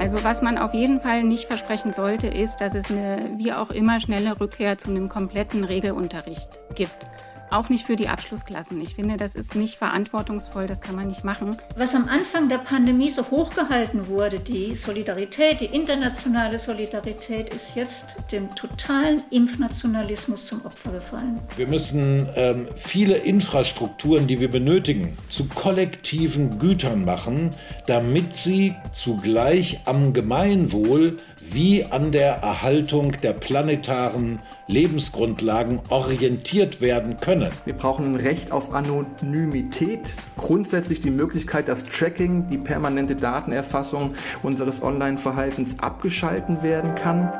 Also 0.00 0.24
was 0.24 0.40
man 0.40 0.56
auf 0.56 0.72
jeden 0.72 0.98
Fall 0.98 1.22
nicht 1.24 1.44
versprechen 1.44 1.92
sollte, 1.92 2.26
ist, 2.26 2.62
dass 2.62 2.74
es 2.74 2.90
eine 2.90 3.32
wie 3.36 3.52
auch 3.52 3.68
immer 3.68 4.00
schnelle 4.00 4.40
Rückkehr 4.40 4.78
zu 4.78 4.88
einem 4.88 5.10
kompletten 5.10 5.62
Regelunterricht 5.62 6.58
gibt. 6.74 7.06
Auch 7.50 7.68
nicht 7.68 7.84
für 7.84 7.96
die 7.96 8.08
Abschlussklassen. 8.08 8.80
Ich 8.80 8.94
finde, 8.94 9.16
das 9.16 9.34
ist 9.34 9.56
nicht 9.56 9.76
verantwortungsvoll, 9.76 10.68
das 10.68 10.80
kann 10.80 10.94
man 10.94 11.08
nicht 11.08 11.24
machen. 11.24 11.56
Was 11.76 11.96
am 11.96 12.08
Anfang 12.08 12.48
der 12.48 12.58
Pandemie 12.58 13.10
so 13.10 13.28
hochgehalten 13.30 14.06
wurde, 14.06 14.38
die 14.38 14.74
Solidarität, 14.76 15.60
die 15.60 15.66
internationale 15.66 16.58
Solidarität, 16.58 17.52
ist 17.52 17.74
jetzt 17.74 18.16
dem 18.30 18.54
totalen 18.54 19.22
Impfnationalismus 19.30 20.46
zum 20.46 20.64
Opfer 20.64 20.92
gefallen. 20.92 21.40
Wir 21.56 21.66
müssen 21.66 22.28
ähm, 22.36 22.68
viele 22.76 23.16
Infrastrukturen, 23.16 24.28
die 24.28 24.38
wir 24.38 24.50
benötigen, 24.50 25.16
zu 25.28 25.46
kollektiven 25.48 26.58
Gütern 26.60 27.04
machen, 27.04 27.50
damit 27.86 28.36
sie 28.36 28.76
zugleich 28.92 29.80
am 29.86 30.12
Gemeinwohl 30.12 31.16
wie 31.52 31.84
an 31.84 32.12
der 32.12 32.36
Erhaltung 32.42 33.12
der 33.22 33.32
planetaren 33.32 34.40
Lebensgrundlagen 34.66 35.80
orientiert 35.88 36.80
werden 36.80 37.16
können. 37.16 37.50
Wir 37.64 37.74
brauchen 37.74 38.04
ein 38.04 38.16
Recht 38.16 38.52
auf 38.52 38.72
Anonymität, 38.72 40.14
grundsätzlich 40.36 41.00
die 41.00 41.10
Möglichkeit, 41.10 41.68
dass 41.68 41.84
Tracking, 41.84 42.48
die 42.48 42.58
permanente 42.58 43.16
Datenerfassung 43.16 44.14
unseres 44.42 44.82
Online-Verhaltens 44.82 45.78
abgeschalten 45.80 46.62
werden 46.62 46.94
kann. 46.94 47.32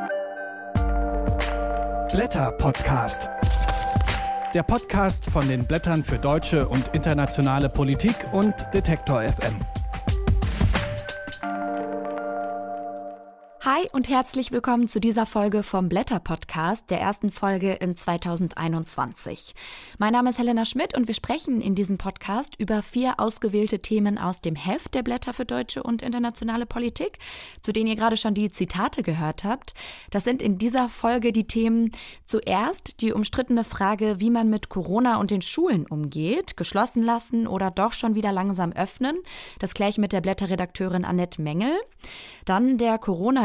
Blätter 2.13 2.53
Podcast. 2.53 3.29
Der 4.53 4.65
Podcast 4.65 5.27
von 5.27 5.47
den 5.47 5.65
Blättern 5.65 6.03
für 6.03 6.19
deutsche 6.19 6.67
und 6.69 6.89
internationale 6.89 7.69
Politik 7.69 8.17
und 8.33 8.55
Detektor 8.75 9.23
FM. 9.23 9.55
Hi 13.63 13.87
und 13.93 14.09
herzlich 14.09 14.53
willkommen 14.53 14.89
zu 14.89 15.01
dieser 15.01 15.27
Folge 15.27 15.63
vom 15.63 15.91
Blätter 15.91 16.19
Podcast, 16.19 16.91
der 16.91 16.99
ersten 16.99 17.31
Folge 17.31 17.75
in 17.75 17.95
2021. 17.95 19.55
Mein 19.99 20.15
Name 20.15 20.31
ist 20.31 20.39
Helena 20.39 20.65
Schmidt 20.65 20.97
und 20.97 21.09
wir 21.09 21.15
sprechen 21.15 21.61
in 21.61 21.75
diesem 21.75 21.99
Podcast 21.99 22.55
über 22.59 22.81
vier 22.81 23.21
ausgewählte 23.21 23.81
Themen 23.81 24.17
aus 24.17 24.41
dem 24.41 24.57
Heft 24.57 24.95
der 24.95 25.03
Blätter 25.03 25.35
für 25.35 25.45
deutsche 25.45 25.83
und 25.83 26.01
internationale 26.01 26.65
Politik, 26.65 27.19
zu 27.61 27.75
denen 27.75 27.89
ihr 27.89 27.97
gerade 27.97 28.17
schon 28.17 28.33
die 28.33 28.51
Zitate 28.51 29.03
gehört 29.03 29.45
habt. 29.45 29.75
Das 30.11 30.25
sind 30.25 30.41
in 30.41 30.57
dieser 30.57 30.89
Folge 30.89 31.31
die 31.31 31.47
Themen 31.47 31.93
zuerst 32.25 33.03
die 33.03 33.13
umstrittene 33.13 33.65
Frage, 33.65 34.21
wie 34.21 34.31
man 34.31 34.49
mit 34.49 34.71
Corona 34.71 35.19
und 35.19 35.31
den 35.31 35.43
Schulen 35.43 35.85
umgeht, 35.87 36.57
geschlossen 36.57 37.03
lassen 37.03 37.47
oder 37.47 37.71
doch 37.71 37.93
schon 37.93 38.15
wieder 38.15 38.33
langsam 38.33 38.73
öffnen. 38.73 39.19
Das 39.59 39.75
gleiche 39.75 40.01
mit 40.01 40.13
der 40.13 40.23
Blätterredakteurin 40.23 41.05
Annette 41.05 41.43
Mengel. 41.43 41.79
Dann 42.47 42.79
der 42.79 42.97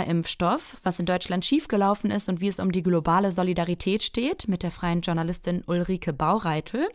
Corona-Impfstoff, 0.06 0.78
was 0.84 1.00
in 1.00 1.06
Deutschland 1.06 1.44
schiefgelaufen 1.44 2.12
ist 2.12 2.30
und 2.30 2.42
wie 2.42 2.48
es 2.48 2.60
um 2.60 2.72
die 2.72 2.84
globale 2.84 3.32
Solidarität 3.32 4.04
steht, 4.04 4.48
mit 4.48 4.64
der 4.64 4.72
freien 4.72 5.02
Journalistin 5.02 5.64
Ulrike 5.66 6.14
Baureitel. 6.14 6.88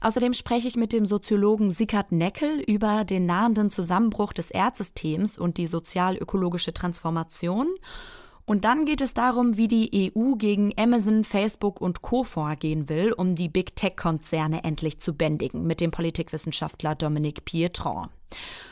Außerdem 0.00 0.34
spreche 0.34 0.68
ich 0.68 0.76
mit 0.76 0.92
dem 0.92 1.06
Soziologen 1.06 1.70
Sikat 1.70 2.12
Neckel 2.12 2.60
über 2.66 3.04
den 3.04 3.24
nahenden 3.24 3.70
Zusammenbruch 3.70 4.32
des 4.32 4.50
Erdsystems 4.50 5.38
und 5.38 5.56
die 5.56 5.66
sozial-ökologische 5.66 6.74
Transformation. 6.74 7.68
Und 8.44 8.66
dann 8.66 8.84
geht 8.84 9.00
es 9.00 9.14
darum, 9.14 9.56
wie 9.56 9.68
die 9.68 10.12
EU 10.14 10.34
gegen 10.34 10.74
Amazon, 10.76 11.24
Facebook 11.24 11.80
und 11.80 12.02
Co. 12.02 12.24
vorgehen 12.24 12.90
will, 12.90 13.12
um 13.12 13.34
die 13.34 13.48
Big 13.48 13.74
Tech-Konzerne 13.74 14.64
endlich 14.64 15.00
zu 15.00 15.14
bändigen, 15.14 15.66
mit 15.66 15.80
dem 15.80 15.90
Politikwissenschaftler 15.90 16.94
Dominique 16.94 17.46
Pietron. 17.46 18.08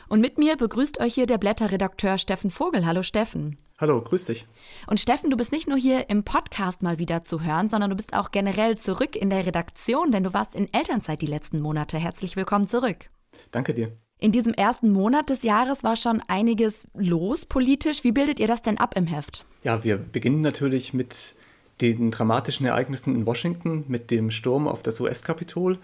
Und 0.07 0.21
mit 0.21 0.37
mir 0.37 0.57
begrüßt 0.57 0.99
euch 0.99 1.13
hier 1.13 1.25
der 1.25 1.37
Blätterredakteur 1.37 2.17
Steffen 2.17 2.51
Vogel. 2.51 2.85
Hallo 2.85 3.03
Steffen. 3.03 3.57
Hallo, 3.79 4.01
grüß 4.01 4.25
dich. 4.25 4.45
Und 4.87 4.99
Steffen, 4.99 5.29
du 5.29 5.37
bist 5.37 5.51
nicht 5.51 5.67
nur 5.67 5.77
hier 5.77 6.09
im 6.09 6.23
Podcast 6.23 6.83
mal 6.83 6.99
wieder 6.99 7.23
zu 7.23 7.41
hören, 7.41 7.69
sondern 7.69 7.89
du 7.89 7.95
bist 7.95 8.13
auch 8.13 8.31
generell 8.31 8.77
zurück 8.77 9.15
in 9.15 9.29
der 9.29 9.45
Redaktion, 9.45 10.11
denn 10.11 10.23
du 10.23 10.33
warst 10.33 10.55
in 10.55 10.71
Elternzeit 10.73 11.21
die 11.21 11.27
letzten 11.27 11.59
Monate. 11.59 11.97
Herzlich 11.97 12.35
willkommen 12.35 12.67
zurück. 12.67 13.09
Danke 13.51 13.73
dir. 13.73 13.89
In 14.19 14.31
diesem 14.31 14.53
ersten 14.53 14.91
Monat 14.91 15.29
des 15.29 15.43
Jahres 15.43 15.83
war 15.83 15.97
schon 15.97 16.21
einiges 16.27 16.87
los 16.93 17.45
politisch. 17.45 18.03
Wie 18.03 18.11
bildet 18.11 18.39
ihr 18.39 18.47
das 18.47 18.61
denn 18.61 18.77
ab 18.77 18.95
im 18.95 19.07
Heft? 19.07 19.45
Ja, 19.63 19.83
wir 19.83 19.97
beginnen 19.97 20.41
natürlich 20.41 20.93
mit 20.93 21.35
den 21.81 22.11
dramatischen 22.11 22.65
Ereignissen 22.65 23.15
in 23.15 23.25
Washington, 23.25 23.83
mit 23.87 24.11
dem 24.11 24.31
Sturm 24.31 24.67
auf 24.67 24.83
das 24.83 24.99
US-Kapitol 25.01 25.79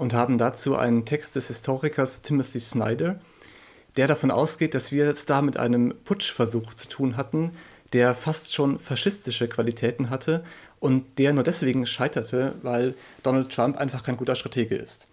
und 0.00 0.14
haben 0.14 0.38
dazu 0.38 0.78
einen 0.78 1.04
Text 1.04 1.36
des 1.36 1.48
Historikers 1.48 2.22
Timothy 2.22 2.58
Snyder, 2.58 3.20
der 3.96 4.08
davon 4.08 4.30
ausgeht, 4.30 4.74
dass 4.74 4.92
wir 4.92 5.10
es 5.10 5.26
da 5.26 5.42
mit 5.42 5.58
einem 5.58 5.94
Putschversuch 6.06 6.72
zu 6.72 6.88
tun 6.88 7.18
hatten, 7.18 7.52
der 7.92 8.14
fast 8.14 8.54
schon 8.54 8.78
faschistische 8.78 9.46
Qualitäten 9.46 10.08
hatte 10.08 10.42
und 10.78 11.18
der 11.18 11.34
nur 11.34 11.44
deswegen 11.44 11.84
scheiterte, 11.84 12.54
weil 12.62 12.94
Donald 13.22 13.52
Trump 13.52 13.76
einfach 13.76 14.02
kein 14.02 14.16
guter 14.16 14.36
Stratege 14.36 14.74
ist. 14.74 15.06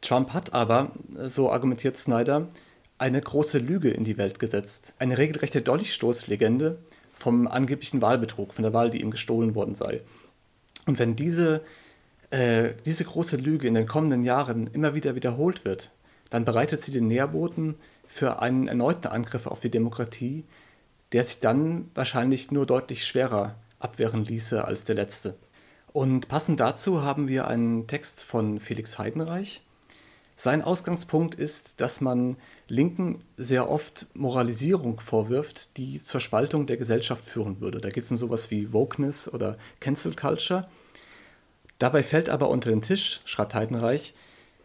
Trump 0.00 0.32
hat 0.32 0.54
aber, 0.54 0.92
so 1.26 1.52
argumentiert 1.52 1.98
Snyder, 1.98 2.48
eine 2.96 3.20
große 3.20 3.58
Lüge 3.58 3.90
in 3.90 4.04
die 4.04 4.16
Welt 4.16 4.38
gesetzt. 4.38 4.94
Eine 4.98 5.18
regelrechte 5.18 5.60
Dolchstoßlegende 5.60 6.78
vom 7.12 7.46
angeblichen 7.46 8.00
Wahlbetrug, 8.00 8.54
von 8.54 8.62
der 8.62 8.72
Wahl, 8.72 8.88
die 8.88 9.02
ihm 9.02 9.10
gestohlen 9.10 9.54
worden 9.54 9.74
sei. 9.74 10.00
Und 10.86 10.98
wenn 10.98 11.14
diese, 11.14 11.60
äh, 12.30 12.70
diese 12.84 13.04
große 13.04 13.36
Lüge 13.36 13.68
in 13.68 13.74
den 13.74 13.86
kommenden 13.86 14.24
Jahren 14.24 14.66
immer 14.68 14.94
wieder 14.94 15.14
wiederholt 15.14 15.64
wird, 15.64 15.90
dann 16.30 16.44
bereitet 16.44 16.80
sie 16.80 16.92
den 16.92 17.06
Nährboden 17.06 17.76
für 18.06 18.40
einen 18.40 18.68
erneuten 18.68 19.08
Angriff 19.08 19.46
auf 19.46 19.60
die 19.60 19.70
Demokratie, 19.70 20.44
der 21.12 21.24
sich 21.24 21.40
dann 21.40 21.90
wahrscheinlich 21.94 22.50
nur 22.50 22.66
deutlich 22.66 23.04
schwerer 23.04 23.56
abwehren 23.78 24.24
ließe 24.24 24.64
als 24.64 24.84
der 24.84 24.96
letzte. 24.96 25.36
Und 25.92 26.26
passend 26.28 26.58
dazu 26.58 27.02
haben 27.02 27.28
wir 27.28 27.46
einen 27.46 27.86
Text 27.86 28.24
von 28.24 28.58
Felix 28.58 28.98
Heidenreich. 28.98 29.62
Sein 30.36 30.62
Ausgangspunkt 30.62 31.36
ist, 31.36 31.80
dass 31.80 32.00
man 32.00 32.36
Linken 32.66 33.22
sehr 33.36 33.70
oft 33.70 34.06
Moralisierung 34.14 34.98
vorwirft, 34.98 35.76
die 35.76 36.02
zur 36.02 36.20
Spaltung 36.20 36.66
der 36.66 36.76
Gesellschaft 36.76 37.24
führen 37.24 37.60
würde. 37.60 37.80
Da 37.80 37.90
geht 37.90 38.02
es 38.02 38.10
um 38.10 38.18
sowas 38.18 38.50
wie 38.50 38.72
Wokeness 38.72 39.32
oder 39.32 39.56
Cancel 39.78 40.16
Culture. 40.16 40.66
Dabei 41.84 42.02
fällt 42.02 42.30
aber 42.30 42.48
unter 42.48 42.70
den 42.70 42.80
Tisch, 42.80 43.20
schreibt 43.26 43.52
Heidenreich, 43.52 44.14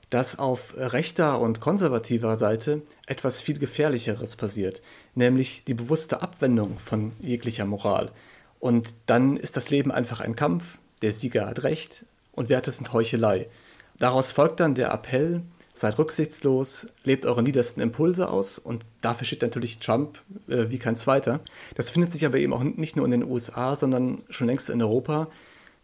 dass 0.09 0.40
auf 0.40 0.74
rechter 0.78 1.41
und 1.41 1.59
konservativer 1.59 2.38
Seite 2.38 2.81
etwas 3.07 3.41
viel 3.41 3.59
Gefährlicheres 3.59 4.38
passiert, 4.38 4.81
nämlich 5.16 5.66
die 5.66 5.74
bewusste 5.74 6.22
Abwendung 6.22 6.79
von 6.79 7.12
jeglicher 7.19 7.66
Moral. 7.66 8.13
Und 8.62 8.94
dann 9.06 9.35
ist 9.35 9.58
das 9.58 9.69
Leben 9.69 9.91
einfach 9.91 10.22
ein 10.22 10.38
Kampf, 10.38 10.78
der 11.02 11.12
Sieger 11.12 11.47
hat 11.47 11.63
Recht 11.63 12.06
und 12.31 12.47
Werte 12.47 12.72
sind 12.72 12.94
Heuchelei. 12.94 13.50
Daraus 13.97 14.31
folgt 14.31 14.62
dann 14.62 14.74
der 14.74 14.94
Appell, 14.94 15.41
seid 15.74 16.00
rücksichtslos, 16.00 16.88
lebt 17.03 17.25
eure 17.25 17.44
niedersten 17.44 17.81
Impulse 17.81 18.29
aus 18.29 18.58
und 18.59 18.85
dafür 19.02 19.28
steht 19.28 19.41
natürlich 19.41 19.79
Trump 19.79 20.19
äh, 20.47 20.69
wie 20.69 20.79
kein 20.79 20.96
zweiter. 20.96 21.41
Das 21.75 21.90
findet 21.90 22.13
sich 22.13 22.25
aber 22.25 22.38
eben 22.38 22.53
auch 22.53 22.63
nicht 22.63 22.96
nur 22.96 23.03
in 23.03 23.12
den 23.12 23.25
USA, 23.25 23.75
sondern 23.75 24.24
schon 24.29 24.47
längst 24.47 24.69
in 24.69 24.81
Europa 24.81 25.28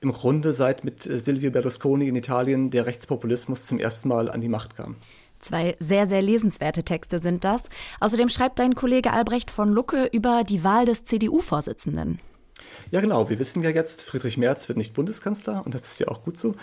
im 0.05 0.13
Grunde 0.13 0.53
seit 0.53 0.83
mit 0.83 1.05
äh, 1.05 1.19
Silvio 1.19 1.51
Berlusconi 1.51 2.07
in 2.07 2.16
Italien 2.16 2.69
der 2.69 2.85
Rechtspopulismus 2.85 3.66
zum 3.66 3.79
ersten 3.79 4.07
Mal 4.07 4.29
an 4.29 4.39
die 4.39 4.47
Macht 4.47 4.77
kam. 4.77 4.95
Zwei 5.39 5.75
sehr, 5.79 6.07
sehr 6.07 6.21
lesenswerte 6.21 6.83
Texte 6.83 7.19
sind 7.19 7.43
das. 7.43 7.63
Außerdem 7.99 8.29
schreibt 8.29 8.59
dein 8.59 8.75
Kollege 8.75 9.11
Albrecht 9.11 9.51
von 9.51 9.69
Lucke 9.69 10.09
über 10.11 10.44
die 10.44 10.63
Wahl 10.63 10.85
des 10.85 11.03
CDU-Vorsitzenden. 11.03 12.19
Ja, 12.91 13.01
genau. 13.01 13.29
Wir 13.29 13.38
wissen 13.39 13.61
ja 13.61 13.69
jetzt, 13.69 14.03
Friedrich 14.03 14.38
Merz 14.38 14.67
wird 14.69 14.77
nicht 14.77 14.94
Bundeskanzler 14.94 15.63
und 15.65 15.75
das 15.75 15.88
ist 15.88 15.99
ja 15.99 16.07
auch 16.07 16.23
gut 16.23 16.38
so. 16.38 16.55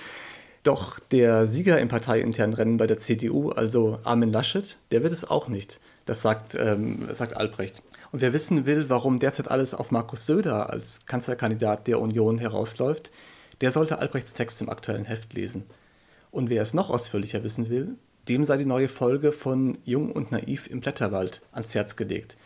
Doch 0.63 1.01
der 1.01 1.49
Sieger 1.49 1.81
im 1.81 1.89
parteiinternen 1.89 2.55
Rennen 2.55 2.77
bei 2.77 2.87
der 2.87 2.99
CDU, 2.99 3.51
also 3.51 3.99
Armin 4.05 4.31
Laschet, 4.31 4.77
der 4.93 5.03
wird 5.03 5.13
es 5.13 5.29
auch 5.29 5.49
nicht. 5.49 5.81
Das 6.07 6.23
sagt, 6.23 6.55
ähm, 6.55 7.09
sagt 7.13 7.37
Albrecht. 7.37 7.83
Und 8.13 8.21
wer 8.21 8.35
wissen 8.35 8.67
will, 8.67 8.91
warum 8.91 9.19
derzeit 9.19 9.51
alles 9.51 9.75
auf 9.75 9.91
Markus 9.91 10.27
Söder 10.27 10.69
als 10.69 11.07
Kanzlerkandidat 11.07 11.87
der 11.87 11.99
Union 11.99 12.37
herausläuft, 12.37 13.11
der 13.63 13.71
sollte 13.71 13.99
Albrechts 13.99 14.35
Text 14.35 14.61
im 14.61 14.69
aktuellen 14.69 15.07
Heft 15.07 15.33
lesen. 15.33 15.65
Und 16.31 16.51
wer 16.51 16.61
es 16.61 16.75
noch 16.75 16.91
ausführlicher 16.91 17.43
wissen 17.43 17.71
will, 17.71 17.97
dem 18.29 18.45
sei 18.45 18.59
die 18.59 18.67
neue 18.67 18.89
Folge 18.89 19.33
von 19.33 19.79
Jung 19.85 20.13
und 20.13 20.31
Naiv 20.31 20.67
im 20.67 20.81
Blätterwald 20.81 21.41
ans 21.53 21.75
Herz 21.75 21.97
gelegt. 21.97 22.37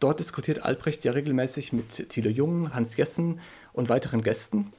Dort 0.00 0.18
diskutiert 0.18 0.64
Albrecht 0.64 1.04
ja 1.04 1.12
regelmäßig 1.12 1.74
mit 1.74 2.08
Thilo 2.08 2.30
Jung, 2.30 2.74
Hans 2.74 2.96
Jessen 2.96 3.38
und 3.74 3.90
weiteren 3.90 4.22
Gästen. 4.22 4.72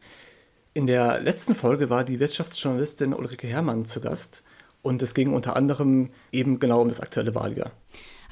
In 0.73 0.87
der 0.87 1.21
letzten 1.21 1.53
Folge 1.53 1.91
war 1.91 2.03
die 2.03 2.19
Wirtschaftsjournalistin 2.19 3.13
Ulrike 3.13 3.47
Herrmann 3.47 3.85
zu 3.85 4.01
Gast 4.01 4.41
und 4.81 5.01
es 5.03 5.13
ging 5.13 5.31
unter 5.31 5.55
anderem 5.55 6.09
eben 6.31 6.59
genau 6.59 6.81
um 6.81 6.89
das 6.89 6.99
aktuelle 6.99 7.35
Wahljahr. 7.35 7.71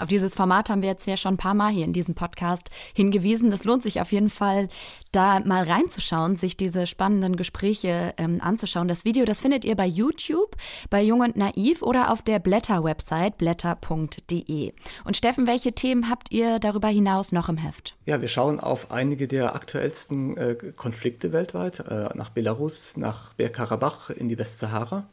Auf 0.02 0.08
dieses 0.08 0.34
Format 0.34 0.72
haben 0.72 0.82
wir 0.82 0.90
jetzt 0.90 1.06
ja 1.06 1.16
schon 1.16 1.36
ein 1.36 1.38
paar 1.38 1.54
Mal 1.54 1.72
hier 1.72 1.86
in 1.86 1.94
diesem 1.94 2.16
Podcast 2.16 2.72
hingewiesen. 2.96 3.52
Das 3.52 3.66
lohnt 3.66 3.84
sich 3.84 4.02
auf 4.02 4.12
jeden 4.12 4.32
Fall, 4.32 4.68
da 5.12 5.40
mal 5.42 5.64
reinzuschauen, 5.64 6.38
sich 6.38 6.58
diese 6.58 6.88
spannenden 6.88 7.36
Gespräche 7.36 8.16
ähm, 8.18 8.40
anzuschauen. 8.42 8.88
Das 8.88 9.06
Video, 9.06 9.26
das 9.26 9.42
findet 9.42 9.64
ihr 9.64 9.76
bei 9.76 9.86
YouTube, 9.86 10.56
bei 10.90 11.04
Jung 11.04 11.20
und 11.20 11.38
Naiv 11.38 11.84
oder 11.84 12.12
auf 12.12 12.24
der 12.24 12.40
Blätter-Website 12.40 13.38
blätter.de. 13.38 14.74
Und 15.06 15.18
Steffen, 15.18 15.46
welche 15.46 15.74
Themen 15.74 16.10
habt 16.10 16.32
ihr 16.32 16.58
darüber 16.58 16.88
hinaus 16.88 17.32
noch 17.32 17.48
im 17.48 17.58
Heft? 17.58 17.96
Ja, 18.08 18.22
wir 18.22 18.28
schauen 18.28 18.60
auf 18.60 18.90
einige 18.90 19.28
der 19.28 19.54
aktuellsten 19.54 20.36
äh, 20.36 20.56
Konflikte 20.76 21.32
weltweit, 21.32 21.80
äh, 21.82 22.10
nach 22.16 22.32
Belarus, 22.32 22.98
nach 22.98 23.36
Bergkarabach, 23.36 24.10
in 24.10 24.30
die 24.30 24.40
Westsahara. 24.40 25.08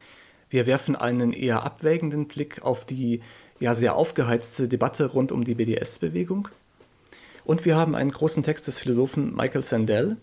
Wir 0.50 0.66
werfen 0.66 0.96
einen 0.96 1.32
eher 1.32 1.64
abwägenden 1.64 2.26
Blick 2.26 2.62
auf 2.62 2.84
die 2.84 3.20
ja 3.60 3.74
sehr 3.74 3.96
aufgeheizte 3.96 4.68
Debatte 4.68 5.06
rund 5.06 5.32
um 5.32 5.44
die 5.44 5.54
BDS-Bewegung. 5.54 6.48
Und 7.44 7.64
wir 7.64 7.76
haben 7.76 7.94
einen 7.94 8.10
großen 8.10 8.42
Text 8.42 8.66
des 8.66 8.78
Philosophen 8.78 9.34
Michael 9.34 9.62
Sandel. 9.62 10.16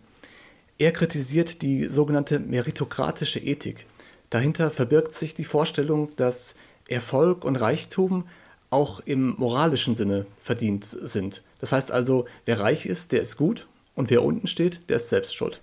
Er 0.78 0.92
kritisiert 0.92 1.62
die 1.62 1.86
sogenannte 1.86 2.40
meritokratische 2.40 3.40
Ethik. 3.40 3.86
Dahinter 4.30 4.72
verbirgt 4.72 5.14
sich 5.14 5.34
die 5.34 5.44
Vorstellung, 5.44 6.10
dass 6.18 6.56
Erfolg 6.88 7.46
und 7.46 7.56
Reichtum 7.56 8.26
auch 8.70 9.00
im 9.00 9.36
moralischen 9.38 9.96
Sinne 9.96 10.26
verdient 10.42 10.86
sind. 10.86 11.44
Das 11.60 11.72
heißt 11.72 11.92
also, 11.92 12.26
wer 12.46 12.60
reich 12.60 12.86
ist, 12.86 13.12
der 13.12 13.22
ist 13.22 13.38
gut 13.38 13.68
und 13.96 14.10
wer 14.10 14.24
unten 14.24 14.48
steht, 14.48 14.90
der 14.90 14.98
ist 14.98 15.10
selbst 15.10 15.36
schuld. 15.36 15.62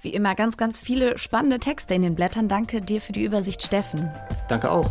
Wie 0.00 0.10
immer 0.10 0.34
ganz, 0.34 0.56
ganz 0.56 0.78
viele 0.78 1.18
spannende 1.18 1.58
Texte 1.58 1.94
in 1.94 2.02
den 2.02 2.14
Blättern. 2.14 2.48
Danke 2.48 2.82
dir 2.82 3.00
für 3.00 3.12
die 3.12 3.24
Übersicht, 3.24 3.62
Steffen. 3.62 4.10
Danke 4.48 4.70
auch. 4.70 4.90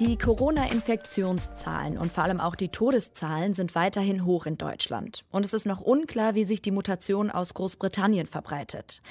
Die 0.00 0.16
Corona-Infektionszahlen 0.16 1.98
und 1.98 2.10
vor 2.10 2.24
allem 2.24 2.40
auch 2.40 2.54
die 2.54 2.70
Todeszahlen 2.70 3.52
sind 3.52 3.74
weiterhin 3.74 4.24
hoch 4.24 4.46
in 4.46 4.56
Deutschland. 4.56 5.26
Und 5.30 5.44
es 5.44 5.52
ist 5.52 5.66
noch 5.66 5.82
unklar, 5.82 6.34
wie 6.34 6.44
sich 6.44 6.62
die 6.62 6.70
Mutation 6.70 7.30
aus 7.30 7.52
Großbritannien 7.52 8.26
verbreitet. 8.26 9.02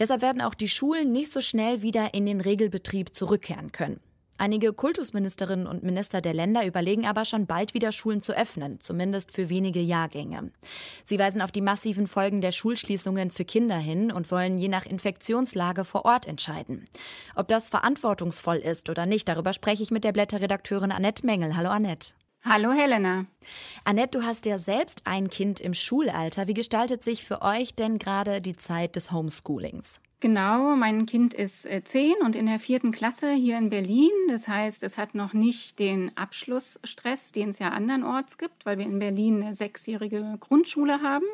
Deshalb 0.00 0.20
werden 0.20 0.42
auch 0.42 0.54
die 0.54 0.68
Schulen 0.68 1.12
nicht 1.12 1.32
so 1.32 1.40
schnell 1.40 1.82
wieder 1.82 2.12
in 2.14 2.26
den 2.26 2.40
Regelbetrieb 2.40 3.14
zurückkehren 3.14 3.70
können. 3.70 4.00
Einige 4.38 4.72
Kultusministerinnen 4.72 5.66
und 5.66 5.82
Minister 5.82 6.20
der 6.20 6.34
Länder 6.34 6.66
überlegen 6.66 7.06
aber 7.06 7.24
schon 7.24 7.46
bald 7.46 7.74
wieder 7.74 7.92
Schulen 7.92 8.22
zu 8.22 8.32
öffnen, 8.36 8.80
zumindest 8.80 9.30
für 9.30 9.48
wenige 9.48 9.80
Jahrgänge. 9.80 10.50
Sie 11.04 11.18
weisen 11.18 11.42
auf 11.42 11.52
die 11.52 11.60
massiven 11.60 12.06
Folgen 12.06 12.40
der 12.40 12.52
Schulschließungen 12.52 13.30
für 13.30 13.44
Kinder 13.44 13.76
hin 13.76 14.10
und 14.10 14.30
wollen 14.30 14.58
je 14.58 14.68
nach 14.68 14.86
Infektionslage 14.86 15.84
vor 15.84 16.04
Ort 16.04 16.26
entscheiden. 16.26 16.86
Ob 17.36 17.48
das 17.48 17.68
verantwortungsvoll 17.68 18.56
ist 18.56 18.90
oder 18.90 19.06
nicht, 19.06 19.28
darüber 19.28 19.52
spreche 19.52 19.82
ich 19.82 19.90
mit 19.90 20.04
der 20.04 20.12
Blätterredakteurin 20.12 20.92
Annette 20.92 21.24
Mengel. 21.24 21.56
Hallo 21.56 21.70
Annette. 21.70 22.14
Hallo 22.44 22.72
Helena. 22.72 23.26
Annette, 23.84 24.18
du 24.18 24.26
hast 24.26 24.46
ja 24.46 24.58
selbst 24.58 25.02
ein 25.04 25.30
Kind 25.30 25.60
im 25.60 25.74
Schulalter. 25.74 26.48
Wie 26.48 26.54
gestaltet 26.54 27.04
sich 27.04 27.22
für 27.22 27.40
euch 27.40 27.76
denn 27.76 28.00
gerade 28.00 28.40
die 28.40 28.56
Zeit 28.56 28.96
des 28.96 29.12
Homeschoolings? 29.12 30.00
Genau, 30.22 30.76
mein 30.76 31.04
Kind 31.06 31.34
ist 31.34 31.66
äh, 31.66 31.82
zehn 31.82 32.14
und 32.24 32.36
in 32.36 32.46
der 32.46 32.60
vierten 32.60 32.92
Klasse 32.92 33.32
hier 33.32 33.58
in 33.58 33.70
Berlin. 33.70 34.12
Das 34.28 34.46
heißt, 34.46 34.84
es 34.84 34.96
hat 34.96 35.16
noch 35.16 35.32
nicht 35.32 35.80
den 35.80 36.16
Abschlussstress, 36.16 37.32
den 37.32 37.48
es 37.48 37.58
ja 37.58 37.70
andernorts 37.70 38.38
gibt, 38.38 38.64
weil 38.64 38.78
wir 38.78 38.84
in 38.84 39.00
Berlin 39.00 39.42
eine 39.42 39.52
sechsjährige 39.52 40.36
Grundschule 40.38 41.02
haben. 41.02 41.24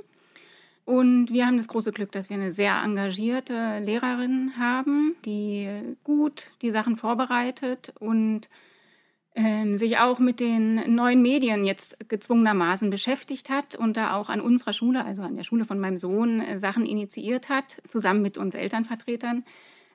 Und 0.86 1.30
wir 1.30 1.44
haben 1.44 1.58
das 1.58 1.68
große 1.68 1.92
Glück, 1.92 2.12
dass 2.12 2.30
wir 2.30 2.38
eine 2.38 2.50
sehr 2.50 2.80
engagierte 2.82 3.78
Lehrerin 3.80 4.54
haben, 4.56 5.16
die 5.26 5.68
gut 6.02 6.46
die 6.62 6.70
Sachen 6.70 6.96
vorbereitet 6.96 7.92
und 8.00 8.48
ähm, 9.38 9.76
sich 9.76 9.98
auch 9.98 10.18
mit 10.18 10.40
den 10.40 10.94
neuen 10.94 11.22
Medien 11.22 11.64
jetzt 11.64 11.96
gezwungenermaßen 12.08 12.90
beschäftigt 12.90 13.50
hat 13.50 13.76
und 13.76 13.96
da 13.96 14.16
auch 14.16 14.30
an 14.30 14.40
unserer 14.40 14.72
Schule, 14.72 15.04
also 15.04 15.22
an 15.22 15.36
der 15.36 15.44
Schule 15.44 15.64
von 15.64 15.78
meinem 15.78 15.96
Sohn, 15.96 16.40
äh, 16.40 16.58
Sachen 16.58 16.84
initiiert 16.84 17.48
hat, 17.48 17.80
zusammen 17.86 18.20
mit 18.20 18.36
uns 18.36 18.56
Elternvertretern, 18.56 19.44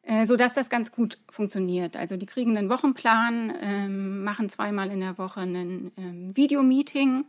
äh, 0.04 0.26
sodass 0.26 0.54
das 0.54 0.70
ganz 0.70 0.94
gut 0.94 1.18
funktioniert. 1.30 1.98
Also 1.98 2.16
die 2.16 2.26
kriegen 2.26 2.58
einen 2.58 2.70
Wochenplan, 2.70 3.54
ähm, 3.60 4.24
machen 4.24 4.48
zweimal 4.48 4.90
in 4.90 5.02
der 5.02 5.18
Woche 5.18 5.42
ein 5.42 5.92
ähm, 5.98 6.38
Videomeeting 6.38 7.26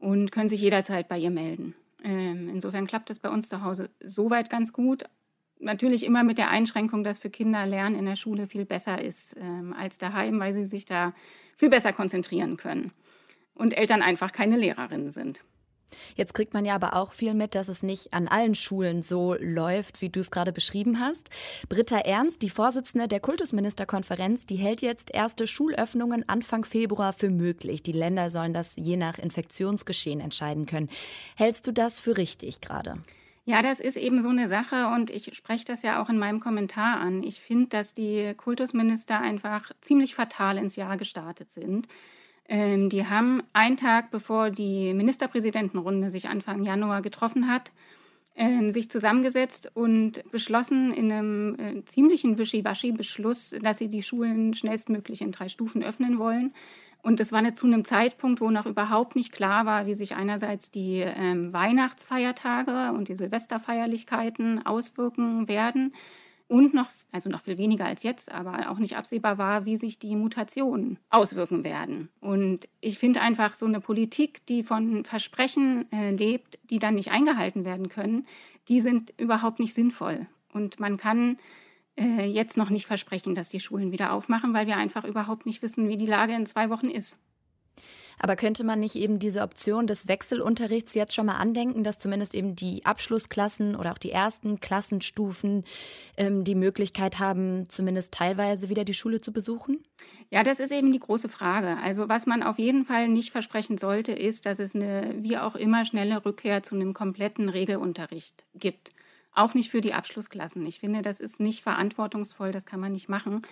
und 0.00 0.32
können 0.32 0.48
sich 0.48 0.60
jederzeit 0.60 1.08
bei 1.08 1.18
ihr 1.18 1.30
melden. 1.30 1.74
Ähm, 2.02 2.48
insofern 2.52 2.88
klappt 2.88 3.10
das 3.10 3.20
bei 3.20 3.28
uns 3.28 3.48
zu 3.48 3.62
Hause 3.62 3.90
soweit 4.00 4.50
ganz 4.50 4.72
gut 4.72 5.04
natürlich 5.60 6.04
immer 6.04 6.24
mit 6.24 6.38
der 6.38 6.50
Einschränkung, 6.50 7.04
dass 7.04 7.18
für 7.18 7.30
Kinder 7.30 7.66
Lernen 7.66 7.96
in 7.96 8.06
der 8.06 8.16
Schule 8.16 8.46
viel 8.46 8.64
besser 8.64 9.02
ist 9.02 9.36
ähm, 9.38 9.74
als 9.78 9.98
daheim, 9.98 10.40
weil 10.40 10.54
sie 10.54 10.66
sich 10.66 10.84
da 10.84 11.12
viel 11.56 11.70
besser 11.70 11.92
konzentrieren 11.92 12.56
können 12.56 12.92
und 13.54 13.76
Eltern 13.76 14.02
einfach 14.02 14.32
keine 14.32 14.56
Lehrerinnen 14.56 15.10
sind. 15.10 15.40
Jetzt 16.16 16.34
kriegt 16.34 16.54
man 16.54 16.64
ja 16.64 16.74
aber 16.74 16.94
auch 16.96 17.12
viel 17.12 17.34
mit, 17.34 17.54
dass 17.54 17.68
es 17.68 17.82
nicht 17.82 18.12
an 18.12 18.28
allen 18.28 18.54
Schulen 18.54 19.02
so 19.02 19.34
läuft, 19.38 20.00
wie 20.00 20.10
du 20.10 20.20
es 20.20 20.30
gerade 20.30 20.52
beschrieben 20.52 21.00
hast. 21.00 21.30
Britta 21.68 21.98
Ernst, 21.98 22.42
die 22.42 22.50
Vorsitzende 22.50 23.08
der 23.08 23.20
Kultusministerkonferenz, 23.20 24.46
die 24.46 24.56
hält 24.56 24.82
jetzt 24.82 25.10
erste 25.12 25.46
Schulöffnungen 25.46 26.28
Anfang 26.28 26.64
Februar 26.64 27.12
für 27.12 27.30
möglich. 27.30 27.82
Die 27.82 27.92
Länder 27.92 28.30
sollen 28.30 28.52
das 28.52 28.76
je 28.76 28.96
nach 28.96 29.18
Infektionsgeschehen 29.18 30.20
entscheiden 30.20 30.66
können. 30.66 30.90
Hältst 31.36 31.66
du 31.66 31.72
das 31.72 32.00
für 32.00 32.16
richtig 32.16 32.60
gerade? 32.60 32.98
Ja, 33.48 33.62
das 33.62 33.80
ist 33.80 33.96
eben 33.96 34.20
so 34.20 34.28
eine 34.28 34.46
Sache 34.46 34.88
und 34.88 35.08
ich 35.08 35.34
spreche 35.34 35.64
das 35.64 35.80
ja 35.80 36.02
auch 36.02 36.10
in 36.10 36.18
meinem 36.18 36.38
Kommentar 36.38 37.00
an. 37.00 37.22
Ich 37.22 37.40
finde, 37.40 37.68
dass 37.68 37.94
die 37.94 38.34
Kultusminister 38.36 39.18
einfach 39.22 39.72
ziemlich 39.80 40.14
fatal 40.14 40.58
ins 40.58 40.76
Jahr 40.76 40.98
gestartet 40.98 41.50
sind. 41.50 41.88
Ähm, 42.46 42.90
die 42.90 43.06
haben 43.06 43.42
einen 43.54 43.78
Tag 43.78 44.10
bevor 44.10 44.50
die 44.50 44.92
Ministerpräsidentenrunde 44.92 46.10
sich 46.10 46.28
Anfang 46.28 46.62
Januar 46.62 47.00
getroffen 47.00 47.50
hat, 47.50 47.72
ähm, 48.36 48.70
sich 48.70 48.90
zusammengesetzt 48.90 49.70
und 49.72 50.30
beschlossen 50.30 50.92
in 50.92 51.10
einem 51.10 51.56
äh, 51.58 51.84
ziemlichen 51.86 52.36
Wischiwaschi-Beschluss, 52.36 53.56
dass 53.62 53.78
sie 53.78 53.88
die 53.88 54.02
Schulen 54.02 54.52
schnellstmöglich 54.52 55.22
in 55.22 55.32
drei 55.32 55.48
Stufen 55.48 55.82
öffnen 55.82 56.18
wollen. 56.18 56.52
Und 57.02 57.20
das 57.20 57.32
war 57.32 57.42
nicht 57.42 57.56
zu 57.56 57.66
einem 57.66 57.84
Zeitpunkt, 57.84 58.40
wo 58.40 58.50
noch 58.50 58.66
überhaupt 58.66 59.16
nicht 59.16 59.32
klar 59.32 59.66
war, 59.66 59.86
wie 59.86 59.94
sich 59.94 60.16
einerseits 60.16 60.70
die 60.70 61.00
ähm, 61.00 61.52
Weihnachtsfeiertage 61.52 62.92
und 62.96 63.08
die 63.08 63.16
Silvesterfeierlichkeiten 63.16 64.66
auswirken 64.66 65.48
werden. 65.48 65.94
Und 66.48 66.72
noch, 66.72 66.88
also 67.12 67.28
noch 67.28 67.42
viel 67.42 67.58
weniger 67.58 67.84
als 67.84 68.02
jetzt, 68.02 68.32
aber 68.32 68.70
auch 68.70 68.78
nicht 68.78 68.96
absehbar 68.96 69.36
war, 69.36 69.66
wie 69.66 69.76
sich 69.76 69.98
die 69.98 70.16
Mutationen 70.16 70.98
auswirken 71.10 71.62
werden. 71.62 72.08
Und 72.20 72.68
ich 72.80 72.98
finde 72.98 73.20
einfach 73.20 73.52
so 73.52 73.66
eine 73.66 73.80
Politik, 73.80 74.46
die 74.46 74.62
von 74.62 75.04
Versprechen 75.04 75.90
äh, 75.92 76.10
lebt, 76.10 76.58
die 76.70 76.78
dann 76.78 76.94
nicht 76.94 77.10
eingehalten 77.10 77.66
werden 77.66 77.90
können, 77.90 78.26
die 78.68 78.80
sind 78.80 79.12
überhaupt 79.18 79.60
nicht 79.60 79.74
sinnvoll. 79.74 80.26
Und 80.54 80.80
man 80.80 80.96
kann 80.96 81.36
äh, 81.98 82.26
jetzt 82.26 82.56
noch 82.56 82.70
nicht 82.70 82.86
versprechen, 82.86 83.34
dass 83.34 83.48
die 83.48 83.60
Schulen 83.60 83.92
wieder 83.92 84.12
aufmachen, 84.12 84.54
weil 84.54 84.66
wir 84.66 84.76
einfach 84.76 85.04
überhaupt 85.04 85.46
nicht 85.46 85.62
wissen, 85.62 85.88
wie 85.88 85.96
die 85.96 86.06
Lage 86.06 86.34
in 86.34 86.46
zwei 86.46 86.70
Wochen 86.70 86.88
ist. 86.88 87.18
Aber 88.18 88.36
könnte 88.36 88.64
man 88.64 88.80
nicht 88.80 88.96
eben 88.96 89.18
diese 89.18 89.42
Option 89.42 89.86
des 89.86 90.08
Wechselunterrichts 90.08 90.94
jetzt 90.94 91.14
schon 91.14 91.26
mal 91.26 91.36
andenken, 91.36 91.84
dass 91.84 91.98
zumindest 91.98 92.34
eben 92.34 92.56
die 92.56 92.84
Abschlussklassen 92.84 93.76
oder 93.76 93.92
auch 93.92 93.98
die 93.98 94.10
ersten 94.10 94.60
Klassenstufen 94.60 95.64
ähm, 96.16 96.44
die 96.44 96.56
Möglichkeit 96.56 97.18
haben, 97.18 97.68
zumindest 97.68 98.12
teilweise 98.14 98.68
wieder 98.68 98.84
die 98.84 98.94
Schule 98.94 99.20
zu 99.20 99.32
besuchen? 99.32 99.84
Ja, 100.30 100.42
das 100.42 100.60
ist 100.60 100.72
eben 100.72 100.92
die 100.92 100.98
große 100.98 101.28
Frage. 101.28 101.76
Also 101.82 102.08
was 102.08 102.26
man 102.26 102.42
auf 102.42 102.58
jeden 102.58 102.84
Fall 102.84 103.08
nicht 103.08 103.30
versprechen 103.30 103.78
sollte, 103.78 104.12
ist, 104.12 104.46
dass 104.46 104.58
es 104.58 104.74
eine 104.74 105.14
wie 105.18 105.38
auch 105.38 105.54
immer 105.54 105.84
schnelle 105.84 106.24
Rückkehr 106.24 106.62
zu 106.62 106.74
einem 106.74 106.94
kompletten 106.94 107.48
Regelunterricht 107.48 108.44
gibt. 108.54 108.90
Auch 109.32 109.54
nicht 109.54 109.70
für 109.70 109.80
die 109.80 109.94
Abschlussklassen. 109.94 110.66
Ich 110.66 110.80
finde, 110.80 111.02
das 111.02 111.20
ist 111.20 111.40
nicht 111.40 111.62
verantwortungsvoll, 111.62 112.52
das 112.52 112.66
kann 112.66 112.80
man 112.80 112.92
nicht 112.92 113.08
machen. 113.08 113.42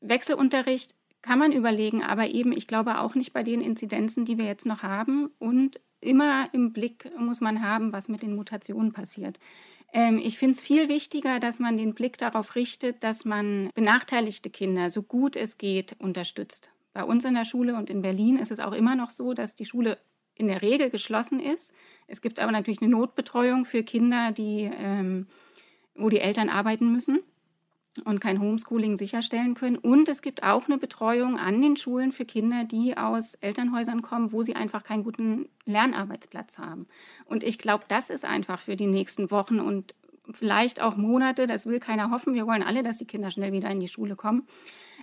Wechselunterricht 0.00 0.94
kann 1.22 1.38
man 1.38 1.52
überlegen, 1.52 2.02
aber 2.02 2.28
eben, 2.28 2.52
ich 2.52 2.66
glaube 2.66 3.00
auch 3.00 3.14
nicht 3.14 3.32
bei 3.32 3.42
den 3.42 3.60
Inzidenzen, 3.60 4.24
die 4.24 4.36
wir 4.36 4.44
jetzt 4.44 4.66
noch 4.66 4.82
haben. 4.82 5.30
Und 5.38 5.80
immer 6.00 6.48
im 6.52 6.72
Blick 6.72 7.10
muss 7.18 7.40
man 7.40 7.62
haben, 7.62 7.92
was 7.92 8.08
mit 8.08 8.22
den 8.22 8.36
Mutationen 8.36 8.92
passiert. 8.92 9.38
Ähm, 9.92 10.20
ich 10.22 10.36
finde 10.36 10.54
es 10.54 10.60
viel 10.60 10.88
wichtiger, 10.88 11.40
dass 11.40 11.60
man 11.60 11.76
den 11.76 11.94
Blick 11.94 12.18
darauf 12.18 12.56
richtet, 12.56 13.02
dass 13.02 13.24
man 13.24 13.70
benachteiligte 13.74 14.50
Kinder 14.50 14.90
so 14.90 15.02
gut 15.02 15.36
es 15.36 15.56
geht 15.56 15.96
unterstützt. 15.98 16.70
Bei 16.92 17.04
uns 17.04 17.24
in 17.24 17.34
der 17.34 17.44
Schule 17.44 17.76
und 17.76 17.90
in 17.90 18.02
Berlin 18.02 18.36
ist 18.36 18.50
es 18.50 18.60
auch 18.60 18.72
immer 18.72 18.94
noch 18.94 19.10
so, 19.10 19.34
dass 19.34 19.54
die 19.54 19.64
Schule 19.64 19.98
in 20.34 20.46
der 20.46 20.62
Regel 20.62 20.90
geschlossen 20.90 21.40
ist. 21.40 21.72
Es 22.06 22.20
gibt 22.20 22.40
aber 22.40 22.52
natürlich 22.52 22.82
eine 22.82 22.90
Notbetreuung 22.90 23.64
für 23.64 23.82
Kinder, 23.82 24.32
die, 24.32 24.70
ähm, 24.76 25.26
wo 25.94 26.08
die 26.08 26.20
Eltern 26.20 26.48
arbeiten 26.48 26.92
müssen. 26.92 27.20
und 28.04 28.20
kein 28.20 28.40
Homeschooling 28.40 28.96
sicherstellen 28.96 29.54
können. 29.54 29.76
Und 29.76 30.08
es 30.08 30.20
gibt 30.20 30.42
auch 30.42 30.66
eine 30.66 30.78
Betreuung 30.78 31.38
an 31.38 31.62
den 31.62 31.76
Schulen 31.76 32.10
für 32.10 32.24
Kinder, 32.24 32.64
die 32.64 32.96
aus 32.96 33.36
Elternhäusern 33.36 34.02
kommen, 34.02 34.32
wo 34.32 34.42
sie 34.42 34.56
einfach 34.56 34.82
keinen 34.82 35.04
guten 35.04 35.48
Lernarbeitsplatz 35.64 36.58
haben. 36.58 36.88
Und 37.24 37.44
ich 37.44 37.56
glaube, 37.56 37.84
das 37.86 38.10
ist 38.10 38.24
einfach 38.24 38.60
für 38.60 38.74
die 38.74 38.88
nächsten 38.88 39.30
Wochen 39.30 39.60
und 39.60 39.94
vielleicht 40.32 40.80
auch 40.80 40.96
Monate, 40.96 41.46
das 41.46 41.66
will 41.66 41.78
keiner 41.78 42.10
hoffen. 42.10 42.34
Wir 42.34 42.48
wollen 42.48 42.62
alle, 42.62 42.82
dass 42.82 42.98
die 42.98 43.06
Kinder 43.06 43.30
schnell 43.30 43.52
wieder 43.52 43.70
in 43.70 43.80
die 43.80 43.86
Schule 43.86 44.16
kommen. 44.16 44.46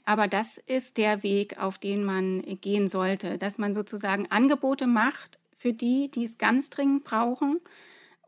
Aber 0.06 0.28
das 0.28 0.58
ist 0.58 0.98
der 0.98 1.24
Weg, 1.24 1.60
auf 1.60 1.78
den 1.78 2.04
man 2.04 2.42
gehen 2.62 2.88
sollte, 2.88 3.38
dass 3.38 3.58
man 3.58 3.74
sozusagen 3.74 4.30
Angebote 4.32 4.88
macht 4.88 5.40
für 5.56 5.74
die, 5.74 6.10
die 6.10 6.24
es 6.24 6.38
ganz 6.38 6.70
dringend 6.70 7.04
brauchen 7.04 7.60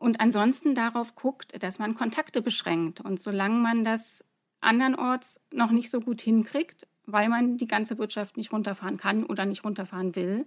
und 0.03 0.19
ansonsten 0.19 0.75
darauf 0.75 1.15
guckt, 1.15 1.63
dass 1.63 1.79
man 1.79 1.95
Kontakte 1.95 2.41
beschränkt. 2.41 2.99
Und 2.99 3.21
solange 3.21 3.55
man 3.55 3.83
das 3.83 4.25
andernorts 4.59 5.39
noch 5.53 5.71
nicht 5.71 5.89
so 5.89 6.01
gut 6.01 6.21
hinkriegt, 6.21 6.87
weil 7.05 7.29
man 7.29 7.57
die 7.57 7.67
ganze 7.67 7.97
Wirtschaft 7.97 8.37
nicht 8.37 8.51
runterfahren 8.51 8.97
kann 8.97 9.25
oder 9.25 9.45
nicht 9.45 9.63
runterfahren 9.63 10.15
will, 10.15 10.45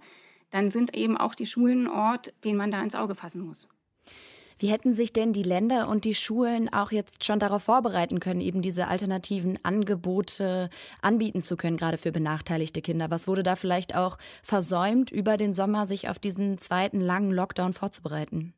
dann 0.50 0.70
sind 0.70 0.94
eben 0.94 1.16
auch 1.16 1.34
die 1.34 1.46
Schulen 1.46 1.86
ein 1.86 1.90
Ort, 1.90 2.34
den 2.44 2.56
man 2.56 2.70
da 2.70 2.82
ins 2.82 2.94
Auge 2.94 3.14
fassen 3.14 3.46
muss. 3.46 3.68
Wie 4.58 4.70
hätten 4.70 4.94
sich 4.94 5.12
denn 5.12 5.34
die 5.34 5.42
Länder 5.42 5.86
und 5.88 6.04
die 6.04 6.14
Schulen 6.14 6.72
auch 6.72 6.90
jetzt 6.90 7.24
schon 7.24 7.38
darauf 7.38 7.64
vorbereiten 7.64 8.20
können, 8.20 8.40
eben 8.40 8.62
diese 8.62 8.88
alternativen 8.88 9.58
Angebote 9.62 10.70
anbieten 11.02 11.42
zu 11.42 11.58
können, 11.58 11.76
gerade 11.76 11.98
für 11.98 12.10
benachteiligte 12.10 12.80
Kinder? 12.80 13.10
Was 13.10 13.28
wurde 13.28 13.42
da 13.42 13.54
vielleicht 13.54 13.94
auch 13.94 14.16
versäumt, 14.42 15.10
über 15.10 15.36
den 15.36 15.52
Sommer 15.52 15.84
sich 15.84 16.08
auf 16.08 16.18
diesen 16.18 16.56
zweiten 16.56 17.00
langen 17.02 17.32
Lockdown 17.32 17.74
vorzubereiten? 17.74 18.54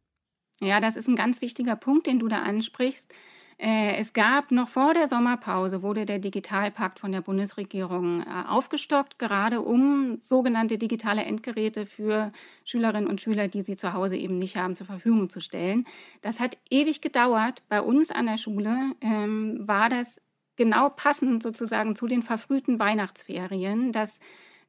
Ja, 0.61 0.81
das 0.81 0.97
ist 0.97 1.09
ein 1.09 1.17
ganz 1.17 1.41
wichtiger 1.41 1.75
Punkt, 1.75 2.07
den 2.07 2.21
du 2.21 2.29
da 2.29 2.43
ansprichst. 2.43 3.13
Äh, 3.59 3.97
es 3.97 4.13
gab 4.13 4.53
noch 4.53 4.69
vor 4.69 4.95
der 4.95 5.09
Sommerpause, 5.09 5.83
wurde 5.83 6.07
der 6.07 6.21
Digitalpakt 6.21 7.01
von 7.01 7.11
der 7.11 7.23
Bundesregierung 7.23 8.23
äh, 8.23 8.49
aufgestockt, 8.49 9.19
gerade 9.19 9.63
um 9.63 10.19
sogenannte 10.21 10.79
digitale 10.79 11.25
Endgeräte 11.25 11.85
für 11.85 12.29
Schülerinnen 12.65 13.09
und 13.09 13.21
Schüler, 13.21 13.49
die 13.49 13.63
sie 13.63 13.75
zu 13.75 13.95
Hause 13.95 14.17
eben 14.17 14.39
nicht 14.39 14.57
haben, 14.57 14.77
zur 14.77 14.87
Verfügung 14.87 15.29
zu 15.29 15.41
stellen. 15.41 15.87
Das 16.21 16.39
hat 16.39 16.57
ewig 16.71 17.01
gedauert. 17.01 17.63
Bei 17.69 17.83
uns 17.83 18.13
an 18.13 18.27
der 18.27 18.37
Schule 18.37 18.77
ähm, 19.01 19.59
war 19.67 19.89
das 19.89 20.21
genau 20.55 20.89
passend 20.91 21.43
sozusagen 21.43 21.97
zu 21.97 22.07
den 22.07 22.23
verfrühten 22.23 22.79
Weihnachtsferien, 22.79 23.91
dass 23.91 24.21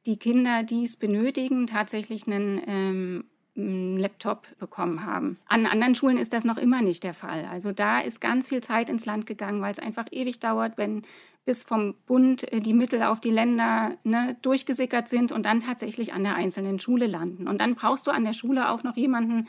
die 0.04 0.16
Kinder, 0.16 0.64
die 0.64 0.84
es 0.84 0.96
benötigen, 0.96 1.68
tatsächlich 1.68 2.26
einen 2.26 2.60
ähm, 2.66 3.24
einen 3.56 3.98
Laptop 3.98 4.46
bekommen 4.58 5.04
haben. 5.04 5.38
An 5.46 5.66
anderen 5.66 5.94
Schulen 5.94 6.16
ist 6.16 6.32
das 6.32 6.44
noch 6.44 6.56
immer 6.56 6.82
nicht 6.82 7.04
der 7.04 7.14
Fall. 7.14 7.46
Also 7.50 7.72
da 7.72 8.00
ist 8.00 8.20
ganz 8.20 8.48
viel 8.48 8.62
Zeit 8.62 8.88
ins 8.88 9.06
Land 9.06 9.26
gegangen, 9.26 9.60
weil 9.60 9.72
es 9.72 9.78
einfach 9.78 10.06
ewig 10.10 10.40
dauert, 10.40 10.78
wenn 10.78 11.02
bis 11.44 11.64
vom 11.64 11.94
Bund 12.06 12.50
äh, 12.52 12.60
die 12.60 12.74
Mittel 12.74 13.02
auf 13.02 13.20
die 13.20 13.30
Länder 13.30 13.96
ne, 14.04 14.36
durchgesickert 14.42 15.08
sind 15.08 15.32
und 15.32 15.46
dann 15.46 15.60
tatsächlich 15.60 16.12
an 16.12 16.22
der 16.22 16.34
einzelnen 16.34 16.78
Schule 16.78 17.06
landen. 17.06 17.48
Und 17.48 17.60
dann 17.60 17.74
brauchst 17.74 18.06
du 18.06 18.10
an 18.10 18.24
der 18.24 18.34
Schule 18.34 18.70
auch 18.70 18.82
noch 18.82 18.96
jemanden, 18.96 19.48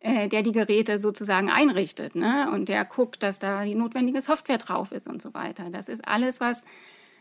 äh, 0.00 0.28
der 0.28 0.42
die 0.42 0.52
Geräte 0.52 0.98
sozusagen 0.98 1.50
einrichtet 1.50 2.14
ne? 2.14 2.50
und 2.52 2.68
der 2.68 2.84
guckt, 2.84 3.22
dass 3.22 3.38
da 3.38 3.64
die 3.64 3.74
notwendige 3.74 4.20
Software 4.20 4.58
drauf 4.58 4.92
ist 4.92 5.06
und 5.06 5.20
so 5.20 5.34
weiter. 5.34 5.70
Das 5.70 5.88
ist 5.88 6.06
alles 6.06 6.40
was, 6.40 6.64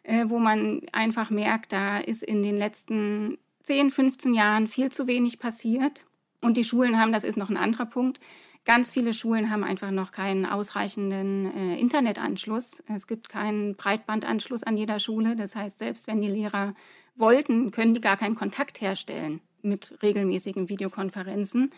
äh, 0.04 0.26
wo 0.28 0.40
man 0.40 0.82
einfach 0.92 1.30
merkt, 1.30 1.74
da 1.74 1.98
ist 1.98 2.24
in 2.24 2.44
den 2.44 2.58
letzten 2.58 3.38
10, 3.64 3.92
15 3.92 4.34
Jahren 4.34 4.68
viel 4.68 4.92
zu 4.92 5.08
wenig 5.08 5.40
passiert. 5.40 6.04
Und 6.42 6.58
die 6.58 6.64
Schulen 6.64 7.00
haben, 7.00 7.12
das 7.12 7.24
ist 7.24 7.38
noch 7.38 7.50
ein 7.50 7.58
anderer 7.58 7.86
Punkt, 7.86 8.20
ganz 8.66 8.92
viele 8.92 9.14
Schulen 9.14 9.50
haben 9.50 9.64
einfach 9.64 9.92
noch 9.92 10.12
keinen 10.12 10.46
ausreichenden 10.46 11.54
äh, 11.56 11.80
Internetanschluss. 11.80 12.84
Es 12.94 13.08
gibt 13.08 13.30
keinen 13.30 13.76
Breitbandanschluss 13.76 14.64
an 14.64 14.78
jeder 14.78 15.00
Schule. 15.00 15.36
Das 15.36 15.56
heißt, 15.56 15.80
selbst 15.80 16.08
wenn 16.08 16.22
die 16.22 16.28
Lehrer 16.28 16.74
wollten, 17.16 17.72
können 17.72 17.94
die 17.94 18.02
gar 18.02 18.18
keinen 18.18 18.36
Kontakt 18.36 18.82
herstellen 18.82 19.42
mit 19.62 19.98
regelmäßigen 20.02 20.70
Videokonferenzen, 20.70 21.72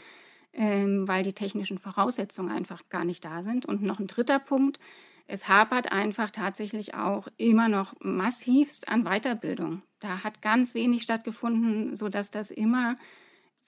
ähm, 0.54 1.08
weil 1.08 1.24
die 1.24 1.34
technischen 1.34 1.78
Voraussetzungen 1.78 2.52
einfach 2.52 2.82
gar 2.90 3.06
nicht 3.06 3.26
da 3.26 3.42
sind. 3.42 3.66
Und 3.66 3.82
noch 3.82 4.00
ein 4.00 4.08
dritter 4.08 4.40
Punkt, 4.40 4.80
es 5.28 5.48
hapert 5.48 5.92
einfach 5.94 6.30
tatsächlich 6.30 6.94
auch 6.94 7.28
immer 7.38 7.70
noch 7.70 7.96
massivst 8.02 8.90
an 8.90 9.06
Weiterbildung. 9.06 9.82
Da 10.00 10.24
hat 10.24 10.42
ganz 10.42 10.74
wenig 10.74 11.04
stattgefunden, 11.04 11.96
sodass 11.96 12.32
das 12.32 12.52
immer 12.52 12.96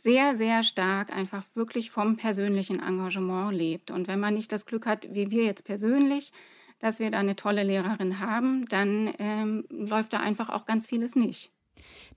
sehr, 0.04 0.36
sehr 0.36 0.64
stark 0.64 1.12
einfach 1.12 1.44
wirklich 1.56 1.90
vom 1.90 2.18
persönlichen 2.18 2.80
Engagement 2.82 3.56
lebt. 3.56 3.90
Und 3.90 4.08
wenn 4.08 4.20
man 4.20 4.34
nicht 4.34 4.52
das 4.52 4.66
Glück 4.66 4.86
hat, 4.86 5.08
wie 5.14 5.32
wir 5.32 5.46
jetzt 5.46 5.64
persönlich, 5.64 6.34
dass 6.80 7.00
wir 7.00 7.10
da 7.10 7.20
eine 7.20 7.38
tolle 7.38 7.64
Lehrerin 7.64 8.20
haben, 8.20 8.66
dann 8.68 9.14
ähm, 9.18 9.66
läuft 9.70 10.12
da 10.12 10.20
einfach 10.20 10.50
auch 10.50 10.66
ganz 10.66 10.86
vieles 10.86 11.16
nicht. 11.16 11.52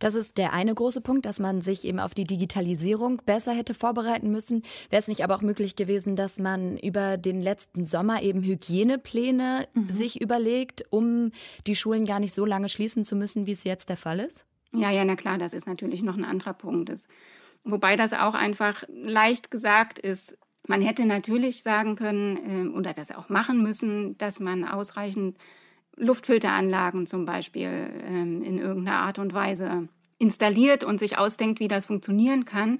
Das 0.01 0.15
ist 0.15 0.37
der 0.37 0.53
eine 0.53 0.75
große 0.75 1.01
Punkt, 1.01 1.27
dass 1.27 1.39
man 1.39 1.63
sich 1.63 1.85
eben 1.85 2.01
auf 2.01 2.13
die 2.13 2.25
Digitalisierung 2.25 3.23
besser 3.25 3.53
hätte 3.53 3.73
vorbereiten 3.73 4.31
müssen. 4.31 4.63
Wäre 4.91 5.01
es 5.01 5.09
nicht 5.09 5.23
aber 5.23 5.37
auch 5.37 5.43
möglich 5.43 5.77
gewesen, 5.77 6.17
dass 6.17 6.39
man 6.39 6.77
über 6.79 7.17
den 7.17 7.41
letzten 7.41 7.87
Sommer 7.87 8.23
eben 8.23 8.43
Hygienepläne 8.43 9.69
mhm. 9.75 9.89
sich 9.89 10.21
überlegt, 10.21 10.85
um 10.91 11.31
die 11.67 11.77
Schulen 11.77 12.05
gar 12.05 12.21
nicht 12.21 12.35
so 12.35 12.45
lange 12.45 12.69
schließen 12.69 13.05
zu 13.05 13.17
müssen, 13.17 13.47
wie 13.47 13.53
es 13.53 13.65
jetzt 13.65 13.89
der 13.89 13.97
Fall 13.97 14.21
ist? 14.21 14.45
Ja, 14.73 14.91
ja, 14.91 15.05
na 15.05 15.17
klar, 15.17 15.39
das 15.39 15.53
ist 15.53 15.67
natürlich 15.67 16.03
noch 16.03 16.17
ein 16.17 16.25
anderer 16.25 16.53
Punkt. 16.53 16.89
Das 16.89 17.07
Wobei 17.69 17.97
das 17.97 18.13
auch 18.13 18.35
einfach 18.35 18.85
leicht 18.89 19.51
gesagt 19.51 19.99
ist. 19.99 20.39
Man 20.69 20.81
hätte 20.81 21.05
natürlich 21.05 21.65
sagen 21.65 21.97
können 21.97 22.75
äh, 22.75 22.77
oder 22.77 22.93
das 22.93 23.11
auch 23.11 23.29
machen 23.29 23.63
müssen, 23.63 24.17
dass 24.19 24.39
man 24.39 24.65
ausreichend 24.65 25.37
Luftfilteranlagen 25.97 27.09
zum 27.09 27.25
Beispiel 27.25 27.91
ähm, 28.05 28.43
in 28.43 28.59
irgendeiner 28.59 28.99
Art 28.99 29.19
und 29.19 29.35
Weise 29.35 29.89
installiert 30.19 30.85
und 30.85 31.01
sich 31.01 31.19
ausdenkt, 31.19 31.59
wie 31.59 31.67
das 31.67 31.87
funktionieren 31.87 32.45
kann. 32.45 32.79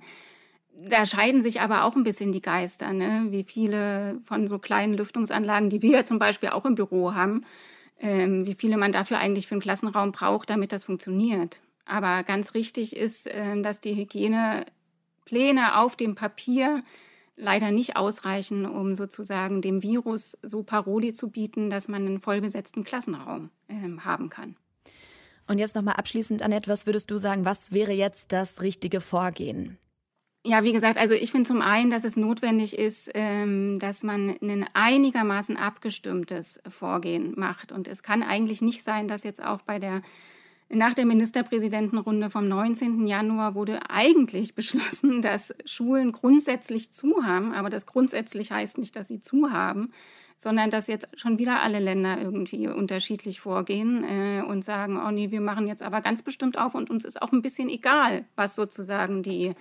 Da 0.79 1.05
scheiden 1.05 1.43
sich 1.43 1.61
aber 1.61 1.85
auch 1.85 1.97
ein 1.97 2.05
bisschen 2.05 2.31
die 2.31 2.41
Geister, 2.41 2.93
ne? 2.93 3.27
wie 3.31 3.43
viele 3.43 4.21
von 4.25 4.47
so 4.47 4.59
kleinen 4.59 4.95
Lüftungsanlagen, 4.95 5.69
die 5.69 5.83
wir 5.83 5.91
ja 5.91 6.05
zum 6.05 6.21
Beispiel 6.21 6.51
auch 6.51 6.65
im 6.65 6.77
Büro 6.77 7.15
haben, 7.15 7.45
ähm, 7.99 8.47
wie 8.47 8.55
viele 8.55 8.77
man 8.77 8.93
dafür 8.93 9.19
eigentlich 9.19 9.49
für 9.49 9.55
einen 9.55 9.63
Klassenraum 9.63 10.13
braucht, 10.13 10.49
damit 10.51 10.71
das 10.71 10.85
funktioniert. 10.85 11.61
Aber 11.87 12.25
ganz 12.25 12.55
richtig 12.55 12.97
ist, 12.97 13.31
dass 13.63 13.81
die 13.81 13.95
Hygiene 13.95 14.67
Pläne 15.27 15.79
auf 15.79 15.97
dem 15.97 16.15
Papier 16.15 16.83
leider 17.37 17.71
nicht 17.71 17.97
ausreichen, 17.97 18.65
um 18.65 18.95
sozusagen 18.95 19.61
dem 19.61 19.83
Virus 19.83 20.39
so 20.43 20.63
Paroli 20.63 21.13
zu 21.13 21.29
bieten, 21.29 21.69
dass 21.69 21.89
man 21.89 22.07
einen 22.07 22.19
vollbesetzten 22.19 22.83
Klassenraum 22.83 23.51
äh, 23.69 23.75
haben 24.01 24.31
kann. 24.31 24.57
Und 25.47 25.59
jetzt 25.59 25.75
nochmal 25.77 25.97
abschließend, 25.97 26.43
Annette, 26.43 26.71
was 26.71 26.87
würdest 26.87 27.11
du 27.11 27.19
sagen, 27.19 27.45
was 27.45 27.73
wäre 27.73 27.93
jetzt 27.93 28.33
das 28.33 28.63
richtige 28.63 29.01
Vorgehen? 29.01 29.79
Ja, 30.45 30.63
wie 30.63 30.73
gesagt, 30.73 30.97
also 30.97 31.15
ich 31.15 31.33
finde 31.33 31.49
zum 31.49 31.61
einen, 31.61 31.91
dass 31.91 32.05
es 32.05 32.17
notwendig 32.17 32.79
ist, 32.79 33.11
ähm, 33.15 33.79
dass 33.81 34.03
man 34.03 34.37
ein 34.41 34.67
einigermaßen 34.75 35.57
abgestimmtes 35.57 36.61
Vorgehen 36.69 37.35
macht. 37.37 37.73
Und 37.73 37.89
es 37.89 38.03
kann 38.03 38.23
eigentlich 38.23 38.63
nicht 38.63 38.85
sein, 38.85 39.09
dass 39.09 39.25
jetzt 39.25 39.43
auch 39.45 39.63
bei 39.63 39.79
der 39.81 40.03
nach 40.69 40.95
der 40.95 41.07
Ministerpräsidentenrunde 41.07 42.29
vom 42.29 42.49
19. 42.49 43.07
Januar 43.07 43.55
wurde 43.55 43.89
eigentlich 43.89 44.55
beschlossen, 44.55 45.23
dass 45.23 45.55
Schulen 45.65 46.13
grundsätzlich 46.13 46.93
zu 46.93 47.25
haben, 47.25 47.53
aber 47.53 47.71
das 47.71 47.87
grundsätzlich 47.87 48.51
heißt 48.51 48.79
nicht, 48.79 48.97
dass 48.97 49.09
sie 49.09 49.21
zu 49.21 49.53
haben, 49.53 49.93
sondern 50.37 50.71
dass 50.71 50.87
jetzt 50.87 51.09
schon 51.15 51.39
wieder 51.39 51.63
alle 51.63 51.79
Länder 51.79 52.21
irgendwie 52.21 52.69
unterschiedlich 52.69 53.41
vorgehen 53.41 54.05
äh, 54.05 54.43
und 54.47 54.65
sagen, 54.65 55.01
oh 55.03 55.11
nee, 55.11 55.31
wir 55.31 55.41
machen 55.41 55.67
jetzt 55.67 55.83
aber 55.83 56.03
ganz 56.03 56.23
bestimmt 56.23 56.59
auf 56.59 56.75
und 56.75 56.91
uns 56.91 57.05
ist 57.05 57.23
auch 57.23 57.33
ein 57.33 57.43
bisschen 57.43 57.69
egal, 57.69 58.25
was 58.35 58.55
sozusagen 58.55 59.23
die 59.23 59.55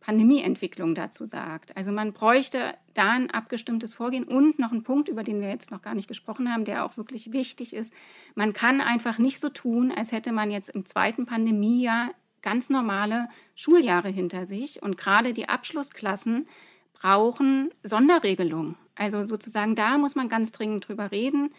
Pandemieentwicklung 0.00 0.94
dazu 0.94 1.24
sagt. 1.24 1.76
Also 1.76 1.92
man 1.92 2.12
bräuchte 2.12 2.74
da 2.94 3.10
ein 3.10 3.30
abgestimmtes 3.30 3.94
Vorgehen 3.94 4.24
und 4.24 4.58
noch 4.58 4.72
ein 4.72 4.82
Punkt, 4.82 5.08
über 5.08 5.22
den 5.22 5.40
wir 5.40 5.48
jetzt 5.48 5.70
noch 5.70 5.82
gar 5.82 5.94
nicht 5.94 6.08
gesprochen 6.08 6.52
haben, 6.52 6.64
der 6.64 6.84
auch 6.84 6.96
wirklich 6.96 7.32
wichtig 7.32 7.74
ist. 7.74 7.92
Man 8.34 8.52
kann 8.52 8.80
einfach 8.80 9.18
nicht 9.18 9.40
so 9.40 9.48
tun, 9.48 9.92
als 9.92 10.12
hätte 10.12 10.32
man 10.32 10.50
jetzt 10.50 10.70
im 10.70 10.86
zweiten 10.86 11.26
Pandemiejahr 11.26 12.10
ganz 12.42 12.70
normale 12.70 13.28
Schuljahre 13.54 14.08
hinter 14.08 14.46
sich 14.46 14.82
und 14.82 14.96
gerade 14.96 15.32
die 15.32 15.48
Abschlussklassen 15.48 16.46
brauchen 16.92 17.70
Sonderregelungen. 17.82 18.76
Also 18.94 19.24
sozusagen 19.24 19.74
da 19.74 19.98
muss 19.98 20.14
man 20.14 20.28
ganz 20.28 20.52
dringend 20.52 20.88
drüber 20.88 21.10
reden. 21.10 21.50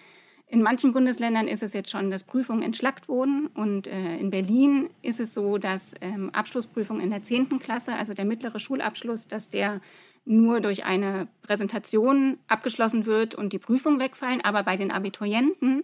In 0.52 0.64
manchen 0.64 0.94
Bundesländern 0.94 1.48
ist 1.48 1.62
es 1.62 1.74
jetzt 1.74 1.92
schon, 1.92 2.10
dass 2.10 2.24
Prüfungen 2.24 2.64
entschlackt 2.64 3.08
wurden. 3.08 3.48
Und 3.54 3.86
äh, 3.86 4.18
in 4.18 4.32
Berlin 4.32 4.90
ist 5.04 5.20
es 5.20 5.36
so, 5.36 5.60
dass 5.60 5.94
ähm, 6.02 6.32
Abschlussprüfungen 6.32 7.04
in 7.04 7.12
der 7.12 7.22
10. 7.22 7.60
Klasse, 7.60 7.94
also 7.94 8.16
der 8.16 8.26
mittlere 8.26 8.60
Schulabschluss, 8.60 9.28
dass 9.28 9.50
der 9.50 9.80
nur 10.26 10.60
durch 10.60 10.86
eine 10.86 11.28
Präsentation 11.44 12.40
abgeschlossen 12.48 13.06
wird 13.06 13.36
und 13.36 13.54
die 13.54 13.60
Prüfungen 13.60 14.00
wegfallen. 14.00 14.42
Aber 14.42 14.64
bei 14.64 14.76
den 14.76 14.90
Abiturienten 14.90 15.84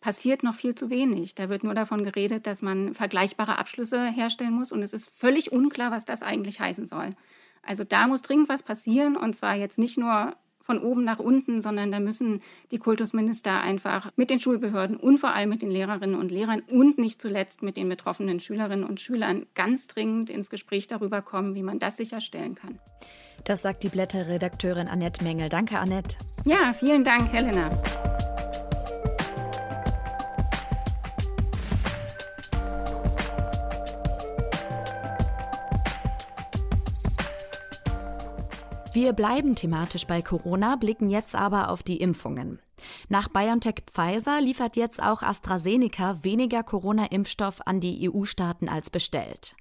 passiert 0.00 0.44
noch 0.44 0.54
viel 0.54 0.76
zu 0.76 0.90
wenig. 0.90 1.34
Da 1.34 1.48
wird 1.48 1.64
nur 1.64 1.74
davon 1.74 2.04
geredet, 2.04 2.46
dass 2.46 2.62
man 2.62 2.94
vergleichbare 2.94 3.58
Abschlüsse 3.58 4.06
herstellen 4.06 4.54
muss. 4.54 4.70
Und 4.70 4.82
es 4.82 4.92
ist 4.92 5.10
völlig 5.10 5.50
unklar, 5.50 5.90
was 5.90 6.04
das 6.04 6.22
eigentlich 6.22 6.60
heißen 6.60 6.86
soll. 6.86 7.10
Also 7.62 7.82
da 7.82 8.06
muss 8.06 8.22
dringend 8.22 8.48
was 8.48 8.62
passieren. 8.62 9.16
Und 9.16 9.34
zwar 9.34 9.56
jetzt 9.56 9.78
nicht 9.78 9.98
nur 9.98 10.36
von 10.64 10.78
oben 10.78 11.04
nach 11.04 11.18
unten, 11.18 11.62
sondern 11.62 11.92
da 11.92 12.00
müssen 12.00 12.42
die 12.70 12.78
Kultusminister 12.78 13.60
einfach 13.60 14.10
mit 14.16 14.30
den 14.30 14.40
Schulbehörden 14.40 14.96
und 14.96 15.18
vor 15.18 15.34
allem 15.34 15.50
mit 15.50 15.62
den 15.62 15.70
Lehrerinnen 15.70 16.18
und 16.18 16.30
Lehrern 16.30 16.62
und 16.68 16.98
nicht 16.98 17.20
zuletzt 17.20 17.62
mit 17.62 17.76
den 17.76 17.88
betroffenen 17.88 18.40
Schülerinnen 18.40 18.84
und 18.84 19.00
Schülern 19.00 19.46
ganz 19.54 19.86
dringend 19.86 20.30
ins 20.30 20.50
Gespräch 20.50 20.86
darüber 20.86 21.22
kommen, 21.22 21.54
wie 21.54 21.62
man 21.62 21.78
das 21.78 21.96
sicherstellen 21.98 22.54
kann. 22.54 22.78
Das 23.44 23.62
sagt 23.62 23.82
die 23.82 23.90
Blätterredakteurin 23.90 24.88
Annette 24.88 25.22
Mengel. 25.22 25.50
Danke, 25.50 25.78
Annette. 25.78 26.16
Ja, 26.46 26.72
vielen 26.72 27.04
Dank, 27.04 27.30
Helena. 27.30 27.70
Wir 39.04 39.12
bleiben 39.12 39.54
thematisch 39.54 40.06
bei 40.06 40.22
Corona, 40.22 40.76
blicken 40.76 41.10
jetzt 41.10 41.34
aber 41.34 41.68
auf 41.68 41.82
die 41.82 41.98
Impfungen. 41.98 42.58
Nach 43.10 43.28
BioNTech 43.28 43.82
Pfizer 43.92 44.40
liefert 44.40 44.76
jetzt 44.76 45.02
auch 45.02 45.22
AstraZeneca 45.22 46.24
weniger 46.24 46.62
Corona-Impfstoff 46.62 47.66
an 47.66 47.80
die 47.80 48.08
EU-Staaten 48.10 48.66
als 48.66 48.88
bestellt. 48.88 49.56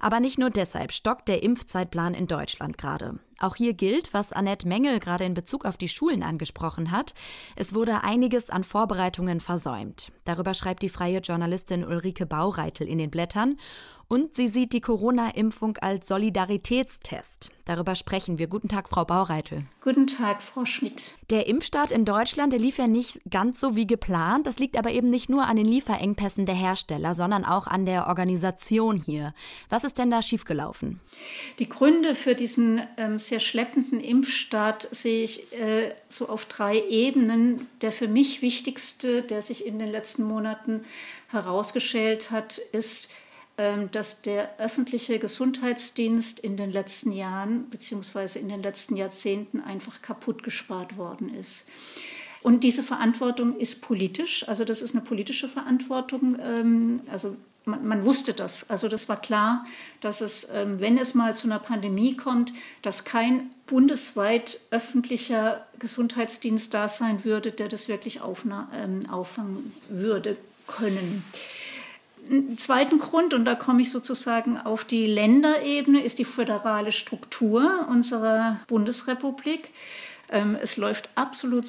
Aber 0.00 0.18
nicht 0.18 0.36
nur 0.36 0.50
deshalb 0.50 0.90
stockt 0.90 1.28
der 1.28 1.44
Impfzeitplan 1.44 2.12
in 2.14 2.26
Deutschland 2.26 2.76
gerade. 2.76 3.20
Auch 3.38 3.54
hier 3.54 3.72
gilt, 3.72 4.12
was 4.14 4.32
Annette 4.32 4.66
Mengel 4.66 4.98
gerade 4.98 5.24
in 5.24 5.34
Bezug 5.34 5.64
auf 5.64 5.76
die 5.76 5.88
Schulen 5.88 6.24
angesprochen 6.24 6.90
hat. 6.90 7.14
Es 7.54 7.72
wurde 7.72 8.02
einiges 8.02 8.50
an 8.50 8.64
Vorbereitungen 8.64 9.38
versäumt. 9.38 10.10
Darüber 10.24 10.54
schreibt 10.54 10.82
die 10.82 10.88
freie 10.88 11.20
Journalistin 11.20 11.84
Ulrike 11.84 12.26
Baureitel 12.26 12.88
in 12.88 12.98
den 12.98 13.10
Blättern. 13.10 13.56
Und 14.10 14.34
sie 14.34 14.48
sieht 14.48 14.72
die 14.72 14.80
Corona-Impfung 14.80 15.76
als 15.82 16.08
Solidaritätstest. 16.08 17.50
Darüber 17.66 17.94
sprechen 17.94 18.38
wir. 18.38 18.46
Guten 18.46 18.68
Tag, 18.68 18.88
Frau 18.88 19.04
Baureitel. 19.04 19.64
Guten 19.82 20.06
Tag, 20.06 20.40
Frau 20.40 20.64
Schmidt. 20.64 21.12
Der 21.28 21.46
Impfstart 21.46 21.92
in 21.92 22.06
Deutschland, 22.06 22.54
der 22.54 22.58
lief 22.58 22.78
ja 22.78 22.86
nicht 22.86 23.20
ganz 23.30 23.60
so 23.60 23.76
wie 23.76 23.86
geplant. 23.86 24.46
Das 24.46 24.58
liegt 24.58 24.78
aber 24.78 24.92
eben 24.92 25.10
nicht 25.10 25.28
nur 25.28 25.46
an 25.46 25.56
den 25.56 25.66
Lieferengpässen 25.66 26.46
der 26.46 26.54
Hersteller, 26.54 27.12
sondern 27.12 27.44
auch 27.44 27.66
an 27.66 27.84
der 27.84 28.06
Organisation 28.06 28.96
hier. 28.96 29.34
Was 29.68 29.84
ist 29.84 29.98
denn 29.98 30.10
da 30.10 30.22
schiefgelaufen? 30.22 31.00
Die 31.58 31.68
Gründe 31.68 32.14
für 32.14 32.34
diesen 32.34 32.80
ähm, 32.96 33.18
sehr 33.18 33.40
schleppenden 33.40 34.00
Impfstart 34.00 34.88
sehe 34.90 35.22
ich 35.22 35.52
äh, 35.52 35.94
so 36.08 36.30
auf 36.30 36.46
drei 36.46 36.80
Ebenen. 36.88 37.68
Der 37.82 37.92
für 37.92 38.08
mich 38.08 38.40
wichtigste, 38.40 39.20
der 39.20 39.42
sich 39.42 39.66
in 39.66 39.78
den 39.78 39.90
letzten 39.90 40.22
Monaten 40.22 40.86
herausgeschält 41.30 42.30
hat, 42.30 42.56
ist, 42.72 43.10
dass 43.90 44.22
der 44.22 44.58
öffentliche 44.58 45.18
Gesundheitsdienst 45.18 46.38
in 46.38 46.56
den 46.56 46.70
letzten 46.70 47.10
Jahren 47.10 47.64
bzw. 47.64 48.38
in 48.38 48.48
den 48.48 48.62
letzten 48.62 48.94
Jahrzehnten 48.94 49.60
einfach 49.60 50.00
kaputt 50.00 50.44
gespart 50.44 50.96
worden 50.96 51.34
ist. 51.34 51.64
Und 52.42 52.62
diese 52.62 52.82
Verantwortung 52.84 53.56
ist 53.56 53.82
politisch, 53.82 54.46
also 54.48 54.64
das 54.64 54.80
ist 54.80 54.94
eine 54.94 55.02
politische 55.02 55.48
Verantwortung. 55.48 56.38
Ähm, 56.40 57.00
also 57.10 57.36
man, 57.64 57.86
man 57.86 58.04
wusste 58.04 58.32
das, 58.32 58.70
also 58.70 58.88
das 58.88 59.08
war 59.08 59.20
klar, 59.20 59.66
dass 60.00 60.20
es, 60.20 60.48
ähm, 60.52 60.78
wenn 60.78 60.98
es 60.98 61.14
mal 61.14 61.34
zu 61.34 61.48
einer 61.48 61.58
Pandemie 61.58 62.16
kommt, 62.16 62.52
dass 62.82 63.04
kein 63.04 63.50
bundesweit 63.66 64.60
öffentlicher 64.70 65.66
Gesundheitsdienst 65.78 66.72
da 66.72 66.88
sein 66.88 67.24
würde, 67.24 67.50
der 67.50 67.68
das 67.68 67.88
wirklich 67.88 68.20
auffangen 68.20 69.72
würde 69.88 70.36
können. 70.66 71.24
Einen 72.30 72.58
zweiten 72.58 72.98
Grund, 72.98 73.32
und 73.32 73.44
da 73.44 73.54
komme 73.54 73.80
ich 73.80 73.90
sozusagen 73.90 74.58
auf 74.58 74.84
die 74.84 75.06
Länderebene, 75.06 76.02
ist 76.02 76.18
die 76.18 76.24
föderale 76.24 76.92
Struktur 76.92 77.86
unserer 77.88 78.60
Bundesrepublik. 78.66 79.70
Ähm, 80.28 80.56
es 80.60 80.76
läuft 80.76 81.08
absolut 81.14 81.66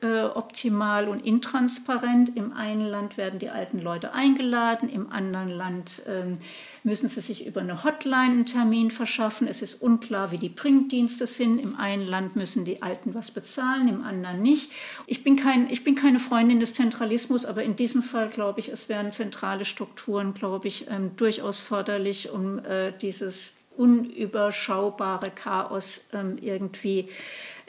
suboptimal 0.00 1.08
und 1.08 1.24
intransparent. 1.24 2.36
Im 2.36 2.52
einen 2.52 2.86
Land 2.86 3.16
werden 3.16 3.38
die 3.38 3.50
alten 3.50 3.80
Leute 3.80 4.12
eingeladen, 4.12 4.88
im 4.88 5.12
anderen 5.12 5.50
Land 5.50 6.02
ähm, 6.06 6.38
müssen 6.82 7.08
sie 7.08 7.20
sich 7.20 7.46
über 7.46 7.60
eine 7.60 7.84
Hotline 7.84 8.32
einen 8.32 8.46
Termin 8.46 8.90
verschaffen. 8.90 9.46
Es 9.46 9.60
ist 9.62 9.82
unklar, 9.82 10.32
wie 10.32 10.38
die 10.38 10.48
Bringdienste 10.48 11.26
sind. 11.26 11.58
Im 11.58 11.76
einen 11.76 12.06
Land 12.06 12.36
müssen 12.36 12.64
die 12.64 12.82
Alten 12.82 13.14
was 13.14 13.30
bezahlen, 13.30 13.88
im 13.88 14.02
anderen 14.02 14.40
nicht. 14.40 14.70
Ich 15.06 15.22
bin, 15.22 15.36
kein, 15.36 15.70
ich 15.70 15.84
bin 15.84 15.94
keine 15.94 16.18
Freundin 16.18 16.60
des 16.60 16.74
Zentralismus, 16.74 17.44
aber 17.44 17.62
in 17.62 17.76
diesem 17.76 18.02
Fall 18.02 18.28
glaube 18.28 18.60
ich, 18.60 18.70
es 18.70 18.88
wären 18.88 19.12
zentrale 19.12 19.64
Strukturen, 19.64 20.32
glaube 20.32 20.68
ich, 20.68 20.86
ähm, 20.88 21.16
durchaus 21.16 21.60
förderlich, 21.60 22.30
um 22.30 22.58
äh, 22.60 22.92
dieses 22.92 23.54
unüberschaubare 23.76 25.30
Chaos 25.30 26.02
ähm, 26.12 26.38
irgendwie 26.40 27.08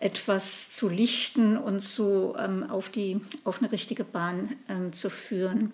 etwas 0.02 0.72
zu 0.72 0.90
lichten 0.90 1.58
und 1.58 1.82
so 1.82 2.36
ähm, 2.38 2.70
auf, 2.70 2.90
die, 2.90 3.22
auf 3.44 3.62
eine 3.62 3.72
richtige 3.72 4.04
Bahn 4.04 4.56
ähm, 4.68 4.94
zu 4.94 5.10
führen. 5.10 5.72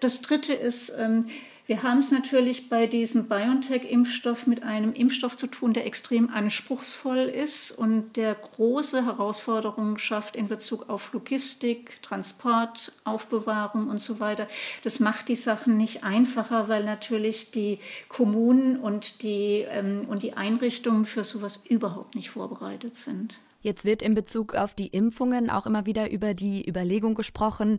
Das 0.00 0.22
Dritte 0.22 0.54
ist, 0.54 0.92
ähm, 0.98 1.26
wir 1.70 1.84
haben 1.84 1.98
es 1.98 2.10
natürlich 2.10 2.68
bei 2.68 2.88
diesem 2.88 3.28
BioNTech-Impfstoff 3.28 4.48
mit 4.48 4.64
einem 4.64 4.92
Impfstoff 4.92 5.36
zu 5.36 5.46
tun, 5.46 5.72
der 5.72 5.86
extrem 5.86 6.28
anspruchsvoll 6.28 7.18
ist 7.18 7.70
und 7.70 8.16
der 8.16 8.34
große 8.34 9.06
Herausforderungen 9.06 9.96
schafft 9.96 10.34
in 10.34 10.48
Bezug 10.48 10.88
auf 10.88 11.12
Logistik, 11.12 12.02
Transport, 12.02 12.90
Aufbewahrung 13.04 13.88
und 13.88 14.00
so 14.00 14.18
weiter. 14.18 14.48
Das 14.82 14.98
macht 14.98 15.28
die 15.28 15.36
Sachen 15.36 15.76
nicht 15.76 16.02
einfacher, 16.02 16.66
weil 16.66 16.82
natürlich 16.82 17.52
die 17.52 17.78
Kommunen 18.08 18.76
und 18.80 19.22
die, 19.22 19.64
ähm, 19.70 20.06
und 20.08 20.24
die 20.24 20.32
Einrichtungen 20.32 21.04
für 21.04 21.22
sowas 21.22 21.60
überhaupt 21.68 22.16
nicht 22.16 22.30
vorbereitet 22.30 22.96
sind. 22.96 23.38
Jetzt 23.62 23.84
wird 23.84 24.02
in 24.02 24.14
Bezug 24.14 24.56
auf 24.56 24.74
die 24.74 24.88
Impfungen 24.88 25.50
auch 25.50 25.66
immer 25.66 25.86
wieder 25.86 26.10
über 26.10 26.34
die 26.34 26.68
Überlegung 26.68 27.14
gesprochen, 27.14 27.78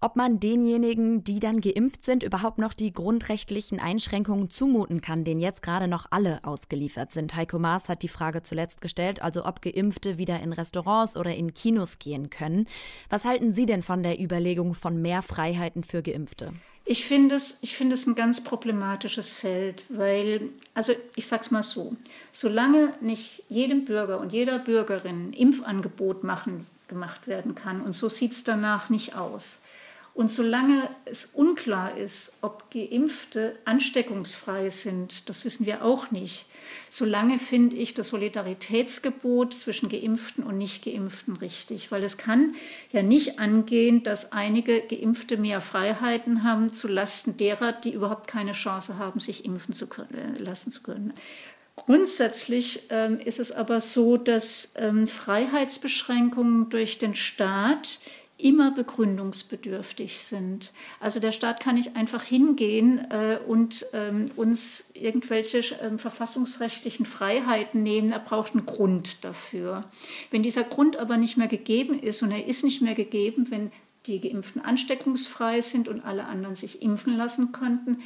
ob 0.00 0.16
man 0.16 0.40
denjenigen, 0.40 1.24
die 1.24 1.40
dann 1.40 1.60
geimpft 1.60 2.04
sind, 2.04 2.22
überhaupt 2.22 2.58
noch 2.58 2.72
die 2.72 2.92
grundrechtlichen 2.92 3.80
Einschränkungen 3.80 4.50
zumuten 4.50 5.00
kann, 5.00 5.24
denen 5.24 5.40
jetzt 5.40 5.62
gerade 5.62 5.88
noch 5.88 6.06
alle 6.10 6.40
ausgeliefert 6.42 7.12
sind. 7.12 7.34
Heiko 7.34 7.58
Maas 7.58 7.88
hat 7.88 8.02
die 8.02 8.08
Frage 8.08 8.42
zuletzt 8.42 8.80
gestellt, 8.80 9.22
also 9.22 9.44
ob 9.44 9.62
Geimpfte 9.62 10.18
wieder 10.18 10.40
in 10.40 10.52
Restaurants 10.52 11.16
oder 11.16 11.34
in 11.34 11.54
Kinos 11.54 11.98
gehen 11.98 12.30
können. 12.30 12.66
Was 13.08 13.24
halten 13.24 13.52
Sie 13.52 13.66
denn 13.66 13.82
von 13.82 14.02
der 14.02 14.20
Überlegung 14.20 14.74
von 14.74 15.00
mehr 15.00 15.22
Freiheiten 15.22 15.82
für 15.82 16.02
Geimpfte? 16.02 16.52
Ich 16.88 17.04
finde 17.04 17.34
es, 17.34 17.58
ich 17.62 17.80
es 17.80 18.06
ein 18.06 18.14
ganz 18.14 18.44
problematisches 18.44 19.32
Feld, 19.32 19.84
weil, 19.88 20.50
also 20.72 20.92
ich 21.16 21.26
sag's 21.26 21.50
mal 21.50 21.64
so, 21.64 21.96
solange 22.30 22.92
nicht 23.00 23.42
jedem 23.48 23.84
Bürger 23.84 24.20
und 24.20 24.32
jeder 24.32 24.60
Bürgerin 24.60 25.30
ein 25.30 25.32
Impfangebot 25.32 26.22
machen, 26.22 26.68
gemacht 26.86 27.26
werden 27.26 27.56
kann, 27.56 27.80
und 27.80 27.92
so 27.92 28.08
sieht 28.08 28.32
es 28.32 28.44
danach 28.44 28.88
nicht 28.88 29.16
aus, 29.16 29.58
und 30.16 30.32
solange 30.32 30.88
es 31.04 31.26
unklar 31.26 31.94
ist, 31.94 32.32
ob 32.40 32.70
Geimpfte 32.70 33.58
ansteckungsfrei 33.66 34.70
sind, 34.70 35.28
das 35.28 35.44
wissen 35.44 35.66
wir 35.66 35.84
auch 35.84 36.10
nicht, 36.10 36.46
solange 36.88 37.38
finde 37.38 37.76
ich 37.76 37.92
das 37.92 38.08
Solidaritätsgebot 38.08 39.52
zwischen 39.52 39.90
Geimpften 39.90 40.42
und 40.42 40.56
Nicht-Geimpften 40.56 41.36
richtig. 41.36 41.92
Weil 41.92 42.02
es 42.02 42.16
kann 42.16 42.54
ja 42.92 43.02
nicht 43.02 43.38
angehen, 43.38 44.04
dass 44.04 44.32
einige 44.32 44.80
Geimpfte 44.80 45.36
mehr 45.36 45.60
Freiheiten 45.60 46.44
haben 46.44 46.72
zulasten 46.72 47.36
derer, 47.36 47.72
die 47.72 47.92
überhaupt 47.92 48.26
keine 48.26 48.52
Chance 48.52 48.96
haben, 48.96 49.20
sich 49.20 49.44
impfen 49.44 49.74
zu 49.74 49.86
können, 49.86 50.34
lassen 50.38 50.72
zu 50.72 50.80
können. 50.80 51.12
Grundsätzlich 51.76 52.84
ähm, 52.88 53.20
ist 53.20 53.38
es 53.38 53.52
aber 53.52 53.82
so, 53.82 54.16
dass 54.16 54.72
ähm, 54.76 55.06
Freiheitsbeschränkungen 55.06 56.70
durch 56.70 56.96
den 56.96 57.14
Staat 57.14 58.00
immer 58.38 58.70
begründungsbedürftig 58.70 60.18
sind. 60.18 60.72
Also 61.00 61.20
der 61.20 61.32
Staat 61.32 61.60
kann 61.60 61.76
nicht 61.76 61.96
einfach 61.96 62.22
hingehen 62.22 63.10
äh, 63.10 63.38
und 63.46 63.86
ähm, 63.94 64.26
uns 64.36 64.90
irgendwelche 64.92 65.60
ähm, 65.80 65.98
verfassungsrechtlichen 65.98 67.06
Freiheiten 67.06 67.82
nehmen. 67.82 68.12
Er 68.12 68.18
braucht 68.18 68.54
einen 68.54 68.66
Grund 68.66 69.24
dafür. 69.24 69.84
Wenn 70.30 70.42
dieser 70.42 70.64
Grund 70.64 70.98
aber 70.98 71.16
nicht 71.16 71.38
mehr 71.38 71.48
gegeben 71.48 71.98
ist 71.98 72.22
und 72.22 72.30
er 72.30 72.46
ist 72.46 72.62
nicht 72.62 72.82
mehr 72.82 72.94
gegeben, 72.94 73.50
wenn 73.50 73.72
die 74.06 74.20
Geimpften 74.20 74.62
ansteckungsfrei 74.62 75.60
sind 75.60 75.88
und 75.88 76.04
alle 76.04 76.24
anderen 76.24 76.56
sich 76.56 76.82
impfen 76.82 77.16
lassen 77.16 77.52
könnten, 77.52 77.98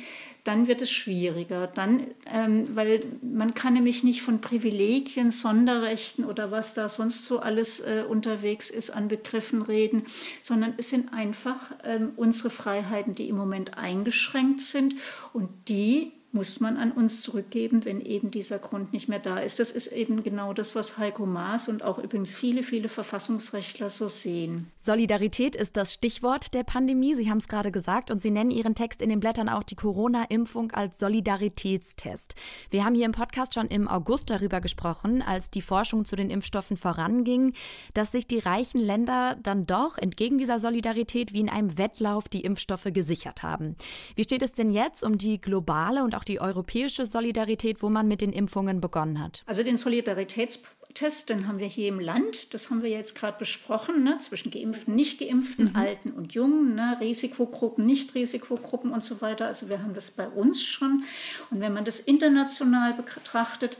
dann 0.44 0.66
wird 0.68 0.82
es 0.82 0.90
schwieriger. 0.90 1.66
Dann, 1.66 2.06
ähm, 2.26 2.74
weil 2.74 3.00
man 3.22 3.54
kann 3.54 3.74
nämlich 3.74 4.04
nicht 4.04 4.22
von 4.22 4.40
Privilegien, 4.40 5.30
Sonderrechten 5.30 6.24
oder 6.24 6.50
was 6.50 6.74
da 6.74 6.88
sonst 6.88 7.26
so 7.26 7.40
alles 7.40 7.80
äh, 7.80 8.04
unterwegs 8.08 8.70
ist 8.70 8.90
an 8.90 9.08
Begriffen 9.08 9.62
reden, 9.62 10.04
sondern 10.42 10.74
es 10.78 10.90
sind 10.90 11.12
einfach 11.12 11.70
ähm, 11.84 12.12
unsere 12.16 12.50
Freiheiten, 12.50 13.14
die 13.14 13.28
im 13.28 13.36
Moment 13.36 13.76
eingeschränkt 13.76 14.60
sind 14.60 14.94
und 15.32 15.48
die 15.68 16.12
muss 16.32 16.60
man 16.60 16.76
an 16.76 16.92
uns 16.92 17.22
zurückgeben, 17.22 17.84
wenn 17.84 18.00
eben 18.00 18.30
dieser 18.30 18.60
Grund 18.60 18.92
nicht 18.92 19.08
mehr 19.08 19.18
da 19.18 19.38
ist. 19.38 19.58
Das 19.58 19.72
ist 19.72 19.88
eben 19.88 20.22
genau 20.22 20.52
das, 20.52 20.76
was 20.76 20.96
Heiko 20.96 21.26
Maas 21.26 21.68
und 21.68 21.82
auch 21.82 21.98
übrigens 21.98 22.36
viele, 22.36 22.62
viele 22.62 22.88
Verfassungsrechtler 22.88 23.88
so 23.88 24.08
sehen. 24.08 24.70
Solidarität 24.78 25.56
ist 25.56 25.76
das 25.76 25.92
Stichwort 25.92 26.54
der 26.54 26.62
Pandemie. 26.62 27.16
Sie 27.16 27.28
haben 27.28 27.38
es 27.38 27.48
gerade 27.48 27.72
gesagt 27.72 28.12
und 28.12 28.22
Sie 28.22 28.30
nennen 28.30 28.52
Ihren 28.52 28.76
Text 28.76 29.02
in 29.02 29.08
den 29.08 29.18
Blättern 29.18 29.48
auch 29.48 29.64
die 29.64 29.74
Corona-Impfung 29.74 30.70
als 30.70 31.00
Solidaritätstest. 31.00 32.36
Wir 32.70 32.84
haben 32.84 32.94
hier 32.94 33.06
im 33.06 33.12
Podcast 33.12 33.54
schon 33.54 33.66
im 33.66 33.88
August 33.88 34.30
darüber 34.30 34.60
gesprochen, 34.60 35.22
als 35.22 35.50
die 35.50 35.62
Forschung 35.62 36.04
zu 36.04 36.14
den 36.14 36.30
Impfstoffen 36.30 36.76
voranging, 36.76 37.54
dass 37.92 38.12
sich 38.12 38.28
die 38.28 38.38
reichen 38.38 38.80
Länder 38.80 39.36
dann 39.42 39.66
doch 39.66 39.98
entgegen 39.98 40.38
dieser 40.38 40.60
Solidarität 40.60 41.32
wie 41.32 41.40
in 41.40 41.48
einem 41.48 41.76
Wettlauf 41.76 42.28
die 42.28 42.42
Impfstoffe 42.42 42.86
gesichert 42.92 43.42
haben. 43.42 43.74
Wie 44.14 44.22
steht 44.22 44.42
es 44.42 44.52
denn 44.52 44.70
jetzt 44.70 45.02
um 45.02 45.18
die 45.18 45.40
globale 45.40 46.04
und 46.04 46.19
auch 46.20 46.24
die 46.24 46.40
europäische 46.40 47.06
Solidarität, 47.06 47.82
wo 47.82 47.88
man 47.88 48.06
mit 48.06 48.20
den 48.20 48.32
Impfungen 48.32 48.80
begonnen 48.80 49.22
hat? 49.22 49.42
Also 49.46 49.62
den 49.62 49.78
Solidaritätstest, 49.78 51.30
den 51.30 51.48
haben 51.48 51.58
wir 51.58 51.66
hier 51.66 51.88
im 51.88 51.98
Land, 51.98 52.52
das 52.52 52.68
haben 52.68 52.82
wir 52.82 52.90
jetzt 52.90 53.14
gerade 53.14 53.38
besprochen, 53.38 54.04
ne, 54.04 54.18
zwischen 54.18 54.50
geimpften, 54.50 54.94
nicht 54.94 55.18
geimpften, 55.18 55.70
mhm. 55.70 55.76
Alten 55.76 56.10
und 56.10 56.34
Jungen, 56.34 56.74
ne, 56.74 56.98
Risikogruppen, 57.00 57.86
Nicht-Risikogruppen 57.86 58.90
und 58.92 59.02
so 59.02 59.22
weiter. 59.22 59.46
Also 59.46 59.70
wir 59.70 59.82
haben 59.82 59.94
das 59.94 60.10
bei 60.10 60.28
uns 60.28 60.62
schon. 60.62 61.04
Und 61.50 61.60
wenn 61.60 61.72
man 61.72 61.86
das 61.86 62.00
international 62.00 62.92
betrachtet, 62.92 63.78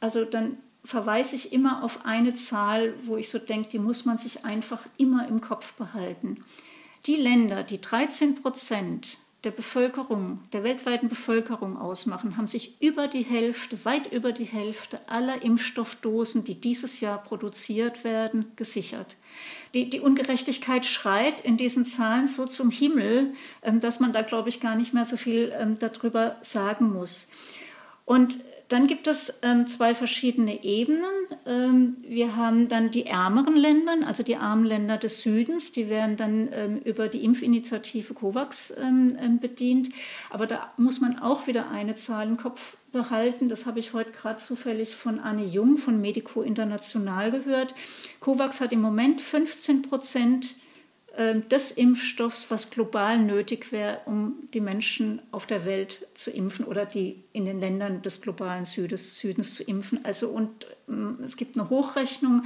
also 0.00 0.24
dann 0.24 0.58
verweise 0.82 1.36
ich 1.36 1.52
immer 1.52 1.84
auf 1.84 2.04
eine 2.04 2.34
Zahl, 2.34 2.94
wo 3.04 3.16
ich 3.16 3.28
so 3.28 3.38
denke, 3.38 3.68
die 3.68 3.78
muss 3.78 4.04
man 4.04 4.18
sich 4.18 4.44
einfach 4.44 4.84
immer 4.98 5.28
im 5.28 5.40
Kopf 5.40 5.74
behalten. 5.74 6.44
Die 7.06 7.16
Länder, 7.16 7.62
die 7.62 7.80
13 7.80 8.34
Prozent 8.36 9.18
der 9.46 9.52
Bevölkerung, 9.52 10.40
der 10.52 10.64
weltweiten 10.64 11.08
Bevölkerung 11.08 11.76
ausmachen, 11.76 12.36
haben 12.36 12.48
sich 12.48 12.82
über 12.82 13.06
die 13.06 13.22
Hälfte, 13.22 13.84
weit 13.84 14.12
über 14.12 14.32
die 14.32 14.44
Hälfte 14.44 14.98
aller 15.08 15.40
Impfstoffdosen, 15.40 16.42
die 16.42 16.60
dieses 16.60 17.00
Jahr 17.00 17.22
produziert 17.22 18.02
werden, 18.02 18.50
gesichert. 18.56 19.14
Die, 19.72 19.88
die 19.88 20.00
Ungerechtigkeit 20.00 20.84
schreit 20.84 21.40
in 21.40 21.56
diesen 21.56 21.84
Zahlen 21.84 22.26
so 22.26 22.46
zum 22.46 22.72
Himmel, 22.72 23.34
ähm, 23.62 23.78
dass 23.78 24.00
man 24.00 24.12
da, 24.12 24.22
glaube 24.22 24.48
ich, 24.48 24.58
gar 24.58 24.74
nicht 24.74 24.92
mehr 24.92 25.04
so 25.04 25.16
viel 25.16 25.54
ähm, 25.56 25.78
darüber 25.78 26.38
sagen 26.42 26.92
muss. 26.92 27.28
Und 28.04 28.40
dann 28.68 28.88
gibt 28.88 29.06
es 29.06 29.38
ähm, 29.42 29.68
zwei 29.68 29.94
verschiedene 29.94 30.64
Ebenen. 30.64 31.04
Ähm, 31.46 31.96
wir 32.00 32.34
haben 32.34 32.68
dann 32.68 32.90
die 32.90 33.06
ärmeren 33.06 33.54
Länder, 33.54 33.94
also 34.04 34.24
die 34.24 34.36
armen 34.36 34.66
Länder 34.66 34.96
des 34.96 35.22
Südens, 35.22 35.70
die 35.70 35.88
werden 35.88 36.16
dann 36.16 36.48
ähm, 36.52 36.78
über 36.84 37.06
die 37.08 37.22
Impfinitiative 37.22 38.12
COVAX 38.14 38.74
ähm, 38.76 39.16
ähm, 39.20 39.38
bedient. 39.38 39.90
Aber 40.30 40.48
da 40.48 40.72
muss 40.76 41.00
man 41.00 41.18
auch 41.20 41.46
wieder 41.46 41.70
eine 41.70 41.94
Zahl 41.94 42.26
im 42.26 42.36
Kopf 42.36 42.76
behalten. 42.90 43.48
Das 43.48 43.66
habe 43.66 43.78
ich 43.78 43.92
heute 43.92 44.10
gerade 44.10 44.40
zufällig 44.40 44.96
von 44.96 45.20
Anne 45.20 45.44
Jung 45.44 45.78
von 45.78 46.00
Medico 46.00 46.42
International 46.42 47.30
gehört. 47.30 47.74
COVAX 48.18 48.60
hat 48.60 48.72
im 48.72 48.80
Moment 48.80 49.20
15 49.20 49.82
Prozent 49.82 50.56
des 51.16 51.72
Impfstoffs, 51.72 52.50
was 52.50 52.70
global 52.70 53.16
nötig 53.18 53.72
wäre, 53.72 54.00
um 54.04 54.48
die 54.52 54.60
Menschen 54.60 55.22
auf 55.30 55.46
der 55.46 55.64
Welt 55.64 56.06
zu 56.12 56.30
impfen 56.30 56.66
oder 56.66 56.84
die 56.84 57.24
in 57.32 57.46
den 57.46 57.58
Ländern 57.58 58.02
des 58.02 58.20
globalen 58.20 58.66
Südes, 58.66 59.16
Südens 59.16 59.54
zu 59.54 59.64
impfen. 59.64 60.04
Also 60.04 60.28
und 60.28 60.66
ähm, 60.88 61.18
es 61.24 61.38
gibt 61.38 61.58
eine 61.58 61.70
Hochrechnung, 61.70 62.44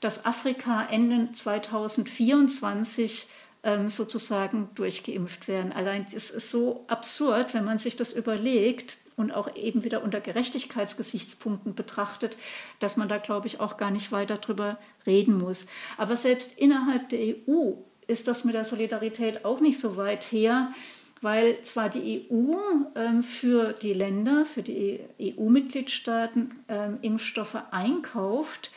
dass 0.00 0.26
Afrika 0.26 0.86
Ende 0.90 1.32
2024 1.32 3.26
ähm, 3.62 3.88
sozusagen 3.88 4.68
durchgeimpft 4.74 5.48
werden. 5.48 5.72
Allein 5.72 6.04
das 6.04 6.30
ist 6.30 6.50
so 6.50 6.84
absurd, 6.88 7.54
wenn 7.54 7.64
man 7.64 7.78
sich 7.78 7.96
das 7.96 8.12
überlegt 8.12 8.98
und 9.16 9.32
auch 9.32 9.54
eben 9.54 9.84
wieder 9.84 10.02
unter 10.02 10.20
Gerechtigkeitsgesichtspunkten 10.20 11.74
betrachtet, 11.74 12.36
dass 12.78 12.96
man 12.96 13.08
da, 13.08 13.18
glaube 13.18 13.46
ich, 13.46 13.60
auch 13.60 13.76
gar 13.76 13.90
nicht 13.90 14.12
weiter 14.12 14.38
drüber 14.38 14.78
reden 15.06 15.38
muss. 15.38 15.66
Aber 15.98 16.16
selbst 16.16 16.58
innerhalb 16.58 17.10
der 17.10 17.36
EU 17.48 17.72
ist 18.10 18.28
das 18.28 18.44
mit 18.44 18.54
der 18.54 18.64
Solidarität 18.64 19.44
auch 19.44 19.60
nicht 19.60 19.78
so 19.78 19.96
weit 19.96 20.24
her, 20.32 20.72
weil 21.22 21.62
zwar 21.62 21.88
die 21.88 22.26
EU 22.30 22.56
ähm, 22.96 23.22
für 23.22 23.72
die 23.72 23.92
Länder, 23.92 24.44
für 24.44 24.62
die 24.62 25.00
EU-Mitgliedstaaten 25.20 26.52
ähm, 26.68 26.98
Impfstoffe 27.02 27.58
einkauft, 27.70 28.70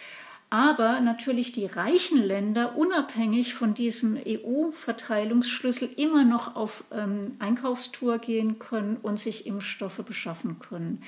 aber 0.50 1.00
natürlich 1.00 1.52
die 1.52 1.66
reichen 1.66 2.18
Länder 2.18 2.78
unabhängig 2.78 3.56
von 3.56 3.74
diesem 3.74 4.20
EU-Verteilungsschlüssel 4.24 5.90
immer 5.98 6.26
noch 6.26 6.56
auf 6.56 6.84
ähm, 6.92 7.38
Einkaufstour 7.40 8.20
gehen 8.20 8.60
können 8.60 8.98
und 9.02 9.18
sich 9.18 9.48
Impfstoffe 9.48 10.04
beschaffen 10.06 10.60
können. 10.60 11.02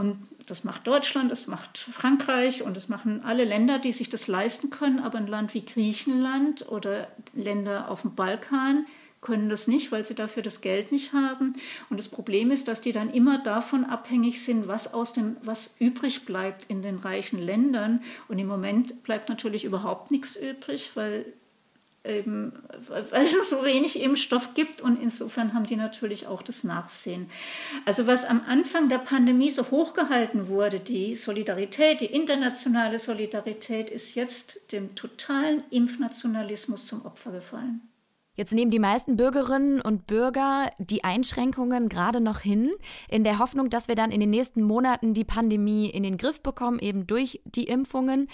Und 0.00 0.16
das 0.46 0.64
macht 0.64 0.86
Deutschland, 0.86 1.30
das 1.30 1.46
macht 1.46 1.76
Frankreich 1.76 2.62
und 2.62 2.74
das 2.74 2.88
machen 2.88 3.22
alle 3.22 3.44
Länder, 3.44 3.78
die 3.78 3.92
sich 3.92 4.08
das 4.08 4.28
leisten 4.28 4.70
können. 4.70 4.98
Aber 4.98 5.18
ein 5.18 5.26
Land 5.26 5.52
wie 5.52 5.62
Griechenland 5.62 6.66
oder 6.70 7.08
Länder 7.34 7.90
auf 7.90 8.00
dem 8.00 8.14
Balkan 8.14 8.86
können 9.20 9.50
das 9.50 9.68
nicht, 9.68 9.92
weil 9.92 10.02
sie 10.02 10.14
dafür 10.14 10.42
das 10.42 10.62
Geld 10.62 10.90
nicht 10.90 11.12
haben. 11.12 11.52
Und 11.90 11.98
das 11.98 12.08
Problem 12.08 12.50
ist, 12.50 12.66
dass 12.66 12.80
die 12.80 12.92
dann 12.92 13.10
immer 13.10 13.42
davon 13.42 13.84
abhängig 13.84 14.42
sind, 14.42 14.68
was 14.68 14.94
aus 14.94 15.12
den, 15.12 15.36
was 15.42 15.76
übrig 15.78 16.24
bleibt 16.24 16.64
in 16.64 16.80
den 16.80 16.96
reichen 16.96 17.38
Ländern. 17.38 18.02
Und 18.28 18.38
im 18.38 18.46
Moment 18.46 19.02
bleibt 19.02 19.28
natürlich 19.28 19.66
überhaupt 19.66 20.10
nichts 20.10 20.34
übrig, 20.34 20.92
weil 20.94 21.26
eben, 22.04 22.52
weil 22.88 23.24
es 23.24 23.50
so 23.50 23.64
wenig 23.64 24.00
Impfstoff 24.00 24.54
gibt 24.54 24.80
und 24.80 25.00
insofern 25.00 25.54
haben 25.54 25.66
die 25.66 25.76
natürlich 25.76 26.26
auch 26.26 26.42
das 26.42 26.64
Nachsehen. 26.64 27.30
Also 27.84 28.06
was 28.06 28.24
am 28.24 28.42
Anfang 28.46 28.88
der 28.88 28.98
Pandemie 28.98 29.50
so 29.50 29.70
hochgehalten 29.70 30.48
wurde, 30.48 30.80
die 30.80 31.14
Solidarität, 31.14 32.00
die 32.00 32.06
internationale 32.06 32.98
Solidarität, 32.98 33.90
ist 33.90 34.14
jetzt 34.14 34.72
dem 34.72 34.94
totalen 34.94 35.62
Impfnationalismus 35.70 36.86
zum 36.86 37.04
Opfer 37.04 37.32
gefallen. 37.32 37.82
Jetzt 38.36 38.54
nehmen 38.54 38.70
die 38.70 38.78
meisten 38.78 39.16
Bürgerinnen 39.16 39.82
und 39.82 40.06
Bürger 40.06 40.70
die 40.78 41.04
Einschränkungen 41.04 41.90
gerade 41.90 42.22
noch 42.22 42.40
hin, 42.40 42.70
in 43.10 43.22
der 43.22 43.38
Hoffnung, 43.38 43.68
dass 43.68 43.88
wir 43.88 43.96
dann 43.96 44.10
in 44.10 44.20
den 44.20 44.30
nächsten 44.30 44.62
Monaten 44.62 45.12
die 45.12 45.24
Pandemie 45.24 45.90
in 45.90 46.02
den 46.02 46.16
Griff 46.16 46.40
bekommen, 46.40 46.78
eben 46.78 47.06
durch 47.06 47.42
die 47.44 47.64
Impfungen. 47.64 48.28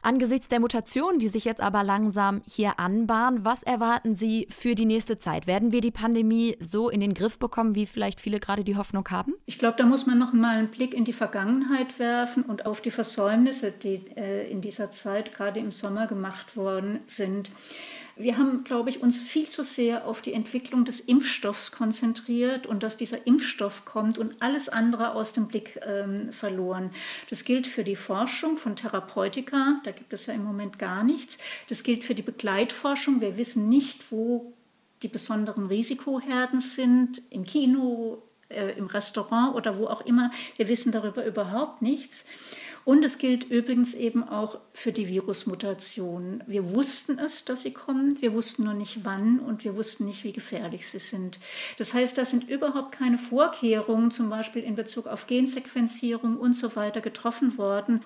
Angesichts 0.00 0.46
der 0.48 0.60
Mutationen, 0.60 1.18
die 1.18 1.28
sich 1.28 1.44
jetzt 1.44 1.60
aber 1.60 1.82
langsam 1.82 2.40
hier 2.48 2.78
anbahnen, 2.78 3.44
was 3.44 3.64
erwarten 3.64 4.14
Sie 4.14 4.46
für 4.48 4.76
die 4.76 4.84
nächste 4.84 5.18
Zeit? 5.18 5.46
Werden 5.48 5.72
wir 5.72 5.80
die 5.80 5.90
Pandemie 5.90 6.56
so 6.60 6.88
in 6.88 7.00
den 7.00 7.14
Griff 7.14 7.38
bekommen, 7.38 7.74
wie 7.74 7.84
vielleicht 7.84 8.20
viele 8.20 8.38
gerade 8.38 8.62
die 8.62 8.76
Hoffnung 8.76 9.08
haben? 9.10 9.34
Ich 9.46 9.58
glaube, 9.58 9.76
da 9.76 9.84
muss 9.84 10.06
man 10.06 10.18
noch 10.18 10.32
mal 10.32 10.56
einen 10.56 10.68
Blick 10.68 10.94
in 10.94 11.04
die 11.04 11.12
Vergangenheit 11.12 11.98
werfen 11.98 12.44
und 12.44 12.64
auf 12.64 12.80
die 12.80 12.92
Versäumnisse, 12.92 13.72
die 13.72 14.06
äh, 14.16 14.48
in 14.48 14.60
dieser 14.60 14.92
Zeit 14.92 15.32
gerade 15.32 15.58
im 15.58 15.72
Sommer 15.72 16.06
gemacht 16.06 16.56
worden 16.56 17.00
sind. 17.06 17.50
Wir 18.20 18.36
haben, 18.36 18.64
glaube 18.64 18.90
ich, 18.90 19.00
uns 19.00 19.20
viel 19.20 19.48
zu 19.48 19.62
sehr 19.62 20.06
auf 20.06 20.22
die 20.22 20.32
Entwicklung 20.32 20.84
des 20.84 20.98
Impfstoffs 20.98 21.70
konzentriert 21.70 22.66
und 22.66 22.82
dass 22.82 22.96
dieser 22.96 23.28
Impfstoff 23.28 23.84
kommt 23.84 24.18
und 24.18 24.42
alles 24.42 24.68
andere 24.68 25.12
aus 25.12 25.32
dem 25.32 25.46
Blick 25.46 25.78
ähm, 25.86 26.32
verloren. 26.32 26.90
Das 27.30 27.44
gilt 27.44 27.68
für 27.68 27.84
die 27.84 27.94
Forschung 27.94 28.56
von 28.56 28.74
Therapeutika, 28.74 29.80
da 29.84 29.92
gibt 29.92 30.12
es 30.12 30.26
ja 30.26 30.34
im 30.34 30.42
Moment 30.42 30.80
gar 30.80 31.04
nichts. 31.04 31.38
Das 31.68 31.84
gilt 31.84 32.04
für 32.04 32.16
die 32.16 32.22
Begleitforschung. 32.22 33.20
Wir 33.20 33.36
wissen 33.36 33.68
nicht, 33.68 34.10
wo 34.10 34.52
die 35.02 35.08
besonderen 35.08 35.66
Risikoherden 35.66 36.58
sind, 36.58 37.22
im 37.30 37.44
Kino, 37.44 38.22
äh, 38.48 38.72
im 38.72 38.86
Restaurant 38.86 39.54
oder 39.54 39.78
wo 39.78 39.86
auch 39.86 40.00
immer. 40.00 40.30
Wir 40.56 40.68
wissen 40.68 40.90
darüber 40.90 41.24
überhaupt 41.24 41.82
nichts. 41.82 42.24
Und 42.88 43.04
es 43.04 43.18
gilt 43.18 43.44
übrigens 43.44 43.92
eben 43.92 44.26
auch 44.26 44.60
für 44.72 44.92
die 44.92 45.08
Virusmutationen. 45.08 46.42
Wir 46.46 46.74
wussten 46.74 47.18
es, 47.18 47.44
dass 47.44 47.60
sie 47.60 47.74
kommen, 47.74 48.22
wir 48.22 48.32
wussten 48.32 48.64
nur 48.64 48.72
nicht 48.72 49.04
wann 49.04 49.40
und 49.40 49.62
wir 49.62 49.76
wussten 49.76 50.06
nicht, 50.06 50.24
wie 50.24 50.32
gefährlich 50.32 50.88
sie 50.88 50.98
sind. 50.98 51.38
Das 51.76 51.92
heißt, 51.92 52.16
da 52.16 52.24
sind 52.24 52.48
überhaupt 52.48 52.92
keine 52.92 53.18
Vorkehrungen, 53.18 54.10
zum 54.10 54.30
Beispiel 54.30 54.62
in 54.62 54.74
Bezug 54.74 55.06
auf 55.06 55.26
Gensequenzierung 55.26 56.38
und 56.38 56.54
so 56.54 56.76
weiter, 56.76 57.02
getroffen 57.02 57.58
worden. 57.58 58.00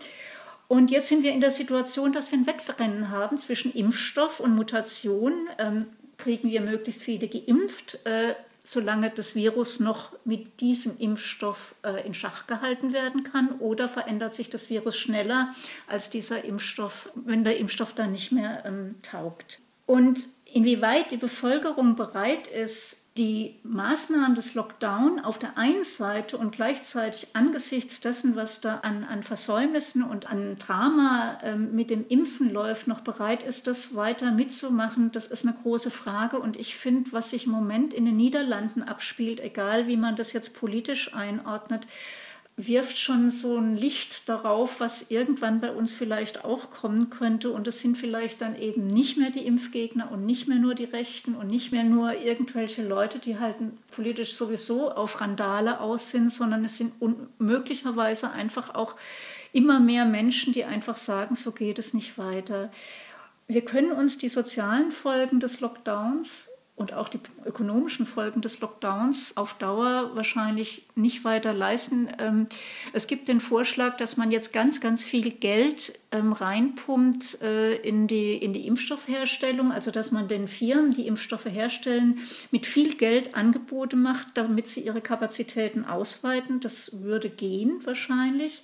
Und 0.66 0.90
jetzt 0.90 1.06
sind 1.06 1.22
wir 1.22 1.30
in 1.30 1.40
der 1.40 1.52
Situation, 1.52 2.12
dass 2.12 2.32
wir 2.32 2.40
ein 2.40 2.48
Wettrennen 2.48 3.08
haben 3.08 3.38
zwischen 3.38 3.72
Impfstoff 3.72 4.40
und 4.40 4.56
Mutation. 4.56 5.46
Ähm, 5.58 5.86
kriegen 6.18 6.50
wir 6.50 6.60
möglichst 6.60 7.02
viele 7.04 7.28
geimpft? 7.28 8.04
Äh, 8.04 8.34
solange 8.64 9.10
das 9.10 9.34
Virus 9.34 9.80
noch 9.80 10.12
mit 10.24 10.60
diesem 10.60 10.96
Impfstoff 10.98 11.74
äh, 11.82 12.06
in 12.06 12.14
Schach 12.14 12.46
gehalten 12.46 12.92
werden 12.92 13.24
kann, 13.24 13.58
oder 13.58 13.88
verändert 13.88 14.34
sich 14.34 14.50
das 14.50 14.70
Virus 14.70 14.96
schneller 14.96 15.52
als 15.86 16.10
dieser 16.10 16.44
Impfstoff, 16.44 17.10
wenn 17.14 17.44
der 17.44 17.56
Impfstoff 17.58 17.94
dann 17.94 18.12
nicht 18.12 18.32
mehr 18.32 18.64
ähm, 18.64 18.96
taugt. 19.02 19.60
Und 19.86 20.26
inwieweit 20.44 21.10
die 21.10 21.16
Bevölkerung 21.16 21.96
bereit 21.96 22.46
ist, 22.46 23.01
die 23.18 23.60
Maßnahmen 23.62 24.34
des 24.34 24.54
Lockdown 24.54 25.20
auf 25.20 25.38
der 25.38 25.58
einen 25.58 25.84
Seite 25.84 26.38
und 26.38 26.52
gleichzeitig 26.52 27.28
angesichts 27.34 28.00
dessen, 28.00 28.36
was 28.36 28.62
da 28.62 28.78
an, 28.78 29.04
an 29.04 29.22
Versäumnissen 29.22 30.02
und 30.02 30.30
an 30.30 30.56
Drama 30.56 31.38
ähm, 31.42 31.74
mit 31.74 31.90
dem 31.90 32.06
Impfen 32.08 32.50
läuft, 32.50 32.86
noch 32.86 33.02
bereit 33.02 33.42
ist, 33.42 33.66
das 33.66 33.94
weiter 33.94 34.32
mitzumachen, 34.32 35.12
das 35.12 35.26
ist 35.26 35.44
eine 35.44 35.54
große 35.54 35.90
Frage. 35.90 36.38
Und 36.38 36.56
ich 36.56 36.74
finde, 36.74 37.12
was 37.12 37.30
sich 37.30 37.44
im 37.44 37.52
Moment 37.52 37.92
in 37.92 38.06
den 38.06 38.16
Niederlanden 38.16 38.82
abspielt, 38.82 39.40
egal 39.40 39.86
wie 39.86 39.98
man 39.98 40.16
das 40.16 40.32
jetzt 40.32 40.54
politisch 40.54 41.12
einordnet, 41.12 41.86
wirft 42.56 42.98
schon 42.98 43.30
so 43.30 43.56
ein 43.56 43.76
Licht 43.76 44.28
darauf, 44.28 44.78
was 44.78 45.10
irgendwann 45.10 45.60
bei 45.60 45.72
uns 45.72 45.94
vielleicht 45.94 46.44
auch 46.44 46.70
kommen 46.70 47.08
könnte. 47.08 47.50
Und 47.50 47.66
es 47.66 47.80
sind 47.80 47.96
vielleicht 47.96 48.42
dann 48.42 48.58
eben 48.58 48.86
nicht 48.86 49.16
mehr 49.16 49.30
die 49.30 49.46
Impfgegner 49.46 50.12
und 50.12 50.26
nicht 50.26 50.48
mehr 50.48 50.58
nur 50.58 50.74
die 50.74 50.84
Rechten 50.84 51.34
und 51.34 51.48
nicht 51.48 51.72
mehr 51.72 51.84
nur 51.84 52.14
irgendwelche 52.14 52.86
Leute, 52.86 53.18
die 53.18 53.38
halt 53.38 53.56
politisch 53.90 54.34
sowieso 54.34 54.92
auf 54.92 55.20
Randale 55.20 55.80
aus 55.80 56.10
sind, 56.10 56.30
sondern 56.30 56.64
es 56.64 56.76
sind 56.76 56.92
möglicherweise 57.38 58.30
einfach 58.30 58.74
auch 58.74 58.96
immer 59.52 59.80
mehr 59.80 60.04
Menschen, 60.04 60.52
die 60.52 60.64
einfach 60.64 60.98
sagen, 60.98 61.34
so 61.34 61.52
geht 61.52 61.78
es 61.78 61.94
nicht 61.94 62.18
weiter. 62.18 62.70
Wir 63.48 63.64
können 63.64 63.92
uns 63.92 64.18
die 64.18 64.28
sozialen 64.28 64.92
Folgen 64.92 65.40
des 65.40 65.60
Lockdowns 65.60 66.51
und 66.74 66.94
auch 66.94 67.08
die 67.08 67.20
ökonomischen 67.44 68.06
Folgen 68.06 68.40
des 68.40 68.60
Lockdowns 68.60 69.36
auf 69.36 69.54
Dauer 69.54 70.10
wahrscheinlich 70.14 70.88
nicht 70.94 71.24
weiter 71.24 71.52
leisten. 71.52 72.08
Ähm, 72.18 72.46
es 72.92 73.06
gibt 73.06 73.28
den 73.28 73.40
Vorschlag, 73.40 73.96
dass 73.98 74.16
man 74.16 74.30
jetzt 74.30 74.52
ganz, 74.52 74.80
ganz 74.80 75.04
viel 75.04 75.30
Geld 75.30 75.98
ähm, 76.12 76.32
reinpumpt 76.32 77.40
äh, 77.42 77.74
in, 77.76 78.06
die, 78.06 78.36
in 78.36 78.52
die 78.52 78.66
Impfstoffherstellung, 78.66 79.72
also 79.72 79.90
dass 79.90 80.12
man 80.12 80.28
den 80.28 80.46
Firmen, 80.46 80.94
die 80.94 81.06
Impfstoffe 81.06 81.46
herstellen, 81.46 82.18
mit 82.50 82.66
viel 82.66 82.94
Geld 82.94 83.34
Angebote 83.34 83.96
macht, 83.96 84.28
damit 84.34 84.68
sie 84.68 84.82
ihre 84.82 85.00
Kapazitäten 85.00 85.84
ausweiten. 85.84 86.60
Das 86.60 87.02
würde 87.02 87.30
gehen 87.30 87.80
wahrscheinlich. 87.84 88.62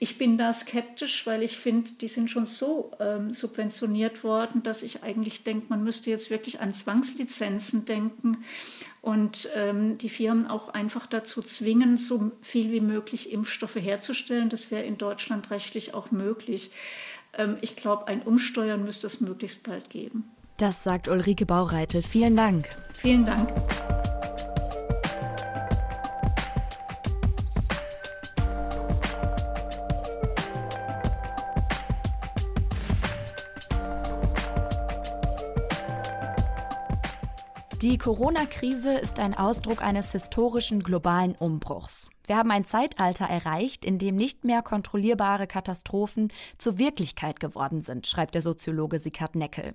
Ich 0.00 0.18
bin 0.18 0.38
da 0.38 0.52
skeptisch, 0.52 1.26
weil 1.26 1.42
ich 1.42 1.56
finde, 1.56 1.92
die 1.92 2.08
sind 2.08 2.30
schon 2.30 2.46
so 2.46 2.92
ähm, 3.00 3.32
subventioniert 3.32 4.22
worden, 4.24 4.62
dass 4.62 4.82
ich 4.82 5.02
eigentlich 5.02 5.44
denke, 5.44 5.66
man 5.68 5.82
müsste 5.82 6.10
jetzt 6.10 6.30
wirklich 6.30 6.60
an 6.60 6.72
Zwangslizenzen 6.72 7.84
denken 7.84 8.38
und 9.00 9.48
ähm, 9.54 9.98
die 9.98 10.08
Firmen 10.08 10.46
auch 10.46 10.68
einfach 10.68 11.06
dazu 11.06 11.42
zwingen, 11.42 11.96
so 11.96 12.32
viel 12.42 12.72
wie 12.72 12.80
möglich 12.80 13.32
Impfstoffe 13.32 13.76
herzustellen. 13.76 14.48
Das 14.48 14.70
wäre 14.70 14.82
in 14.82 14.98
Deutschland 14.98 15.50
rechtlich 15.50 15.94
auch 15.94 16.10
möglich. 16.10 16.70
Ähm, 17.36 17.56
ich 17.60 17.76
glaube, 17.76 18.08
ein 18.08 18.22
Umsteuern 18.22 18.84
müsste 18.84 19.06
es 19.06 19.20
möglichst 19.20 19.62
bald 19.62 19.90
geben. 19.90 20.24
Das 20.56 20.82
sagt 20.82 21.08
Ulrike 21.08 21.46
Baureitel. 21.46 22.02
Vielen 22.02 22.36
Dank. 22.36 22.68
Vielen 22.92 23.24
Dank. 23.24 23.48
Die 37.90 37.96
Corona-Krise 37.96 38.98
ist 38.98 39.18
ein 39.18 39.34
Ausdruck 39.34 39.80
eines 39.80 40.12
historischen 40.12 40.82
globalen 40.82 41.34
Umbruchs. 41.34 42.10
Wir 42.26 42.36
haben 42.36 42.50
ein 42.50 42.66
Zeitalter 42.66 43.24
erreicht, 43.24 43.82
in 43.82 43.96
dem 43.98 44.14
nicht 44.14 44.44
mehr 44.44 44.60
kontrollierbare 44.60 45.46
Katastrophen 45.46 46.30
zur 46.58 46.76
Wirklichkeit 46.76 47.40
geworden 47.40 47.82
sind, 47.82 48.06
schreibt 48.06 48.34
der 48.34 48.42
Soziologe 48.42 48.98
Sikard 48.98 49.36
Neckel. 49.36 49.72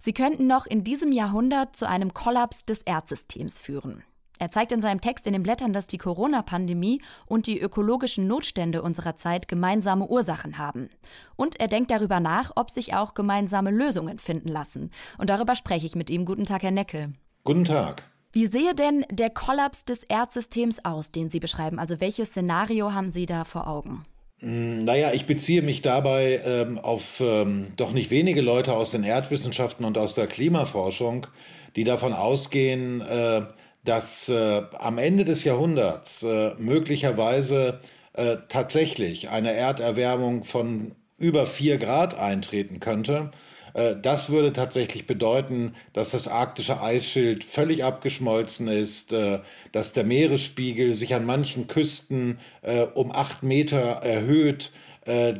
Sie 0.00 0.12
könnten 0.12 0.48
noch 0.48 0.66
in 0.66 0.82
diesem 0.82 1.12
Jahrhundert 1.12 1.76
zu 1.76 1.88
einem 1.88 2.12
Kollaps 2.12 2.64
des 2.64 2.82
Erdsystems 2.82 3.60
führen. 3.60 4.02
Er 4.40 4.50
zeigt 4.50 4.72
in 4.72 4.80
seinem 4.80 5.00
Text 5.00 5.24
in 5.24 5.32
den 5.32 5.44
Blättern, 5.44 5.72
dass 5.72 5.86
die 5.86 5.98
Corona-Pandemie 5.98 7.00
und 7.26 7.46
die 7.46 7.60
ökologischen 7.60 8.26
Notstände 8.26 8.82
unserer 8.82 9.14
Zeit 9.14 9.46
gemeinsame 9.46 10.08
Ursachen 10.08 10.58
haben. 10.58 10.90
Und 11.36 11.60
er 11.60 11.68
denkt 11.68 11.92
darüber 11.92 12.18
nach, 12.18 12.50
ob 12.56 12.70
sich 12.70 12.94
auch 12.94 13.14
gemeinsame 13.14 13.70
Lösungen 13.70 14.18
finden 14.18 14.48
lassen. 14.48 14.90
Und 15.18 15.30
darüber 15.30 15.54
spreche 15.54 15.86
ich 15.86 15.94
mit 15.94 16.10
ihm. 16.10 16.24
Guten 16.24 16.44
Tag, 16.44 16.64
Herr 16.64 16.72
Neckel. 16.72 17.12
Guten 17.44 17.64
Tag. 17.64 18.02
Wie 18.32 18.46
sehe 18.46 18.74
denn 18.74 19.04
der 19.10 19.30
Kollaps 19.30 19.84
des 19.84 20.02
Erdsystems 20.04 20.84
aus, 20.84 21.10
den 21.10 21.30
Sie 21.30 21.40
beschreiben? 21.40 21.78
Also 21.78 22.00
welches 22.00 22.28
Szenario 22.28 22.92
haben 22.92 23.08
Sie 23.08 23.26
da 23.26 23.44
vor 23.44 23.66
Augen? 23.66 24.04
Hm, 24.40 24.84
naja, 24.84 25.12
ich 25.12 25.26
beziehe 25.26 25.62
mich 25.62 25.82
dabei 25.82 26.40
ähm, 26.44 26.78
auf 26.78 27.20
ähm, 27.20 27.72
doch 27.76 27.92
nicht 27.92 28.10
wenige 28.10 28.40
Leute 28.40 28.74
aus 28.74 28.90
den 28.92 29.02
Erdwissenschaften 29.02 29.84
und 29.84 29.98
aus 29.98 30.14
der 30.14 30.26
Klimaforschung, 30.26 31.26
die 31.74 31.84
davon 31.84 32.12
ausgehen, 32.12 33.00
äh, 33.00 33.42
dass 33.84 34.28
äh, 34.28 34.62
am 34.78 34.98
Ende 34.98 35.24
des 35.24 35.44
Jahrhunderts 35.44 36.22
äh, 36.22 36.54
möglicherweise 36.58 37.80
äh, 38.12 38.36
tatsächlich 38.48 39.28
eine 39.30 39.52
Erderwärmung 39.52 40.44
von 40.44 40.94
über 41.16 41.46
vier 41.46 41.78
Grad 41.78 42.14
eintreten 42.14 42.78
könnte. 42.80 43.32
Äh, 43.74 43.96
das 44.00 44.30
würde 44.30 44.52
tatsächlich 44.52 45.06
bedeuten, 45.06 45.74
dass 45.92 46.10
das 46.10 46.28
arktische 46.28 46.80
Eisschild 46.80 47.44
völlig 47.44 47.84
abgeschmolzen 47.84 48.68
ist, 48.68 49.12
äh, 49.12 49.40
dass 49.72 49.92
der 49.92 50.04
Meeresspiegel 50.04 50.94
sich 50.94 51.14
an 51.14 51.26
manchen 51.26 51.66
Küsten 51.66 52.38
äh, 52.62 52.82
um 52.82 53.12
acht 53.12 53.42
Meter 53.42 53.78
erhöht, 53.78 54.72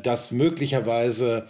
dass 0.02 0.30
möglicherweise 0.30 1.46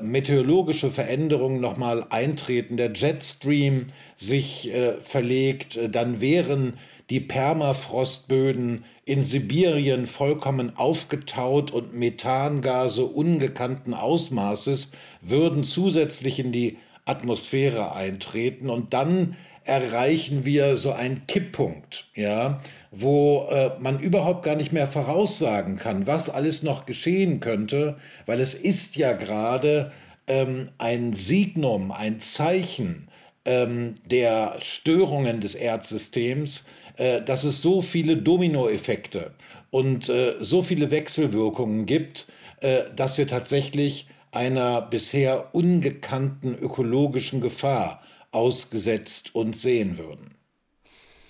meteorologische 0.00 0.90
Veränderungen 0.90 1.60
nochmal 1.60 2.06
eintreten, 2.08 2.78
der 2.78 2.92
Jetstream 2.94 3.88
sich 4.16 4.72
verlegt, 5.02 5.78
dann 5.90 6.22
wären 6.22 6.78
die 7.10 7.20
Permafrostböden 7.20 8.84
in 9.10 9.24
Sibirien 9.24 10.06
vollkommen 10.06 10.76
aufgetaut 10.76 11.72
und 11.72 11.92
Methangase 11.92 13.04
ungekannten 13.04 13.92
Ausmaßes 13.92 14.92
würden 15.20 15.64
zusätzlich 15.64 16.38
in 16.38 16.52
die 16.52 16.78
Atmosphäre 17.06 17.92
eintreten. 17.92 18.70
Und 18.70 18.92
dann 18.92 19.36
erreichen 19.64 20.44
wir 20.44 20.76
so 20.76 20.92
einen 20.92 21.26
Kipppunkt, 21.26 22.06
ja, 22.14 22.60
wo 22.92 23.48
äh, 23.50 23.70
man 23.80 23.98
überhaupt 23.98 24.44
gar 24.44 24.54
nicht 24.54 24.70
mehr 24.70 24.86
voraussagen 24.86 25.76
kann, 25.76 26.06
was 26.06 26.30
alles 26.30 26.62
noch 26.62 26.86
geschehen 26.86 27.40
könnte, 27.40 27.96
weil 28.26 28.40
es 28.40 28.54
ist 28.54 28.94
ja 28.94 29.12
gerade 29.12 29.90
ähm, 30.28 30.68
ein 30.78 31.14
Signum, 31.14 31.90
ein 31.90 32.20
Zeichen 32.20 33.08
ähm, 33.44 33.96
der 34.04 34.58
Störungen 34.60 35.40
des 35.40 35.56
Erdsystems, 35.56 36.64
äh, 37.00 37.22
dass 37.22 37.44
es 37.44 37.62
so 37.62 37.80
viele 37.80 38.18
Dominoeffekte 38.18 39.32
und 39.70 40.10
äh, 40.10 40.36
so 40.40 40.60
viele 40.60 40.90
Wechselwirkungen 40.90 41.86
gibt, 41.86 42.26
äh, 42.60 42.84
dass 42.94 43.16
wir 43.16 43.26
tatsächlich 43.26 44.06
einer 44.32 44.82
bisher 44.82 45.54
ungekannten 45.54 46.54
ökologischen 46.54 47.40
Gefahr 47.40 48.02
ausgesetzt 48.32 49.34
und 49.34 49.56
sehen 49.56 49.96
würden. 49.96 50.34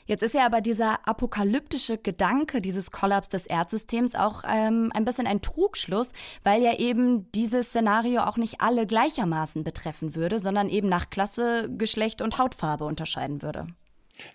Jetzt 0.06 0.24
ist 0.24 0.34
ja 0.34 0.44
aber 0.44 0.60
dieser 0.60 1.06
apokalyptische 1.06 1.98
Gedanke 1.98 2.60
dieses 2.60 2.90
Kollaps 2.90 3.28
des 3.28 3.46
Erdsystems 3.46 4.16
auch 4.16 4.42
ähm, 4.44 4.90
ein 4.92 5.04
bisschen 5.04 5.28
ein 5.28 5.40
Trugschluss, 5.40 6.08
weil 6.42 6.62
ja 6.62 6.76
eben 6.80 7.30
dieses 7.30 7.68
Szenario 7.68 8.22
auch 8.22 8.38
nicht 8.38 8.60
alle 8.60 8.88
gleichermaßen 8.88 9.62
betreffen 9.62 10.16
würde, 10.16 10.40
sondern 10.40 10.68
eben 10.68 10.88
nach 10.88 11.10
Klasse, 11.10 11.70
Geschlecht 11.78 12.22
und 12.22 12.38
Hautfarbe 12.38 12.86
unterscheiden 12.86 13.40
würde. 13.40 13.68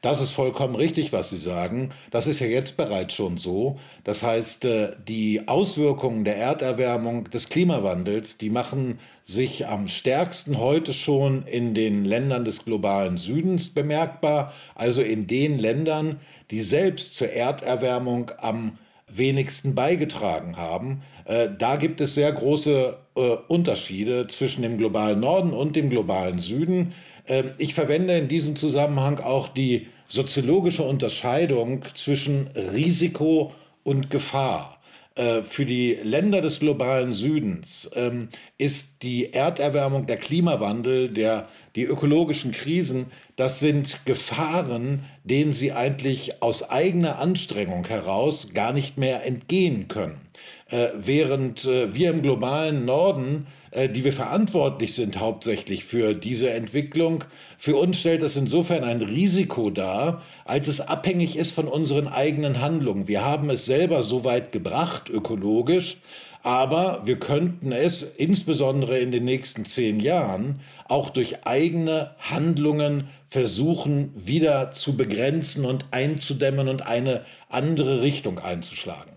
Das 0.02 0.22
ist 0.22 0.32
vollkommen 0.32 0.76
richtig, 0.76 1.14
was 1.14 1.30
Sie 1.30 1.38
sagen. 1.38 1.90
Das 2.12 2.28
ist 2.28 2.40
ja 2.40 2.48
jetzt 2.48 2.78
bereits 2.78 3.14
schon 3.14 3.38
so. 3.38 3.80
Das 4.04 4.24
heißt, 4.24 4.66
äh, 4.66 4.94
die 5.08 5.48
Auswirkungen 5.48 6.24
der 6.24 6.38
Erderwärmung, 6.38 7.30
des 7.30 7.50
Klimawandels, 7.50 8.38
die 8.38 8.50
machen 8.50 9.00
sich 9.24 9.68
am 9.68 9.88
stärksten 9.88 10.60
heute 10.60 10.94
schon 10.94 11.44
in 11.48 11.74
den 11.74 12.06
Ländern 12.06 12.46
des 12.46 12.64
globalen 12.64 13.18
Südens 13.18 13.70
bemerkbar, 13.70 14.54
also 14.76 15.02
in 15.02 15.28
den 15.28 15.58
Ländern, 15.58 16.20
die 16.52 16.62
selbst 16.62 17.16
zur 17.16 17.30
Erderwärmung 17.30 18.32
am 18.38 18.78
wenigsten 19.08 19.76
beigetragen 19.76 20.58
haben. 20.58 21.02
Äh, 21.26 21.50
da 21.58 21.76
gibt 21.76 22.02
es 22.02 22.16
sehr 22.16 22.32
große 22.32 22.98
äh, 23.16 23.20
Unterschiede 23.48 24.28
zwischen 24.28 24.62
dem 24.62 24.78
globalen 24.78 25.20
Norden 25.20 25.52
und 25.52 25.76
dem 25.76 25.90
globalen 25.90 26.40
Süden. 26.40 26.94
Ähm, 27.28 27.52
ich 27.58 27.74
verwende 27.74 28.18
in 28.18 28.28
diesem 28.28 28.56
Zusammenhang 28.56 29.20
auch 29.20 29.48
die 29.48 29.88
soziologische 30.08 30.84
Unterscheidung 30.84 31.84
zwischen 31.96 32.48
Risiko 32.56 33.54
und 33.84 34.10
Gefahr. 34.10 34.76
Äh, 35.16 35.44
für 35.44 35.66
die 35.66 35.94
Länder 35.94 36.42
des 36.42 36.60
globalen 36.60 37.14
Südens 37.14 37.90
ähm, 37.96 38.28
ist 38.58 39.02
die 39.02 39.32
Erderwärmung, 39.32 40.08
der 40.08 40.18
Klimawandel, 40.18 41.10
der, 41.10 41.48
die 41.76 41.84
ökologischen 41.84 42.52
Krisen, 42.52 43.06
das 43.38 43.62
sind 43.62 44.06
Gefahren, 44.06 45.06
denen 45.24 45.54
sie 45.54 45.72
eigentlich 45.72 46.42
aus 46.44 46.70
eigener 46.70 47.20
Anstrengung 47.20 47.88
heraus 47.88 48.54
gar 48.54 48.74
nicht 48.74 48.98
mehr 48.98 49.26
entgehen 49.26 49.88
können. 49.88 50.20
Äh, 50.70 50.90
während 50.98 51.64
äh, 51.64 51.94
wir 51.96 52.10
im 52.10 52.22
globalen 52.22 52.84
Norden 52.84 53.48
die 53.76 54.06
wir 54.06 54.14
verantwortlich 54.14 54.94
sind 54.94 55.20
hauptsächlich 55.20 55.84
für 55.84 56.14
diese 56.14 56.50
Entwicklung. 56.50 57.26
Für 57.58 57.76
uns 57.76 58.00
stellt 58.00 58.22
das 58.22 58.38
insofern 58.38 58.86
ein 58.86 59.02
Risiko 59.02 59.70
dar, 59.70 60.22
als 60.46 60.70
es 60.70 60.80
abhängig 60.80 61.36
ist 61.36 61.52
von 61.52 61.68
unseren 61.68 62.08
eigenen 62.08 62.62
Handlungen. 62.62 63.10
Wir 63.10 63.26
haben 63.26 63.50
es 63.50 63.66
selber 63.66 64.02
so 64.02 64.24
weit 64.24 64.54
gebracht, 64.54 65.10
ökologisch, 65.10 65.98
aber 66.42 67.02
wir 67.06 67.20
könnten 67.20 67.72
es 67.72 68.02
insbesondere 68.02 69.00
in 69.00 69.12
den 69.12 69.26
nächsten 69.26 69.66
zehn 69.66 70.00
Jahren 70.00 70.62
auch 70.88 71.10
durch 71.10 71.46
eigene 71.46 72.16
Handlungen 72.20 73.10
versuchen, 73.28 74.14
wieder 74.16 74.72
zu 74.72 74.96
begrenzen 74.96 75.66
und 75.66 75.86
einzudämmen 75.92 76.70
und 76.70 76.86
eine 76.86 77.26
andere 77.50 78.02
Richtung 78.02 78.40
einzuschlagen. 78.40 79.15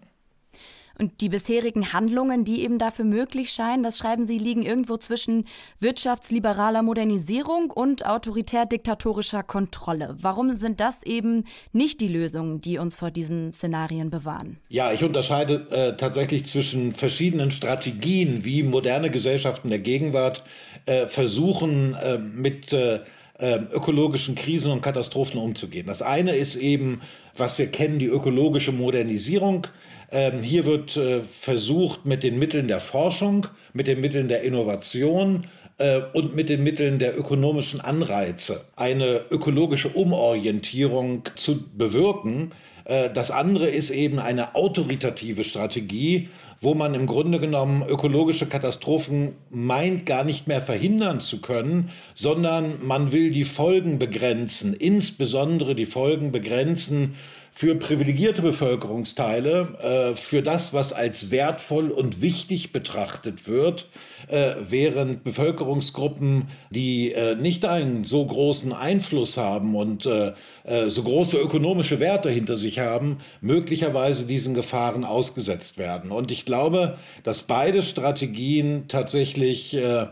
Und 1.01 1.21
die 1.21 1.29
bisherigen 1.29 1.93
Handlungen, 1.93 2.45
die 2.45 2.63
eben 2.63 2.79
dafür 2.79 3.05
möglich 3.05 3.51
scheinen, 3.51 3.85
das 3.85 3.99
schreiben 3.99 4.27
Sie, 4.27 4.37
liegen 4.37 4.63
irgendwo 4.63 4.97
zwischen 4.97 5.45
wirtschaftsliberaler 5.79 6.83
Modernisierung 6.83 7.71
und 7.71 8.05
autoritär-diktatorischer 8.05 9.45
Kontrolle. 9.45 10.17
Warum 10.21 10.53
sind 10.53 10.81
das 10.81 11.05
eben 11.05 11.45
nicht 11.73 12.01
die 12.01 12.09
Lösungen, 12.09 12.61
die 12.61 12.79
uns 12.79 12.97
vor 12.97 13.13
diesen 13.13 13.53
Szenarien 13.53 14.11
bewahren? 14.11 14.59
Ja, 14.69 14.93
ich 14.93 15.05
unterscheide 15.05 15.69
äh, 15.71 15.97
tatsächlich 15.97 16.47
zwischen 16.47 16.93
verschiedenen 16.93 17.53
Strategien, 17.53 18.45
wie 18.45 18.65
moderne 18.65 19.11
Gesellschaften 19.11 19.71
der 19.71 19.79
Gegenwart 19.79 20.43
äh, 20.87 21.07
versuchen, 21.07 21.95
äh, 21.95 22.19
mit 22.19 22.73
äh, 22.73 23.01
ähm, 23.41 23.69
ökologischen 23.71 24.35
Krisen 24.35 24.73
und 24.73 24.81
Katastrophen 24.81 25.39
umzugehen. 25.39 25.87
Das 25.87 26.03
eine 26.03 26.35
ist 26.35 26.57
eben, 26.57 27.03
was 27.37 27.57
wir 27.57 27.71
kennen, 27.71 28.01
die 28.01 28.07
ökologische 28.07 28.73
Modernisierung. 28.73 29.69
Ähm, 30.11 30.43
hier 30.43 30.65
wird 30.65 30.97
äh, 30.97 31.23
versucht, 31.23 32.07
mit 32.07 32.23
den 32.23 32.39
Mitteln 32.39 32.69
der 32.69 32.81
Forschung, 32.81 33.47
mit 33.73 33.87
den 33.87 34.01
Mitteln 34.01 34.29
der 34.29 34.43
Innovation 34.43 35.47
äh, 35.79 36.01
und 36.15 36.35
mit 36.35 36.49
den 36.49 36.63
Mitteln 36.63 36.99
der 36.99 37.19
ökonomischen 37.19 37.81
Anreize 37.81 38.65
eine 38.77 39.25
ökologische 39.31 39.91
Umorientierung 39.91 41.29
zu 41.37 41.69
bewirken. 41.77 42.53
Äh, 42.85 43.11
das 43.11 43.31
andere 43.31 43.69
ist 43.69 43.91
eben 43.91 44.19
eine 44.19 44.55
autoritative 44.55 45.45
Strategie, 45.45 46.31
wo 46.61 46.75
man 46.75 46.95
im 46.95 47.07
Grunde 47.07 47.39
genommen 47.39 47.85
ökologische 47.87 48.47
Katastrophen 48.47 49.35
meint 49.51 50.07
gar 50.07 50.25
nicht 50.25 50.47
mehr 50.47 50.61
verhindern 50.61 51.21
zu 51.21 51.41
können, 51.41 51.91
sondern 52.15 52.85
man 52.85 53.13
will 53.13 53.31
die 53.31 53.45
Folgen 53.45 53.99
begrenzen, 53.99 54.75
insbesondere 54.75 55.75
die 55.75 55.87
Folgen 55.87 56.33
begrenzen 56.33 57.15
für 57.59 57.75
privilegierte 57.75 58.41
Bevölkerungsteile, 58.41 60.13
äh, 60.13 60.17
für 60.17 60.43
das, 60.43 60.73
was 60.73 60.93
als 60.93 61.33
wertvoll 61.33 61.91
und 61.91 62.23
wichtig 62.23 62.71
betrachtet 62.71 63.49
wird, 63.49 63.89
äh, 64.27 64.55
während 64.61 65.25
Bevölkerungsgruppen, 65.25 66.49
die 66.71 67.13
äh, 67.13 67.35
nicht 67.37 67.65
einen 67.65 68.05
so 68.05 68.27
großen 68.27 68.73
Einfluss 68.73 69.37
haben 69.37 69.75
und 69.75 70.07
äh, 70.07 70.33
äh, 70.65 70.91
so 70.91 71.03
große 71.03 71.39
ökonomische 71.39 72.01
Werte 72.01 72.31
hinter 72.31 72.57
sich 72.57 72.79
haben, 72.79 73.19
möglicherweise 73.41 74.27
diesen 74.27 74.55
Gefahren 74.55 75.05
ausgesetzt 75.05 75.79
werden. 75.79 76.11
Und 76.11 76.31
ich 76.31 76.45
glaube, 76.45 76.99
dass 77.23 77.43
beide 77.43 77.83
Strategien 77.83 78.85
tatsächlich 78.89 79.75
äh, 79.77 80.07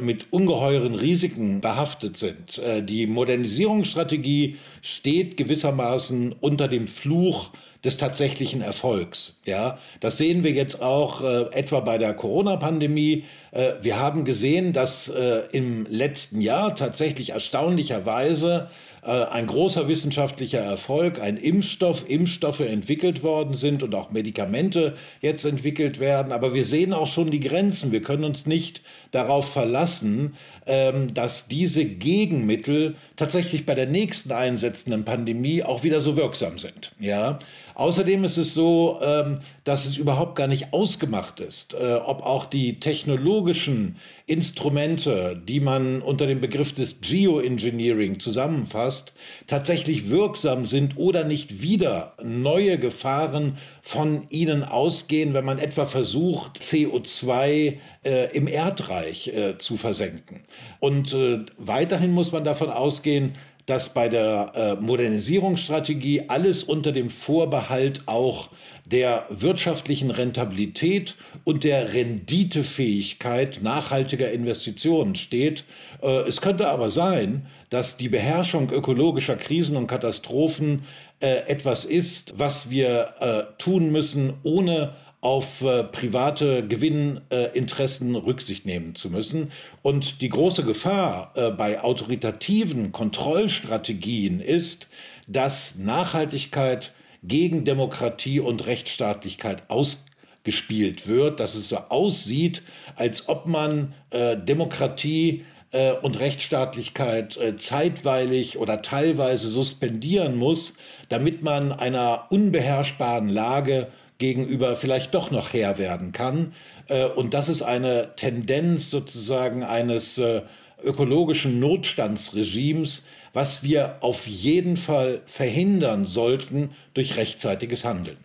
mit 0.00 0.32
ungeheuren 0.32 0.94
Risiken 0.94 1.60
behaftet 1.60 2.16
sind. 2.16 2.58
die 2.88 3.06
Modernisierungsstrategie 3.06 4.56
steht 4.80 5.36
gewissermaßen 5.36 6.34
unter 6.40 6.68
dem 6.68 6.86
Fluch 6.86 7.50
des 7.84 7.96
tatsächlichen 7.96 8.60
Erfolgs. 8.60 9.38
Ja, 9.44 9.78
das 10.00 10.18
sehen 10.18 10.42
wir 10.42 10.50
jetzt 10.50 10.82
auch 10.82 11.22
äh, 11.22 11.42
etwa 11.52 11.80
bei 11.80 11.96
der 11.98 12.14
Corona-Pandemie. 12.14 13.24
Äh, 13.52 13.74
wir 13.82 14.00
haben 14.00 14.24
gesehen, 14.24 14.72
dass 14.72 15.08
äh, 15.08 15.42
im 15.52 15.86
letzten 15.88 16.40
Jahr 16.40 16.74
tatsächlich 16.74 17.30
erstaunlicherweise 17.30 18.68
äh, 19.02 19.10
ein 19.10 19.46
großer 19.46 19.86
wissenschaftlicher 19.86 20.58
Erfolg, 20.58 21.20
ein 21.20 21.36
Impfstoff, 21.36 22.08
Impfstoffe 22.08 22.60
entwickelt 22.60 23.22
worden 23.22 23.54
sind 23.54 23.82
und 23.82 23.94
auch 23.94 24.10
Medikamente 24.10 24.96
jetzt 25.20 25.44
entwickelt 25.44 26.00
werden. 26.00 26.32
Aber 26.32 26.54
wir 26.54 26.64
sehen 26.64 26.92
auch 26.92 27.06
schon 27.06 27.30
die 27.30 27.40
Grenzen. 27.40 27.92
Wir 27.92 28.02
können 28.02 28.24
uns 28.24 28.44
nicht 28.44 28.82
darauf 29.10 29.50
verlassen, 29.50 30.34
ähm, 30.66 31.12
dass 31.14 31.48
diese 31.48 31.84
Gegenmittel 31.84 32.96
tatsächlich 33.16 33.66
bei 33.66 33.74
der 33.74 33.86
nächsten 33.86 34.32
einsetzenden 34.32 35.04
Pandemie 35.04 35.62
auch 35.62 35.82
wieder 35.82 36.00
so 36.00 36.16
wirksam 36.16 36.58
sind. 36.58 36.92
Ja, 37.00 37.38
Außerdem 37.78 38.24
ist 38.24 38.38
es 38.38 38.54
so, 38.54 38.98
ähm, 39.00 39.36
dass 39.62 39.86
es 39.86 39.96
überhaupt 39.96 40.34
gar 40.34 40.48
nicht 40.48 40.72
ausgemacht 40.72 41.38
ist, 41.38 41.74
äh, 41.74 41.94
ob 42.04 42.22
auch 42.26 42.44
die 42.44 42.80
technologischen 42.80 43.98
Instrumente, 44.28 45.40
die 45.48 45.58
man 45.58 46.02
unter 46.02 46.26
dem 46.26 46.40
Begriff 46.40 46.74
des 46.74 47.00
Geoengineering 47.00 48.20
zusammenfasst, 48.20 49.14
tatsächlich 49.46 50.10
wirksam 50.10 50.66
sind 50.66 50.98
oder 50.98 51.24
nicht 51.24 51.62
wieder 51.62 52.14
neue 52.22 52.78
Gefahren 52.78 53.56
von 53.80 54.26
ihnen 54.28 54.64
ausgehen, 54.64 55.32
wenn 55.32 55.46
man 55.46 55.58
etwa 55.58 55.86
versucht, 55.86 56.60
CO2 56.60 57.78
äh, 58.04 58.36
im 58.36 58.46
Erdreich 58.46 59.28
äh, 59.28 59.56
zu 59.56 59.78
versenken. 59.78 60.44
Und 60.78 61.14
äh, 61.14 61.46
weiterhin 61.56 62.12
muss 62.12 62.30
man 62.30 62.44
davon 62.44 62.68
ausgehen, 62.68 63.32
dass 63.68 63.90
bei 63.90 64.08
der 64.08 64.52
äh, 64.54 64.74
Modernisierungsstrategie 64.80 66.24
alles 66.28 66.62
unter 66.62 66.90
dem 66.90 67.10
Vorbehalt 67.10 68.02
auch 68.06 68.48
der 68.86 69.26
wirtschaftlichen 69.28 70.10
Rentabilität 70.10 71.16
und 71.44 71.64
der 71.64 71.92
Renditefähigkeit 71.92 73.60
nachhaltiger 73.62 74.32
Investitionen 74.32 75.14
steht. 75.16 75.64
Äh, 76.02 76.20
es 76.28 76.40
könnte 76.40 76.68
aber 76.68 76.90
sein, 76.90 77.46
dass 77.68 77.98
die 77.98 78.08
Beherrschung 78.08 78.70
ökologischer 78.70 79.36
Krisen 79.36 79.76
und 79.76 79.86
Katastrophen 79.86 80.84
äh, 81.20 81.48
etwas 81.48 81.84
ist, 81.84 82.38
was 82.38 82.70
wir 82.70 83.14
äh, 83.20 83.42
tun 83.58 83.92
müssen, 83.92 84.34
ohne 84.44 84.94
auf 85.20 85.62
äh, 85.62 85.84
private 85.84 86.66
Gewinninteressen 86.66 88.14
äh, 88.14 88.18
Rücksicht 88.18 88.66
nehmen 88.66 88.94
zu 88.94 89.10
müssen. 89.10 89.50
Und 89.82 90.20
die 90.20 90.28
große 90.28 90.62
Gefahr 90.62 91.32
äh, 91.34 91.50
bei 91.50 91.80
autoritativen 91.82 92.92
Kontrollstrategien 92.92 94.40
ist, 94.40 94.88
dass 95.26 95.76
Nachhaltigkeit 95.76 96.92
gegen 97.24 97.64
Demokratie 97.64 98.38
und 98.38 98.66
Rechtsstaatlichkeit 98.66 99.64
ausgespielt 99.68 101.08
wird, 101.08 101.40
dass 101.40 101.56
es 101.56 101.68
so 101.70 101.78
aussieht, 101.88 102.62
als 102.94 103.28
ob 103.28 103.46
man 103.46 103.94
äh, 104.10 104.36
Demokratie 104.36 105.44
äh, 105.72 105.92
und 105.92 106.20
Rechtsstaatlichkeit 106.20 107.36
äh, 107.36 107.56
zeitweilig 107.56 108.58
oder 108.58 108.82
teilweise 108.82 109.48
suspendieren 109.48 110.36
muss, 110.36 110.74
damit 111.08 111.42
man 111.42 111.72
einer 111.72 112.26
unbeherrschbaren 112.30 113.28
Lage 113.28 113.88
gegenüber 114.18 114.76
vielleicht 114.76 115.14
doch 115.14 115.30
noch 115.30 115.52
Herr 115.52 115.78
werden 115.78 116.12
kann. 116.12 116.52
Äh, 116.88 117.06
und 117.06 117.34
das 117.34 117.48
ist 117.48 117.62
eine 117.62 118.14
Tendenz 118.16 118.90
sozusagen 118.90 119.62
eines 119.62 120.18
äh, 120.18 120.42
ökologischen 120.82 121.60
Notstandsregimes, 121.60 123.06
was 123.32 123.62
wir 123.62 123.98
auf 124.00 124.26
jeden 124.26 124.76
Fall 124.76 125.22
verhindern 125.26 126.04
sollten 126.04 126.70
durch 126.94 127.16
rechtzeitiges 127.16 127.84
Handeln. 127.84 128.18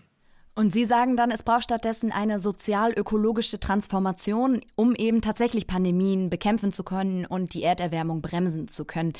Und 0.55 0.71
Sie 0.71 0.85
sagen 0.85 1.17
dann, 1.17 1.31
es 1.31 1.41
braucht 1.41 1.63
stattdessen 1.63 2.11
eine 2.11 2.37
sozial-ökologische 2.37 3.59
Transformation, 3.59 4.61
um 4.75 4.93
eben 4.93 5.21
tatsächlich 5.21 5.65
Pandemien 5.65 6.29
bekämpfen 6.29 6.71
zu 6.71 6.83
können 6.83 7.25
und 7.25 7.55
die 7.55 7.63
Erderwärmung 7.63 8.21
bremsen 8.21 8.67
zu 8.67 8.85
können. 8.85 9.13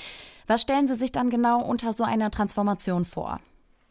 Was 0.46 0.62
stellen 0.62 0.88
Sie 0.88 0.94
sich 0.96 1.12
dann 1.12 1.32
genau 1.32 1.64
unter 1.64 1.92
so 1.94 2.04
einer 2.04 2.30
Transformation 2.30 3.04
vor? 3.04 3.40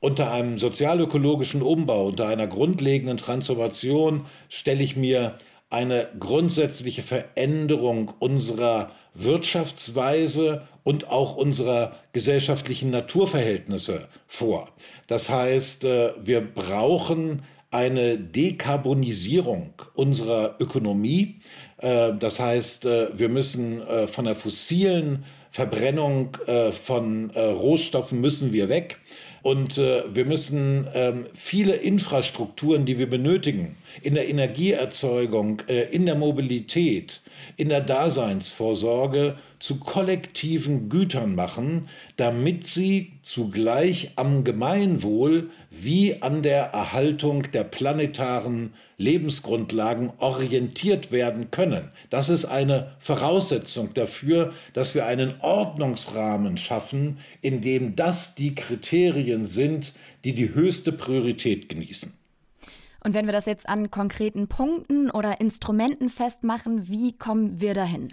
Unter 0.02 0.32
einem 0.32 0.58
sozialökologischen 0.58 1.62
Umbau, 1.62 2.08
unter 2.08 2.26
einer 2.26 2.48
grundlegenden 2.48 3.18
Transformation 3.18 4.26
stelle 4.48 4.82
ich 4.82 4.96
mir 4.96 5.38
eine 5.70 6.08
grundsätzliche 6.18 7.02
Veränderung 7.02 8.12
unserer 8.18 8.90
Wirtschaftsweise 9.14 10.66
und 10.82 11.08
auch 11.08 11.36
unserer 11.36 11.98
gesellschaftlichen 12.12 12.90
Naturverhältnisse 12.90 14.08
vor. 14.26 14.70
Das 15.06 15.30
heißt, 15.30 15.84
äh, 15.84 16.14
wir 16.20 16.40
brauchen 16.40 17.42
eine 17.70 18.18
Dekarbonisierung 18.18 19.72
unserer 19.94 20.56
Ökonomie. 20.58 21.36
Äh, 21.76 22.10
das 22.18 22.40
heißt, 22.40 22.86
äh, 22.86 23.16
wir 23.16 23.28
müssen 23.28 23.82
von 24.08 24.24
der 24.24 24.34
fossilen 24.34 25.24
Verbrennung 25.52 26.38
von 26.72 27.30
Rohstoffen 27.30 28.22
müssen 28.22 28.54
wir 28.54 28.70
weg. 28.70 28.98
Und 29.42 29.76
äh, 29.76 30.02
wir 30.14 30.24
müssen 30.24 30.86
ähm, 30.94 31.26
viele 31.34 31.74
Infrastrukturen, 31.74 32.86
die 32.86 32.98
wir 32.98 33.10
benötigen, 33.10 33.76
in 34.00 34.14
der 34.14 34.28
Energieerzeugung, 34.28 35.62
äh, 35.68 35.94
in 35.94 36.06
der 36.06 36.14
Mobilität, 36.14 37.20
in 37.56 37.68
der 37.68 37.80
Daseinsvorsorge 37.80 39.36
zu 39.58 39.78
kollektiven 39.78 40.88
Gütern 40.88 41.34
machen, 41.34 41.88
damit 42.16 42.66
sie 42.66 43.12
zugleich 43.22 44.10
am 44.16 44.42
Gemeinwohl 44.42 45.50
wie 45.70 46.20
an 46.20 46.42
der 46.42 46.64
Erhaltung 46.72 47.50
der 47.52 47.64
planetaren 47.64 48.74
Lebensgrundlagen 48.98 50.12
orientiert 50.18 51.12
werden 51.12 51.50
können. 51.50 51.90
Das 52.10 52.28
ist 52.28 52.44
eine 52.44 52.96
Voraussetzung 52.98 53.94
dafür, 53.94 54.52
dass 54.74 54.94
wir 54.94 55.06
einen 55.06 55.34
Ordnungsrahmen 55.40 56.58
schaffen, 56.58 57.18
in 57.40 57.60
dem 57.60 57.94
das 57.94 58.34
die 58.34 58.54
Kriterien 58.54 59.46
sind, 59.46 59.92
die 60.24 60.34
die 60.34 60.54
höchste 60.54 60.92
Priorität 60.92 61.68
genießen. 61.68 62.12
Und 63.04 63.14
wenn 63.14 63.26
wir 63.26 63.32
das 63.32 63.46
jetzt 63.46 63.68
an 63.68 63.90
konkreten 63.90 64.48
Punkten 64.48 65.10
oder 65.10 65.40
Instrumenten 65.40 66.08
festmachen, 66.08 66.88
wie 66.88 67.12
kommen 67.12 67.60
wir 67.60 67.74
dahin? 67.74 68.08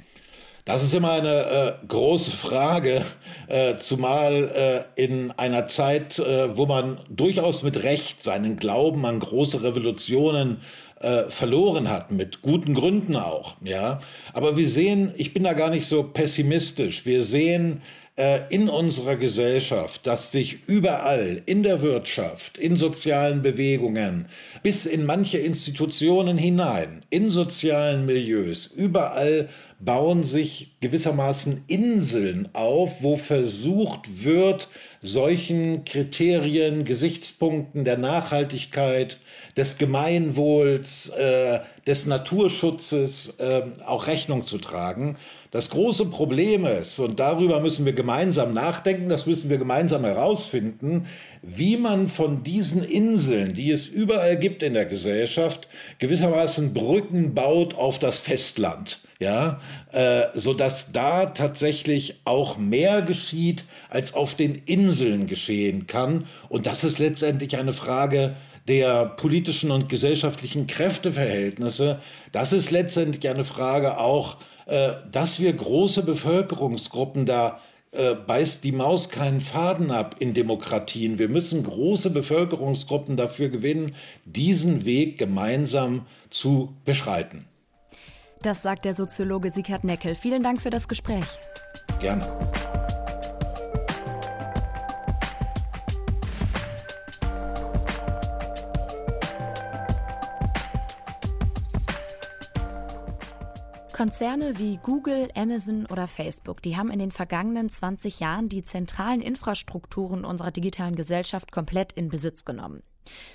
Das 0.65 0.83
ist 0.83 0.93
immer 0.93 1.13
eine 1.13 1.79
äh, 1.81 1.87
große 1.87 2.31
Frage, 2.31 3.03
äh, 3.47 3.77
zumal 3.77 4.85
äh, 4.95 5.03
in 5.03 5.31
einer 5.31 5.67
Zeit, 5.67 6.19
äh, 6.19 6.55
wo 6.55 6.65
man 6.65 6.99
durchaus 7.09 7.63
mit 7.63 7.81
Recht 7.83 8.21
seinen 8.21 8.57
Glauben 8.57 9.05
an 9.05 9.19
große 9.19 9.63
Revolutionen 9.63 10.61
äh, 10.99 11.23
verloren 11.29 11.89
hat, 11.89 12.11
mit 12.11 12.41
guten 12.41 12.73
Gründen 12.73 13.15
auch. 13.15 13.55
Ja, 13.63 14.01
aber 14.33 14.57
wir 14.57 14.69
sehen, 14.69 15.13
ich 15.15 15.33
bin 15.33 15.43
da 15.43 15.53
gar 15.53 15.69
nicht 15.69 15.87
so 15.87 16.03
pessimistisch. 16.03 17.05
Wir 17.05 17.23
sehen 17.23 17.81
in 18.49 18.67
unserer 18.67 19.15
Gesellschaft, 19.15 20.05
dass 20.05 20.33
sich 20.33 20.67
überall 20.67 21.41
in 21.45 21.63
der 21.63 21.81
Wirtschaft, 21.81 22.57
in 22.57 22.75
sozialen 22.75 23.41
Bewegungen, 23.41 24.25
bis 24.61 24.85
in 24.85 25.05
manche 25.05 25.37
Institutionen 25.37 26.37
hinein, 26.37 27.05
in 27.09 27.29
sozialen 27.29 28.05
Milieus, 28.05 28.67
überall 28.67 29.47
bauen 29.79 30.23
sich 30.23 30.75
gewissermaßen 30.81 31.63
Inseln 31.67 32.49
auf, 32.53 33.01
wo 33.01 33.15
versucht 33.15 34.25
wird, 34.25 34.67
solchen 35.01 35.85
Kriterien, 35.85 36.83
Gesichtspunkten 36.83 37.85
der 37.85 37.97
Nachhaltigkeit, 37.97 39.17
des 39.55 39.77
Gemeinwohls, 39.77 41.09
äh, 41.09 41.61
des 41.87 42.05
Naturschutzes 42.05 43.35
äh, 43.39 43.61
auch 43.85 44.07
Rechnung 44.07 44.45
zu 44.45 44.57
tragen. 44.57 45.17
Das 45.51 45.71
große 45.71 46.05
Problem 46.05 46.65
ist, 46.65 46.99
und 46.99 47.19
darüber 47.19 47.59
müssen 47.59 47.85
wir 47.85 47.93
gemeinsam 47.93 48.53
nachdenken, 48.53 49.09
das 49.09 49.25
müssen 49.25 49.49
wir 49.49 49.57
gemeinsam 49.57 50.05
herausfinden, 50.05 51.07
wie 51.41 51.75
man 51.75 52.07
von 52.07 52.43
diesen 52.43 52.83
Inseln, 52.83 53.55
die 53.55 53.71
es 53.71 53.87
überall 53.87 54.37
gibt 54.37 54.61
in 54.61 54.75
der 54.75 54.85
Gesellschaft, 54.85 55.67
gewissermaßen 55.97 56.73
Brücken 56.73 57.33
baut 57.33 57.73
auf 57.75 57.97
das 57.97 58.19
Festland 58.19 58.99
ja, 59.19 59.59
äh, 59.91 60.27
so 60.33 60.53
dass 60.53 60.93
da 60.93 61.27
tatsächlich 61.27 62.21
auch 62.23 62.57
mehr 62.57 63.01
geschieht, 63.01 63.65
als 63.89 64.13
auf 64.13 64.35
den 64.35 64.55
Inseln 64.65 65.27
geschehen 65.27 65.87
kann. 65.87 66.25
Und 66.47 66.65
das 66.65 66.85
ist 66.85 66.99
letztendlich 66.99 67.57
eine 67.57 67.73
Frage 67.73 68.35
der 68.67 69.05
politischen 69.05 69.71
und 69.71 69.89
gesellschaftlichen 69.89 70.67
Kräfteverhältnisse. 70.67 71.99
Das 72.31 72.53
ist 72.53 72.71
letztendlich 72.71 73.27
eine 73.29 73.43
Frage 73.43 73.99
auch, 73.99 74.37
dass 75.11 75.39
wir 75.39 75.51
große 75.53 76.03
Bevölkerungsgruppen 76.03 77.25
da 77.25 77.59
äh, 77.91 78.13
beißt 78.13 78.63
die 78.63 78.71
Maus 78.71 79.09
keinen 79.09 79.41
Faden 79.41 79.89
ab 79.89 80.17
in 80.19 80.35
Demokratien. 80.35 81.17
Wir 81.17 81.27
müssen 81.27 81.63
große 81.63 82.11
Bevölkerungsgruppen 82.11 83.17
dafür 83.17 83.49
gewinnen, 83.49 83.95
diesen 84.25 84.85
Weg 84.85 85.17
gemeinsam 85.17 86.05
zu 86.29 86.75
beschreiten. 86.85 87.45
Das 88.43 88.61
sagt 88.61 88.85
der 88.85 88.93
Soziologe 88.93 89.49
Sieghard 89.49 89.83
Neckel. 89.83 90.13
Vielen 90.13 90.43
Dank 90.43 90.61
für 90.61 90.69
das 90.69 90.87
Gespräch. 90.87 91.25
Gerne. 91.99 92.25
Konzerne 103.99 104.57
wie 104.57 104.77
Google, 104.77 105.27
Amazon 105.35 105.85
oder 105.87 106.07
Facebook, 106.07 106.61
die 106.61 106.77
haben 106.77 106.89
in 106.89 106.99
den 106.99 107.11
vergangenen 107.11 107.69
20 107.69 108.21
Jahren 108.21 108.47
die 108.47 108.63
zentralen 108.63 109.19
Infrastrukturen 109.19 110.23
unserer 110.23 110.51
digitalen 110.51 110.95
Gesellschaft 110.95 111.51
komplett 111.51 111.91
in 111.91 112.07
Besitz 112.07 112.45
genommen. 112.45 112.81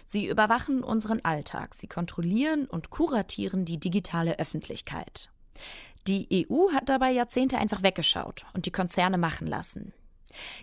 Sie 0.07 0.27
überwachen 0.27 0.83
unseren 0.83 1.23
Alltag, 1.23 1.75
sie 1.75 1.87
kontrollieren 1.87 2.65
und 2.65 2.89
kuratieren 2.89 3.67
die 3.67 3.79
digitale 3.79 4.39
Öffentlichkeit. 4.39 5.29
Die 6.07 6.47
EU 6.51 6.73
hat 6.73 6.89
dabei 6.89 7.11
Jahrzehnte 7.11 7.59
einfach 7.59 7.83
weggeschaut 7.83 8.47
und 8.55 8.65
die 8.65 8.73
Konzerne 8.73 9.19
machen 9.19 9.47
lassen. 9.47 9.93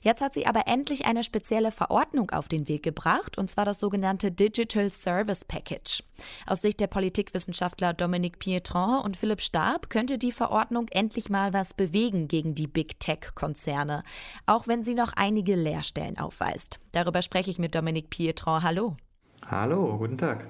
Jetzt 0.01 0.21
hat 0.21 0.33
sie 0.33 0.45
aber 0.47 0.67
endlich 0.67 1.05
eine 1.05 1.23
spezielle 1.23 1.71
Verordnung 1.71 2.31
auf 2.31 2.47
den 2.47 2.67
Weg 2.67 2.83
gebracht, 2.83 3.37
und 3.37 3.49
zwar 3.51 3.65
das 3.65 3.79
sogenannte 3.79 4.31
Digital 4.31 4.91
Service 4.91 5.45
Package. 5.45 6.03
Aus 6.45 6.61
Sicht 6.61 6.79
der 6.79 6.87
Politikwissenschaftler 6.87 7.93
Dominique 7.93 8.39
Pietron 8.39 9.01
und 9.03 9.17
Philipp 9.17 9.41
Stab 9.41 9.89
könnte 9.89 10.17
die 10.17 10.31
Verordnung 10.31 10.87
endlich 10.89 11.29
mal 11.29 11.53
was 11.53 11.73
bewegen 11.73 12.27
gegen 12.27 12.55
die 12.55 12.67
Big 12.67 12.99
Tech-Konzerne, 12.99 14.03
auch 14.45 14.67
wenn 14.67 14.83
sie 14.83 14.93
noch 14.93 15.13
einige 15.13 15.55
Leerstellen 15.55 16.17
aufweist. 16.17 16.79
Darüber 16.91 17.21
spreche 17.21 17.51
ich 17.51 17.59
mit 17.59 17.75
Dominique 17.75 18.09
Pietron. 18.09 18.63
Hallo. 18.63 18.97
Hallo, 19.49 19.97
guten 19.97 20.17
Tag. 20.17 20.45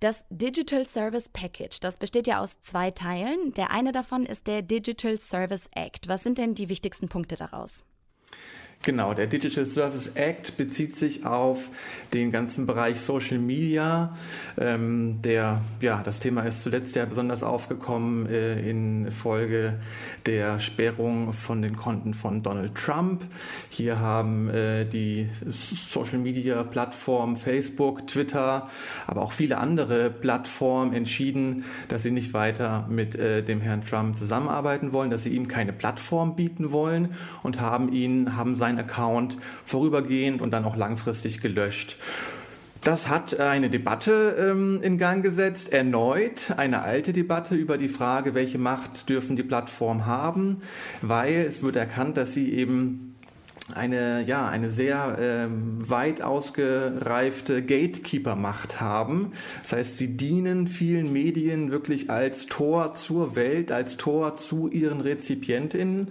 Das 0.00 0.26
Digital 0.28 0.84
Service 0.86 1.30
Package, 1.32 1.80
das 1.80 1.96
besteht 1.96 2.26
ja 2.26 2.40
aus 2.40 2.60
zwei 2.60 2.90
Teilen. 2.90 3.54
Der 3.54 3.70
eine 3.70 3.92
davon 3.92 4.26
ist 4.26 4.46
der 4.46 4.60
Digital 4.60 5.18
Service 5.18 5.68
Act. 5.74 6.08
Was 6.08 6.22
sind 6.22 6.36
denn 6.36 6.54
die 6.54 6.68
wichtigsten 6.68 7.08
Punkte 7.08 7.36
daraus? 7.36 7.84
Genau, 8.84 9.14
der 9.14 9.26
Digital 9.26 9.64
Service 9.64 10.08
Act 10.14 10.58
bezieht 10.58 10.94
sich 10.94 11.24
auf 11.24 11.70
den 12.12 12.30
ganzen 12.30 12.66
Bereich 12.66 13.00
Social 13.00 13.38
Media. 13.38 14.14
Ähm, 14.58 15.20
der, 15.22 15.62
ja, 15.80 16.02
das 16.04 16.20
Thema 16.20 16.42
ist 16.42 16.62
zuletzt 16.62 16.94
ja 16.94 17.06
besonders 17.06 17.42
aufgekommen 17.42 18.26
äh, 18.26 18.60
in 18.68 19.10
Folge 19.10 19.80
der 20.26 20.60
Sperrung 20.60 21.32
von 21.32 21.62
den 21.62 21.76
Konten 21.76 22.12
von 22.12 22.42
Donald 22.42 22.74
Trump. 22.74 23.22
Hier 23.70 24.00
haben 24.00 24.50
äh, 24.50 24.84
die 24.84 25.30
Social 25.50 26.18
Media 26.18 26.62
Plattformen 26.62 27.36
Facebook, 27.36 28.06
Twitter, 28.06 28.68
aber 29.06 29.22
auch 29.22 29.32
viele 29.32 29.56
andere 29.56 30.10
Plattformen 30.10 30.92
entschieden, 30.92 31.64
dass 31.88 32.02
sie 32.02 32.10
nicht 32.10 32.34
weiter 32.34 32.86
mit 32.90 33.16
äh, 33.16 33.42
dem 33.42 33.62
Herrn 33.62 33.86
Trump 33.86 34.18
zusammenarbeiten 34.18 34.92
wollen, 34.92 35.10
dass 35.10 35.22
sie 35.22 35.34
ihm 35.34 35.48
keine 35.48 35.72
Plattform 35.72 36.36
bieten 36.36 36.70
wollen 36.70 37.14
und 37.42 37.62
haben 37.62 37.90
ihn, 37.90 38.36
haben 38.36 38.54
sein 38.56 38.73
seinen 38.74 38.88
Account 38.88 39.36
vorübergehend 39.64 40.40
und 40.40 40.50
dann 40.50 40.64
auch 40.64 40.76
langfristig 40.76 41.40
gelöscht. 41.40 41.96
Das 42.82 43.08
hat 43.08 43.40
eine 43.40 43.70
Debatte 43.70 44.36
ähm, 44.38 44.80
in 44.82 44.98
Gang 44.98 45.22
gesetzt, 45.22 45.72
erneut 45.72 46.52
eine 46.58 46.82
alte 46.82 47.14
Debatte 47.14 47.54
über 47.54 47.78
die 47.78 47.88
Frage, 47.88 48.34
welche 48.34 48.58
Macht 48.58 49.08
dürfen 49.08 49.36
die 49.36 49.42
Plattformen 49.42 50.04
haben, 50.04 50.60
weil 51.00 51.46
es 51.46 51.62
wird 51.62 51.76
erkannt, 51.76 52.18
dass 52.18 52.34
sie 52.34 52.52
eben 52.52 53.13
eine, 53.72 54.22
ja, 54.26 54.46
eine 54.46 54.70
sehr 54.70 55.16
ähm, 55.18 55.78
weit 55.88 56.20
ausgereifte 56.20 57.62
Gatekeeper-Macht 57.62 58.80
haben. 58.80 59.32
Das 59.62 59.72
heißt, 59.72 59.96
sie 59.96 60.16
dienen 60.16 60.68
vielen 60.68 61.12
Medien 61.12 61.70
wirklich 61.70 62.10
als 62.10 62.44
Tor 62.46 62.94
zur 62.94 63.36
Welt, 63.36 63.72
als 63.72 63.96
Tor 63.96 64.36
zu 64.36 64.68
ihren 64.68 65.00
Rezipientinnen. 65.00 66.08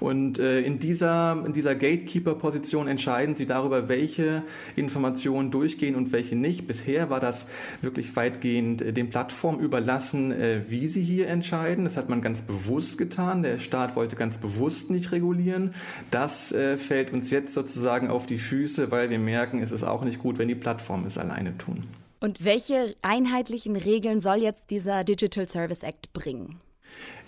Und 0.00 0.40
äh, 0.40 0.60
in 0.62 0.80
dieser, 0.80 1.44
in 1.46 1.52
dieser 1.52 1.76
Gatekeeper-Position 1.76 2.88
entscheiden 2.88 3.36
sie 3.36 3.46
darüber, 3.46 3.88
welche 3.88 4.42
Informationen 4.74 5.52
durchgehen 5.52 5.94
und 5.94 6.10
welche 6.10 6.34
nicht. 6.34 6.66
Bisher 6.66 7.08
war 7.08 7.20
das 7.20 7.46
wirklich 7.82 8.16
weitgehend 8.16 8.82
äh, 8.82 8.92
den 8.92 9.10
Plattformen 9.10 9.60
überlassen, 9.60 10.32
äh, 10.32 10.62
wie 10.68 10.88
sie 10.88 11.04
hier 11.04 11.28
entscheiden. 11.28 11.84
Das 11.84 11.96
hat 11.96 12.08
man 12.08 12.20
ganz 12.20 12.42
bewusst 12.42 12.98
getan. 12.98 13.44
Der 13.44 13.60
Staat 13.60 13.94
wollte 13.94 14.16
ganz 14.16 14.38
bewusst 14.38 14.90
nicht 14.90 15.12
regulieren. 15.12 15.72
Das 16.10 16.50
äh, 16.50 16.76
fällt 16.76 16.95
fällt 16.96 17.12
uns 17.12 17.30
jetzt 17.30 17.52
sozusagen 17.52 18.08
auf 18.08 18.24
die 18.24 18.38
Füße, 18.38 18.90
weil 18.90 19.10
wir 19.10 19.18
merken, 19.18 19.62
es 19.62 19.70
ist 19.70 19.84
auch 19.84 20.02
nicht 20.02 20.18
gut, 20.18 20.38
wenn 20.38 20.48
die 20.48 20.54
Plattformen 20.54 21.04
es 21.04 21.18
alleine 21.18 21.58
tun. 21.58 21.84
Und 22.20 22.42
welche 22.42 22.96
einheitlichen 23.02 23.76
Regeln 23.76 24.22
soll 24.22 24.38
jetzt 24.38 24.70
dieser 24.70 25.04
Digital 25.04 25.46
Service 25.46 25.82
Act 25.82 26.14
bringen? 26.14 26.58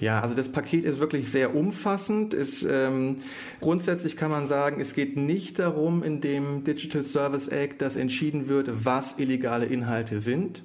Ja, 0.00 0.22
also 0.22 0.34
das 0.34 0.50
Paket 0.50 0.86
ist 0.86 1.00
wirklich 1.00 1.28
sehr 1.28 1.54
umfassend. 1.54 2.32
Es, 2.32 2.62
ähm, 2.62 3.18
grundsätzlich 3.60 4.16
kann 4.16 4.30
man 4.30 4.48
sagen, 4.48 4.80
es 4.80 4.94
geht 4.94 5.18
nicht 5.18 5.58
darum 5.58 6.02
in 6.02 6.22
dem 6.22 6.64
Digital 6.64 7.02
Service 7.02 7.48
Act, 7.48 7.82
dass 7.82 7.96
entschieden 7.96 8.48
wird, 8.48 8.86
was 8.86 9.18
illegale 9.18 9.66
Inhalte 9.66 10.20
sind, 10.20 10.62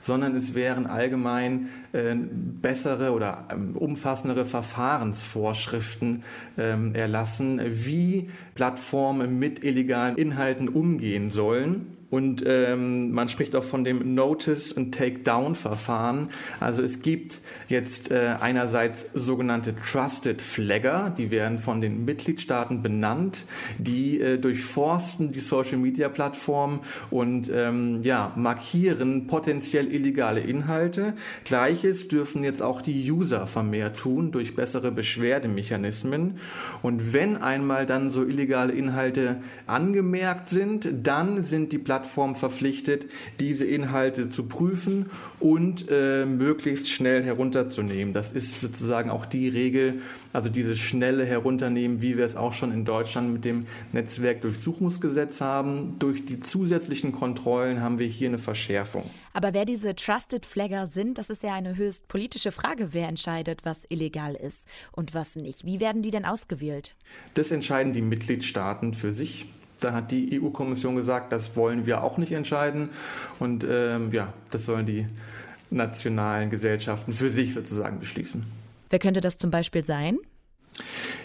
sondern 0.00 0.36
es 0.36 0.54
wären 0.54 0.86
allgemein 0.86 1.68
äh, 1.92 2.14
bessere 2.14 3.12
oder 3.12 3.48
ähm, 3.50 3.76
umfassendere 3.76 4.44
Verfahrensvorschriften 4.44 6.24
ähm, 6.58 6.94
erlassen, 6.94 7.60
wie 7.64 8.30
Plattformen 8.54 9.38
mit 9.38 9.62
illegalen 9.64 10.16
Inhalten 10.16 10.68
umgehen 10.68 11.30
sollen. 11.30 11.99
Und 12.10 12.42
ähm, 12.44 13.12
man 13.12 13.28
spricht 13.28 13.54
auch 13.54 13.62
von 13.62 13.84
dem 13.84 14.14
Notice- 14.14 14.76
and 14.76 14.94
Takedown-Verfahren. 14.94 16.30
Also 16.58 16.82
es 16.82 17.02
gibt 17.02 17.38
jetzt 17.68 18.10
äh, 18.10 18.34
einerseits 18.40 19.10
sogenannte 19.14 19.74
Trusted 19.76 20.42
Flagger, 20.42 21.14
die 21.16 21.30
werden 21.30 21.60
von 21.60 21.80
den 21.80 22.04
Mitgliedstaaten 22.04 22.82
benannt, 22.82 23.44
die 23.78 24.20
äh, 24.20 24.38
durchforsten 24.38 25.30
die 25.30 25.40
Social-Media-Plattform 25.40 26.80
und 27.10 27.50
ähm, 27.54 28.02
ja, 28.02 28.32
markieren 28.34 29.28
potenziell 29.28 29.86
illegale 29.92 30.40
Inhalte. 30.40 31.14
Gleiches 31.44 32.08
dürfen 32.08 32.42
jetzt 32.42 32.60
auch 32.60 32.82
die 32.82 33.08
User 33.10 33.46
vermehrt 33.46 33.98
tun 33.98 34.32
durch 34.32 34.56
bessere 34.56 34.90
Beschwerdemechanismen. 34.90 36.38
Und 36.82 37.12
wenn 37.12 37.36
einmal 37.36 37.86
dann 37.86 38.10
so 38.10 38.24
illegale 38.24 38.72
Inhalte 38.72 39.36
angemerkt 39.68 40.48
sind, 40.48 40.88
dann 41.04 41.44
sind 41.44 41.72
die 41.72 41.78
Plattformen 41.78 41.99
Plattform 42.00 42.34
verpflichtet, 42.34 43.10
diese 43.40 43.66
Inhalte 43.66 44.30
zu 44.30 44.44
prüfen 44.44 45.10
und 45.38 45.86
äh, 45.90 46.24
möglichst 46.24 46.88
schnell 46.88 47.22
herunterzunehmen. 47.22 48.14
Das 48.14 48.32
ist 48.32 48.60
sozusagen 48.60 49.10
auch 49.10 49.26
die 49.26 49.48
Regel, 49.48 50.00
also 50.32 50.48
dieses 50.48 50.78
schnelle 50.78 51.26
Herunternehmen, 51.26 52.00
wie 52.00 52.16
wir 52.16 52.24
es 52.24 52.36
auch 52.36 52.54
schon 52.54 52.72
in 52.72 52.86
Deutschland 52.86 53.34
mit 53.34 53.44
dem 53.44 53.66
Netzwerkdurchsuchungsgesetz 53.92 55.42
haben. 55.42 55.96
Durch 55.98 56.24
die 56.24 56.40
zusätzlichen 56.40 57.12
Kontrollen 57.12 57.82
haben 57.82 57.98
wir 57.98 58.06
hier 58.06 58.28
eine 58.28 58.38
Verschärfung. 58.38 59.04
Aber 59.34 59.52
wer 59.52 59.66
diese 59.66 59.94
Trusted 59.94 60.46
Flagger 60.46 60.86
sind, 60.86 61.18
das 61.18 61.28
ist 61.28 61.42
ja 61.42 61.52
eine 61.52 61.76
höchst 61.76 62.08
politische 62.08 62.50
Frage, 62.50 62.88
wer 62.92 63.08
entscheidet, 63.08 63.64
was 63.64 63.84
illegal 63.90 64.34
ist 64.34 64.66
und 64.92 65.12
was 65.12 65.36
nicht. 65.36 65.66
Wie 65.66 65.80
werden 65.80 66.00
die 66.00 66.10
denn 66.10 66.24
ausgewählt? 66.24 66.96
Das 67.34 67.50
entscheiden 67.50 67.92
die 67.92 68.02
Mitgliedstaaten 68.02 68.94
für 68.94 69.12
sich. 69.12 69.46
Da 69.80 69.92
hat 69.92 70.10
die 70.10 70.40
EU-Kommission 70.40 70.96
gesagt, 70.96 71.32
das 71.32 71.56
wollen 71.56 71.86
wir 71.86 72.02
auch 72.02 72.18
nicht 72.18 72.32
entscheiden. 72.32 72.90
Und 73.38 73.66
ähm, 73.68 74.12
ja, 74.12 74.32
das 74.50 74.66
sollen 74.66 74.86
die 74.86 75.06
nationalen 75.70 76.50
Gesellschaften 76.50 77.12
für 77.12 77.30
sich 77.30 77.54
sozusagen 77.54 77.98
beschließen. 77.98 78.44
Wer 78.90 78.98
könnte 78.98 79.20
das 79.20 79.38
zum 79.38 79.50
Beispiel 79.50 79.84
sein? 79.84 80.18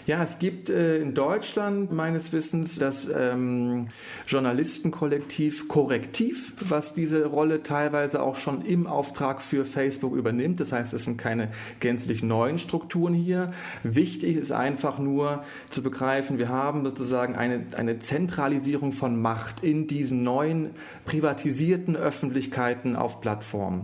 Ja, 0.06 0.22
es 0.22 0.38
gibt 0.38 0.70
äh, 0.70 0.98
in 0.98 1.14
Deutschland 1.14 1.90
meines 1.90 2.32
Wissens 2.32 2.78
das 2.78 3.08
ähm, 3.12 3.88
Journalistenkollektiv 4.28 5.66
Korrektiv, 5.66 6.52
was 6.60 6.94
diese 6.94 7.26
Rolle 7.26 7.64
teilweise 7.64 8.22
auch 8.22 8.36
schon 8.36 8.64
im 8.64 8.86
Auftrag 8.86 9.42
für 9.42 9.64
Facebook 9.64 10.14
übernimmt. 10.14 10.60
Das 10.60 10.70
heißt, 10.70 10.94
es 10.94 11.06
sind 11.06 11.16
keine 11.16 11.48
gänzlich 11.80 12.22
neuen 12.22 12.60
Strukturen 12.60 13.14
hier. 13.14 13.52
Wichtig 13.82 14.36
ist 14.36 14.52
einfach 14.52 15.00
nur 15.00 15.42
zu 15.70 15.82
begreifen, 15.82 16.38
wir 16.38 16.50
haben 16.50 16.84
sozusagen 16.84 17.34
eine, 17.34 17.66
eine 17.76 17.98
Zentralisierung 17.98 18.92
von 18.92 19.20
Macht 19.20 19.64
in 19.64 19.88
diesen 19.88 20.22
neuen 20.22 20.70
privatisierten 21.04 21.96
Öffentlichkeiten 21.96 22.94
auf 22.94 23.20
Plattformen. 23.20 23.82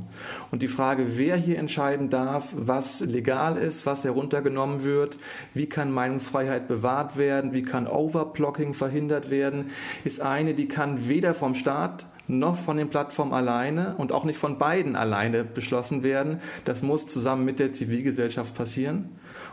Und 0.53 0.63
die 0.63 0.69
Frage, 0.69 1.19
wer 1.19 1.37
hier 1.37 1.59
entscheiden 1.59 2.11
darf, 2.11 2.53
was 2.57 3.01
legal 3.01 3.57
ist, 3.57 3.87
was 3.87 4.05
heruntergenommen 4.05 4.85
wird, 4.85 5.19
wie 5.53 5.67
kann 5.67 5.91
mein 5.91 6.12
Meinungsfreiheit 6.13 6.69
bewahrt 6.69 7.17
werden, 7.17 7.53
wie 7.53 7.63
kann 7.63 7.87
Overblocking 7.87 8.75
verhindert 8.75 9.31
werden, 9.31 9.71
ist 10.05 10.21
eine, 10.21 10.55
die 10.55 10.69
kann 10.69 11.09
weder 11.09 11.35
vom 11.35 11.55
Staat 11.55 12.07
noch 12.29 12.57
von 12.57 12.77
den 12.77 12.89
Plattformen 12.89 13.33
alleine 13.33 13.95
und 13.97 14.13
auch 14.13 14.25
nicht 14.25 14.39
von 14.39 14.59
beiden 14.59 14.95
alleine 14.95 15.43
beschlossen 15.43 16.03
werden. 16.03 16.41
Das 16.65 16.83
muss 16.83 17.07
zusammen 17.07 17.45
mit 17.45 17.59
der 17.59 17.73
Zivilgesellschaft 17.73 18.55
passieren. 18.55 19.09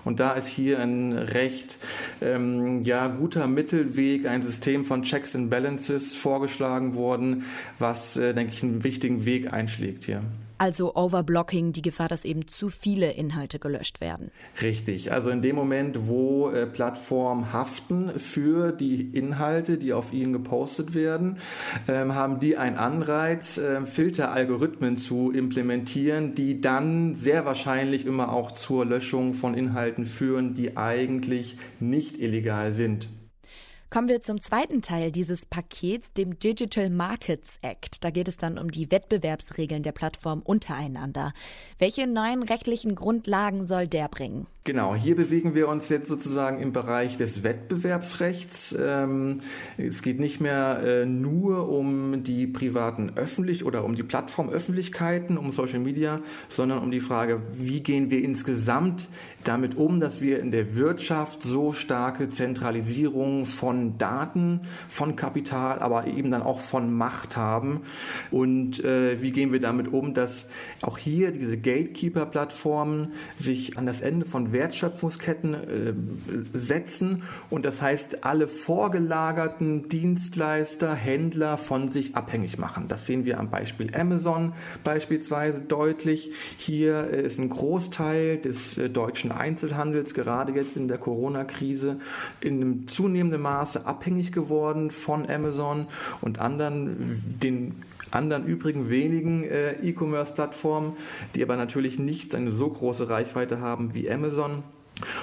Und 0.06 0.20
da 0.20 0.32
ist 0.32 0.48
hier 0.48 0.80
ein 0.80 1.14
recht 1.14 1.78
ähm, 2.22 2.84
ja, 2.84 3.08
guter 3.08 3.48
Mittelweg, 3.48 4.28
ein 4.28 4.44
System 4.44 4.86
von 4.86 5.04
Checks 5.04 5.36
and 5.36 5.50
Balances 5.50 6.16
vorgeschlagen 6.16 6.96
worden, 6.96 7.46
was, 7.80 8.16
äh, 8.16 8.34
denke 8.34 8.54
ich, 8.54 8.64
einen 8.64 8.84
wichtigen 8.84 9.26
Weg 9.26 9.52
einschlägt 9.52 10.04
hier. 10.04 10.22
Also 10.60 10.94
Overblocking, 10.94 11.72
die 11.72 11.82
Gefahr, 11.82 12.10
dass 12.10 12.26
eben 12.26 12.48
zu 12.48 12.68
viele 12.70 13.14
Inhalte 13.14 13.60
gelöscht 13.60 14.02
werden. 14.02 14.30
Richtig. 14.62 15.14
Also 15.14 15.30
in 15.30 15.42
dem 15.42 15.56
Moment, 15.56 16.08
wo 16.08 16.50
äh, 16.50 16.68
Plattformen 16.68 17.54
haften 17.54 18.20
für 18.20 18.74
die 18.74 19.02
Inhalte, 19.02 19.78
die 19.78 19.94
auf 19.94 20.12
ihnen 20.12 20.34
gepostet 20.34 20.94
werden, 20.94 21.38
ähm, 21.88 22.14
haben 22.14 22.42
die 22.42 22.58
einen 22.58 22.76
Anreiz, 22.76 23.58
äh, 23.58 23.86
Filteralgorithmen 23.86 24.98
zu 24.98 25.32
implementieren, 25.32 26.36
die 26.36 26.60
dann 26.60 27.16
sehr 27.16 27.46
wahrscheinlich 27.46 28.06
immer 28.06 28.34
auch 28.34 28.52
zur 28.52 28.86
Löschung 28.86 29.36
von 29.36 29.54
Inhalten 29.54 30.06
führen, 30.06 30.56
die 30.56 30.76
eigentlich 30.76 31.58
nicht 31.80 32.20
illegal 32.20 32.74
sind. 32.74 33.08
Kommen 33.92 34.08
wir 34.08 34.22
zum 34.22 34.40
zweiten 34.40 34.84
Teil 34.84 35.12
dieses 35.12 35.48
Pakets, 35.48 36.14
dem 36.14 36.38
Digital 36.38 36.92
Markets 36.92 37.58
Act. 37.64 38.04
Da 38.04 38.12
geht 38.12 38.28
es 38.28 38.38
dann 38.38 38.60
um 38.60 38.70
die 38.70 38.92
Wettbewerbsregeln 38.92 39.82
der 39.82 39.94
Plattform 39.94 40.44
untereinander. 40.44 41.34
Welche 41.80 42.06
neuen 42.06 42.44
rechtlichen 42.44 42.94
Grundlagen 42.94 43.66
soll 43.66 43.88
der 43.88 44.08
bringen? 44.08 44.46
Genau, 44.64 44.94
hier 44.94 45.16
bewegen 45.16 45.56
wir 45.56 45.68
uns 45.68 45.90
jetzt 45.90 46.08
sozusagen 46.08 46.62
im 46.62 46.72
Bereich 46.72 47.18
des 47.18 47.42
Wettbewerbsrechts. 47.42 48.78
Ähm, 48.80 49.42
es 49.78 50.04
geht 50.04 50.20
nicht 50.20 50.40
mehr 50.40 50.82
äh, 50.84 51.06
nur 51.08 51.70
um 51.70 52.24
die 52.24 52.46
privaten 52.46 53.14
öffentlich 53.16 53.66
oder 53.66 53.84
um 53.84 53.96
die 53.96 54.04
Plattformöffentlichkeiten, 54.04 55.40
um 55.40 55.52
Social 55.52 55.80
Media, 55.80 56.22
sondern 56.50 56.84
um 56.84 56.92
die 56.92 57.00
Frage, 57.00 57.42
wie 57.56 57.82
gehen 57.82 58.12
wir 58.12 58.24
insgesamt 58.24 59.08
damit 59.44 59.78
um, 59.78 60.00
dass 60.00 60.22
wir 60.22 60.40
in 60.40 60.52
der 60.52 60.76
Wirtschaft 60.76 61.44
so 61.44 61.72
starke 61.72 62.30
Zentralisierung 62.30 63.46
von 63.46 63.98
Daten, 63.98 64.62
von 64.90 65.16
Kapital, 65.16 65.80
aber 65.80 66.08
eben 66.08 66.32
dann 66.32 66.42
auch 66.42 66.60
von 66.60 66.94
Macht 66.94 67.38
haben. 67.38 67.82
Und 68.32 68.84
äh, 68.84 69.22
wie 69.22 69.32
gehen 69.32 69.52
wir 69.52 69.60
damit 69.60 69.92
um, 69.92 70.14
dass 70.14 70.50
auch 70.82 70.98
hier 70.98 71.32
diese 71.32 71.58
Gatekeeper-Plattformen 71.58 73.14
sich 73.40 73.78
an 73.78 73.86
das 73.86 74.02
Ende 74.02 74.26
von 74.26 74.52
Wertschöpfungsketten 74.52 75.54
äh, 75.54 75.94
setzen 76.54 77.24
und 77.50 77.66
das 77.66 77.82
heißt, 77.82 78.24
alle 78.26 78.48
vorgelagerten 78.48 79.90
Dienstleister, 79.90 80.94
Händler 80.94 81.58
von 81.58 81.90
sich 81.90 82.16
abhängig 82.16 82.58
machen. 82.58 82.88
Das 82.88 83.06
sehen 83.06 83.26
wir 83.26 83.40
am 83.40 83.50
Beispiel 83.50 83.96
Amazon 83.96 84.54
beispielsweise 84.84 85.62
deutlich. 85.62 86.32
Hier 86.58 87.08
ist 87.10 87.40
ein 87.40 87.50
Großteil 87.50 88.38
des 88.38 88.78
äh, 88.78 88.90
deutschen 89.30 89.32
Einzelhandels 89.32 90.14
gerade 90.14 90.54
jetzt 90.54 90.76
in 90.76 90.88
der 90.88 90.98
Corona-Krise 90.98 92.00
in 92.42 92.62
einem 92.62 92.88
zunehmenden 92.88 93.42
Maße 93.42 93.86
abhängig 93.86 94.32
geworden 94.32 94.92
von 94.92 95.30
Amazon 95.30 95.88
und 96.22 96.40
anderen, 96.40 97.22
den 97.42 97.84
anderen 98.12 98.46
übrigen 98.46 98.90
wenigen 98.90 99.44
äh, 99.44 99.74
E-Commerce-Plattformen, 99.84 100.94
die 101.36 101.44
aber 101.44 101.56
natürlich 101.58 102.00
nicht 102.00 102.34
eine 102.36 102.52
so 102.52 102.70
große 102.70 103.10
Reichweite 103.10 103.60
haben 103.60 103.94
wie 103.94 104.10
Amazon. 104.10 104.64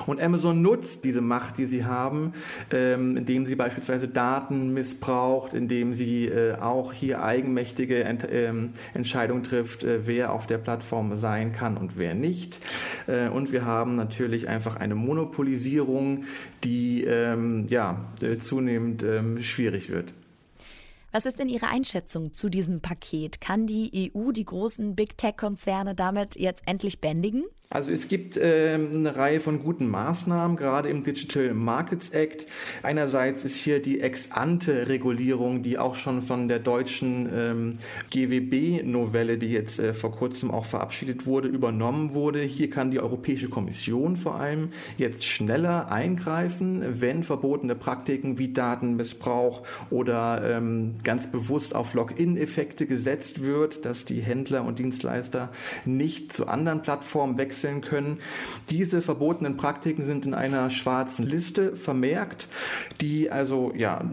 Und 0.06 0.20
Amazon 0.20 0.62
nutzt 0.62 1.04
diese 1.04 1.20
Macht, 1.20 1.58
die 1.58 1.66
sie 1.66 1.84
haben, 1.84 2.32
ähm, 2.70 3.16
indem 3.16 3.46
sie 3.46 3.54
beispielsweise 3.54 4.08
Daten 4.08 4.72
missbraucht, 4.72 5.54
indem 5.54 5.94
sie 5.94 6.26
äh, 6.26 6.54
auch 6.54 6.92
hier 6.92 7.22
eigenmächtige 7.22 8.00
ähm, 8.00 8.72
Entscheidungen 8.94 9.42
trifft, 9.42 9.84
äh, 9.84 10.06
wer 10.06 10.32
auf 10.32 10.46
der 10.46 10.58
Plattform 10.58 11.16
sein 11.16 11.52
kann 11.52 11.76
und 11.76 11.98
wer 11.98 12.14
nicht. 12.14 12.58
Äh, 13.06 13.28
und 13.28 13.52
wir 13.52 13.64
haben 13.64 13.96
natürlich 13.96 14.48
einfach 14.48 14.76
eine 14.76 14.94
Monopolisierung, 14.94 16.24
die 16.64 17.04
ähm, 17.04 17.66
ja, 17.68 18.04
zunehmend 18.40 19.04
schwierig 19.40 19.90
wird. 19.90 20.12
Was 21.16 21.24
ist 21.24 21.38
denn 21.38 21.48
Ihre 21.48 21.68
Einschätzung 21.68 22.34
zu 22.34 22.50
diesem 22.50 22.82
Paket? 22.82 23.40
Kann 23.40 23.66
die 23.66 24.12
EU 24.14 24.32
die 24.32 24.44
großen 24.44 24.94
Big 24.94 25.16
Tech-Konzerne 25.16 25.94
damit 25.94 26.38
jetzt 26.38 26.64
endlich 26.66 27.00
bändigen? 27.00 27.44
Also 27.68 27.90
es 27.90 28.06
gibt 28.06 28.36
äh, 28.36 28.74
eine 28.74 29.16
Reihe 29.16 29.40
von 29.40 29.60
guten 29.60 29.88
Maßnahmen, 29.88 30.56
gerade 30.56 30.88
im 30.88 31.02
Digital 31.02 31.52
Markets 31.52 32.10
Act. 32.10 32.46
Einerseits 32.84 33.44
ist 33.44 33.56
hier 33.56 33.82
die 33.82 34.00
Ex-ante-Regulierung, 34.00 35.64
die 35.64 35.76
auch 35.76 35.96
schon 35.96 36.22
von 36.22 36.46
der 36.46 36.60
deutschen 36.60 37.28
ähm, 37.34 37.78
GWB-Novelle, 38.12 39.36
die 39.36 39.48
jetzt 39.48 39.80
äh, 39.80 39.94
vor 39.94 40.12
kurzem 40.12 40.52
auch 40.52 40.64
verabschiedet 40.64 41.26
wurde, 41.26 41.48
übernommen 41.48 42.14
wurde. 42.14 42.40
Hier 42.42 42.70
kann 42.70 42.92
die 42.92 43.00
Europäische 43.00 43.48
Kommission 43.48 44.16
vor 44.16 44.36
allem 44.36 44.68
jetzt 44.96 45.24
schneller 45.24 45.90
eingreifen, 45.90 46.84
wenn 47.00 47.24
verbotene 47.24 47.74
Praktiken 47.74 48.38
wie 48.38 48.52
Datenmissbrauch 48.52 49.64
oder 49.90 50.56
ähm, 50.56 50.96
ganz 51.02 51.26
bewusst 51.32 51.74
auf 51.74 51.94
Login-Effekte 51.94 52.86
gesetzt 52.86 53.42
wird, 53.42 53.84
dass 53.84 54.04
die 54.04 54.20
Händler 54.20 54.62
und 54.64 54.78
Dienstleister 54.78 55.50
nicht 55.84 56.32
zu 56.32 56.46
anderen 56.46 56.82
Plattformen 56.82 57.36
wechseln 57.36 57.55
wechseln 57.56 57.80
können. 57.80 58.18
Diese 58.70 59.00
verbotenen 59.02 59.56
Praktiken 59.56 60.04
sind 60.04 60.26
in 60.26 60.34
einer 60.34 60.70
schwarzen 60.70 61.26
Liste 61.26 61.74
vermerkt, 61.76 62.48
die 63.00 63.30
also 63.30 63.72
ja 63.74 64.04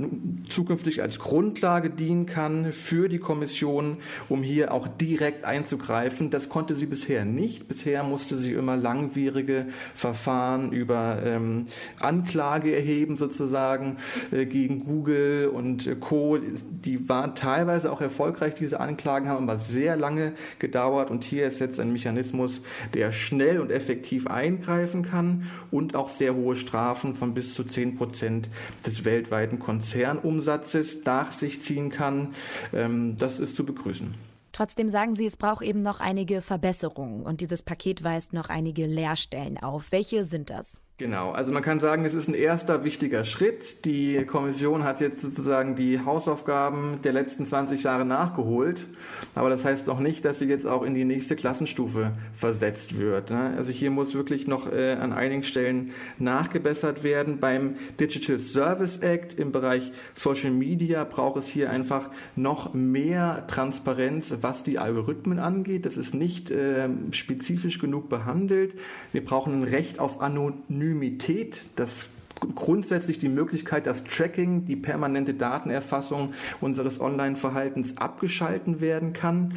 zukünftig 0.49 1.01
als 1.01 1.19
Grundlage 1.19 1.89
dienen 1.89 2.25
kann 2.25 2.71
für 2.71 3.09
die 3.09 3.19
Kommission, 3.19 3.97
um 4.29 4.43
hier 4.43 4.73
auch 4.73 4.87
direkt 4.87 5.43
einzugreifen. 5.43 6.29
Das 6.29 6.49
konnte 6.49 6.73
sie 6.75 6.85
bisher 6.85 7.25
nicht. 7.25 7.67
Bisher 7.67 8.03
musste 8.03 8.37
sie 8.37 8.53
immer 8.53 8.77
langwierige 8.77 9.67
Verfahren 9.93 10.71
über 10.71 11.21
ähm, 11.23 11.67
Anklage 11.99 12.75
erheben 12.75 13.17
sozusagen 13.17 13.97
äh, 14.31 14.45
gegen 14.45 14.85
Google 14.85 15.51
und 15.53 15.87
äh, 15.87 15.95
Co. 15.95 16.37
Die 16.37 17.09
waren 17.09 17.35
teilweise 17.35 17.91
auch 17.91 18.01
erfolgreich, 18.01 18.53
diese 18.55 18.79
Anklagen 18.79 19.27
haben 19.27 19.49
aber 19.49 19.57
sehr 19.57 19.97
lange 19.97 20.33
gedauert 20.59 21.11
und 21.11 21.23
hier 21.23 21.47
ist 21.47 21.59
jetzt 21.59 21.79
ein 21.79 21.91
Mechanismus, 21.91 22.61
der 22.93 23.11
schnell 23.11 23.32
und 23.59 23.71
effektiv 23.71 24.27
eingreifen 24.27 25.03
kann 25.03 25.49
und 25.71 25.95
auch 25.95 26.09
sehr 26.09 26.35
hohe 26.35 26.55
Strafen 26.55 27.13
von 27.13 27.33
bis 27.33 27.53
zu 27.53 27.63
10 27.63 27.95
Prozent 27.95 28.49
des 28.85 29.05
weltweiten 29.05 29.59
Konzernumsatzes 29.59 31.03
nach 31.05 31.31
sich 31.31 31.61
ziehen 31.61 31.89
kann. 31.89 32.35
Ähm, 32.73 33.15
das 33.17 33.39
ist 33.39 33.55
zu 33.55 33.65
begrüßen. 33.65 34.13
Trotzdem 34.51 34.87
sagen 34.87 35.15
Sie, 35.15 35.25
es 35.25 35.35
braucht 35.35 35.63
eben 35.63 35.79
noch 35.79 35.99
einige 35.99 36.41
Verbesserungen 36.41 37.23
und 37.23 37.41
dieses 37.41 37.63
Paket 37.63 38.03
weist 38.03 38.33
noch 38.33 38.49
einige 38.49 38.85
Leerstellen 38.85 39.57
auf. 39.57 39.91
Welche 39.91 40.25
sind 40.25 40.51
das? 40.51 40.79
Genau, 41.03 41.31
also 41.31 41.51
man 41.51 41.61
kann 41.61 41.81
sagen, 41.81 42.05
es 42.05 42.13
ist 42.13 42.29
ein 42.29 42.33
erster 42.33 42.85
wichtiger 42.85 43.25
Schritt. 43.25 43.83
Die 43.83 44.23
Kommission 44.23 44.85
hat 44.85 45.01
jetzt 45.01 45.19
sozusagen 45.19 45.75
die 45.75 45.99
Hausaufgaben 45.99 47.01
der 47.03 47.11
letzten 47.11 47.45
20 47.45 47.83
Jahre 47.83 48.05
nachgeholt, 48.05 48.87
aber 49.35 49.49
das 49.49 49.65
heißt 49.65 49.85
noch 49.87 49.99
nicht, 49.99 50.23
dass 50.23 50.39
sie 50.39 50.45
jetzt 50.45 50.65
auch 50.65 50.81
in 50.81 50.93
die 50.93 51.03
nächste 51.03 51.35
Klassenstufe 51.35 52.13
versetzt 52.33 52.97
wird. 52.97 53.31
Ne? 53.31 53.53
Also 53.57 53.73
hier 53.73 53.91
muss 53.91 54.13
wirklich 54.13 54.47
noch 54.47 54.71
äh, 54.71 54.93
an 54.93 55.11
einigen 55.11 55.43
Stellen 55.43 55.91
nachgebessert 56.19 57.03
werden. 57.03 57.41
Beim 57.41 57.75
Digital 57.99 58.39
Service 58.39 58.99
Act 58.99 59.37
im 59.37 59.51
Bereich 59.51 59.91
Social 60.15 60.51
Media 60.51 61.03
braucht 61.03 61.35
es 61.35 61.49
hier 61.49 61.69
einfach 61.69 62.11
noch 62.37 62.73
mehr 62.73 63.45
Transparenz, 63.47 64.37
was 64.39 64.63
die 64.63 64.79
Algorithmen 64.79 65.39
angeht. 65.39 65.85
Das 65.85 65.97
ist 65.97 66.15
nicht 66.15 66.49
äh, 66.49 66.87
spezifisch 67.11 67.79
genug 67.79 68.07
behandelt. 68.07 68.75
Wir 69.11 69.25
brauchen 69.25 69.63
ein 69.63 69.63
Recht 69.65 69.99
auf 69.99 70.21
Anonymität 70.21 70.92
Anonymität, 70.93 71.63
das 71.75 72.07
grundsätzlich 72.55 73.19
die 73.19 73.29
Möglichkeit, 73.29 73.87
dass 73.87 74.03
Tracking, 74.03 74.65
die 74.65 74.75
permanente 74.75 75.33
Datenerfassung 75.33 76.33
unseres 76.59 76.99
Online-Verhaltens 76.99 77.97
abgeschalten 77.97 78.81
werden 78.81 79.13
kann. 79.13 79.53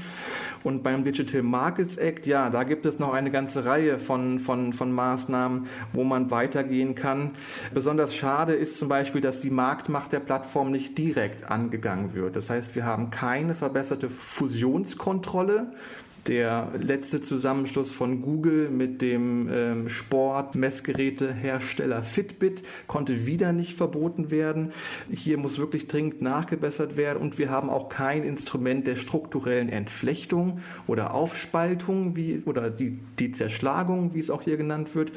Und 0.63 0.85
beim 0.85 1.03
Digital 1.03 1.43
Markets 1.43 1.97
Act, 1.97 2.27
ja, 2.29 2.49
da 2.49 2.63
gibt 2.63 2.87
es 2.87 3.01
noch 3.01 3.13
eine 3.13 3.33
ganze 3.33 3.65
Reihe 3.65 3.99
von, 3.99 4.39
von, 4.39 4.73
von 4.73 4.93
Maßnahmen, 4.93 5.67
wo 5.93 6.05
man 6.05 6.31
weitergehen 6.31 6.95
kann. 6.95 7.33
Besonders 7.75 8.15
schade 8.15 8.55
ist 8.55 8.79
zum 8.79 8.89
Beispiel, 8.89 9.21
dass 9.21 9.41
die 9.41 9.51
Marktmacht 9.51 10.13
der 10.13 10.21
Plattform 10.21 10.71
nicht 10.71 10.97
direkt 10.97 11.51
angegangen 11.51 12.15
wird. 12.15 12.37
Das 12.37 12.51
heißt, 12.51 12.77
wir 12.77 12.85
haben 12.85 13.11
keine 13.11 13.57
verbesserte 13.57 14.09
Fusionskontrolle 14.11 15.73
der 16.29 16.73
letzte 16.79 17.21
Zusammenschluss 17.23 17.93
von 17.93 18.21
Google 18.21 18.69
mit 18.71 19.01
dem 19.01 19.49
ähm, 19.53 19.89
Sport-Messgerätehersteller 19.89 22.03
Fitbit 22.03 22.65
konnte 22.87 23.25
wieder 23.27 23.53
nicht 23.53 23.75
verboten 23.75 24.31
werden. 24.31 24.73
Hier 25.11 25.39
muss 25.39 25.59
wirklich 25.59 25.87
dringend 25.87 26.21
nachgebessert 26.23 26.97
werden 26.97 27.23
und 27.23 27.39
wir 27.39 27.51
haben 27.51 27.71
auch 27.71 27.89
kein 27.89 28.25
Instrument 28.25 28.85
der 28.87 28.97
strukturellen 28.97 29.69
Entflechtung 29.69 30.61
oder 30.87 31.15
Aufspaltung 31.15 32.17
wie, 32.17 32.43
oder 32.45 32.71
die, 32.71 32.99
die 33.19 33.33
Zerschlagung, 33.33 34.15
wie 34.15 34.21
es 34.21 34.31
auch 34.31 34.43
hier 34.43 34.57
genannt 34.57 34.95
wird. 34.95 35.13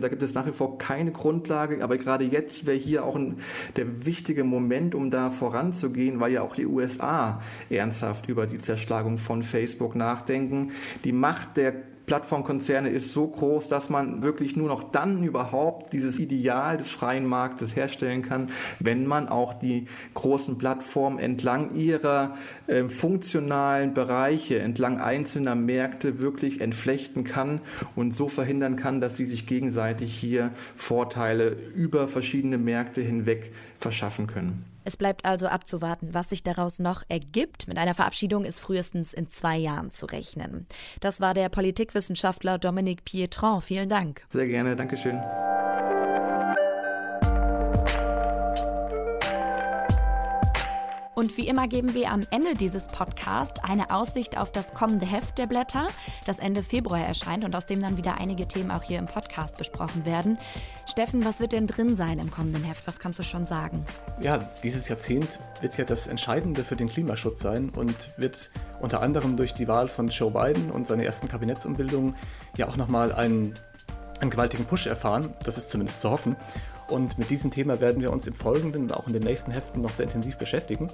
Da 0.00 0.08
gibt 0.08 0.22
es 0.22 0.34
nach 0.34 0.46
wie 0.46 0.52
vor 0.52 0.78
keine 0.78 1.12
Grundlage, 1.12 1.82
aber 1.82 1.98
gerade 1.98 2.24
jetzt 2.24 2.66
wäre 2.66 2.78
hier 2.78 3.04
auch 3.04 3.16
ein, 3.16 3.38
der 3.76 4.06
wichtige 4.06 4.44
Moment, 4.44 4.94
um 4.94 5.10
da 5.10 5.30
voranzugehen, 5.30 6.20
weil 6.20 6.32
ja 6.32 6.42
auch 6.42 6.54
die 6.54 6.66
USA 6.66 7.42
ernsthaft 7.68 8.28
über 8.28 8.46
die 8.46 8.58
Zerschlagung 8.58 9.18
von 9.18 9.42
Facebook 9.42 9.94
nachdenken 9.94 10.53
denken, 10.54 10.72
die 11.04 11.12
Macht 11.12 11.56
der 11.56 11.74
Plattformkonzerne 12.06 12.90
ist 12.90 13.12
so 13.14 13.26
groß, 13.26 13.68
dass 13.68 13.88
man 13.88 14.22
wirklich 14.22 14.56
nur 14.56 14.68
noch 14.68 14.90
dann 14.92 15.24
überhaupt 15.24 15.94
dieses 15.94 16.18
Ideal 16.18 16.76
des 16.76 16.90
freien 16.90 17.24
Marktes 17.24 17.74
herstellen 17.74 18.20
kann, 18.20 18.50
wenn 18.78 19.06
man 19.06 19.26
auch 19.26 19.54
die 19.54 19.86
großen 20.12 20.58
Plattformen 20.58 21.18
entlang 21.18 21.74
ihrer 21.74 22.36
äh, 22.66 22.84
funktionalen 22.88 23.94
Bereiche, 23.94 24.58
entlang 24.58 25.00
einzelner 25.00 25.54
Märkte 25.54 26.18
wirklich 26.18 26.60
entflechten 26.60 27.24
kann 27.24 27.62
und 27.96 28.14
so 28.14 28.28
verhindern 28.28 28.76
kann, 28.76 29.00
dass 29.00 29.16
sie 29.16 29.24
sich 29.24 29.46
gegenseitig 29.46 30.14
hier 30.14 30.50
Vorteile 30.76 31.56
über 31.74 32.06
verschiedene 32.06 32.58
Märkte 32.58 33.00
hinweg 33.00 33.50
verschaffen 33.78 34.26
können. 34.26 34.73
Es 34.84 34.96
bleibt 34.96 35.24
also 35.24 35.48
abzuwarten, 35.48 36.14
was 36.14 36.28
sich 36.28 36.42
daraus 36.42 36.78
noch 36.78 37.02
ergibt. 37.08 37.66
Mit 37.68 37.78
einer 37.78 37.94
Verabschiedung 37.94 38.44
ist 38.44 38.60
frühestens 38.60 39.12
in 39.12 39.28
zwei 39.28 39.56
Jahren 39.56 39.90
zu 39.90 40.06
rechnen. 40.06 40.66
Das 41.00 41.20
war 41.20 41.34
der 41.34 41.48
Politikwissenschaftler 41.48 42.58
Dominique 42.58 43.04
Pietron. 43.04 43.62
Vielen 43.62 43.88
Dank. 43.88 44.26
Sehr 44.30 44.46
gerne, 44.46 44.76
Dankeschön. 44.76 45.20
Und 51.14 51.36
wie 51.36 51.46
immer 51.46 51.68
geben 51.68 51.94
wir 51.94 52.10
am 52.10 52.22
Ende 52.30 52.54
dieses 52.54 52.88
Podcasts 52.88 53.62
eine 53.62 53.90
Aussicht 53.90 54.36
auf 54.36 54.50
das 54.50 54.74
kommende 54.74 55.06
Heft 55.06 55.38
der 55.38 55.46
Blätter, 55.46 55.86
das 56.26 56.40
Ende 56.40 56.62
Februar 56.62 57.00
erscheint 57.00 57.44
und 57.44 57.54
aus 57.54 57.66
dem 57.66 57.80
dann 57.80 57.96
wieder 57.96 58.18
einige 58.18 58.48
Themen 58.48 58.72
auch 58.72 58.82
hier 58.82 58.98
im 58.98 59.06
Podcast 59.06 59.56
besprochen 59.56 60.04
werden. 60.04 60.38
Steffen, 60.86 61.24
was 61.24 61.38
wird 61.38 61.52
denn 61.52 61.68
drin 61.68 61.94
sein 61.94 62.18
im 62.18 62.32
kommenden 62.32 62.64
Heft? 62.64 62.86
Was 62.88 62.98
kannst 62.98 63.20
du 63.20 63.22
schon 63.22 63.46
sagen? 63.46 63.86
Ja, 64.20 64.50
dieses 64.64 64.88
Jahrzehnt 64.88 65.38
wird 65.60 65.76
ja 65.76 65.84
das 65.84 66.08
Entscheidende 66.08 66.64
für 66.64 66.74
den 66.74 66.88
Klimaschutz 66.88 67.40
sein 67.40 67.68
und 67.68 68.10
wird 68.16 68.50
unter 68.80 69.00
anderem 69.00 69.36
durch 69.36 69.54
die 69.54 69.68
Wahl 69.68 69.86
von 69.86 70.08
Joe 70.08 70.32
Biden 70.32 70.70
und 70.70 70.86
seine 70.86 71.04
ersten 71.04 71.28
Kabinettsumbildungen 71.28 72.16
ja 72.56 72.66
auch 72.66 72.76
nochmal 72.76 73.12
einen, 73.12 73.54
einen 74.20 74.30
gewaltigen 74.30 74.64
Push 74.64 74.86
erfahren. 74.86 75.32
Das 75.44 75.58
ist 75.58 75.70
zumindest 75.70 76.00
zu 76.00 76.10
hoffen. 76.10 76.36
Und 76.88 77.18
mit 77.18 77.30
diesem 77.30 77.50
Thema 77.50 77.80
werden 77.80 78.02
wir 78.02 78.12
uns 78.12 78.26
im 78.26 78.34
Folgenden 78.34 78.82
und 78.82 78.94
auch 78.94 79.06
in 79.06 79.12
den 79.12 79.22
nächsten 79.22 79.50
Heften 79.50 79.80
noch 79.80 79.90
sehr 79.90 80.04
intensiv 80.04 80.36
beschäftigen. 80.36 80.88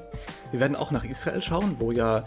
Wir 0.51 0.61
werden 0.61 0.77
auch 0.77 0.91
nach 0.91 1.05
Israel 1.05 1.43
schauen, 1.43 1.77
wo 1.79 1.91
ja 1.93 2.25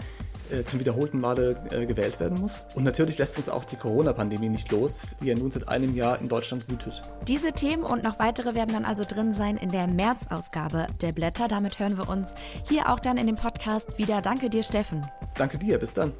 äh, 0.52 0.64
zum 0.66 0.80
wiederholten 0.80 1.20
Male 1.20 1.56
äh, 1.72 1.86
gewählt 1.86 2.20
werden 2.20 2.40
muss. 2.40 2.66
Und 2.76 2.84
natürlich 2.84 3.18
lässt 3.18 3.38
uns 3.38 3.50
auch 3.50 3.64
die 3.64 3.78
Corona-Pandemie 3.78 4.50
nicht 4.50 4.72
los, 4.72 5.16
die 5.22 5.28
ja 5.28 5.36
nun 5.36 5.52
seit 5.52 5.68
einem 5.68 5.96
Jahr 5.96 6.20
in 6.20 6.28
Deutschland 6.28 6.70
wütet. 6.70 7.02
Diese 7.28 7.54
Themen 7.54 7.84
und 7.84 8.04
noch 8.04 8.20
weitere 8.20 8.54
werden 8.54 8.74
dann 8.74 8.86
also 8.86 9.06
drin 9.08 9.34
sein 9.34 9.58
in 9.58 9.70
der 9.70 9.88
März-Ausgabe 9.88 10.88
der 11.02 11.14
Blätter. 11.14 11.48
Damit 11.48 11.80
hören 11.80 11.98
wir 11.98 12.10
uns 12.10 12.36
hier 12.68 12.92
auch 12.92 13.00
dann 13.00 13.18
in 13.18 13.28
dem 13.28 13.36
Podcast 13.36 13.98
wieder. 13.98 14.22
Danke 14.22 14.50
dir, 14.50 14.64
Steffen. 14.64 15.06
Danke 15.38 15.58
dir, 15.58 15.78
bis 15.78 15.94
dann. 15.94 16.12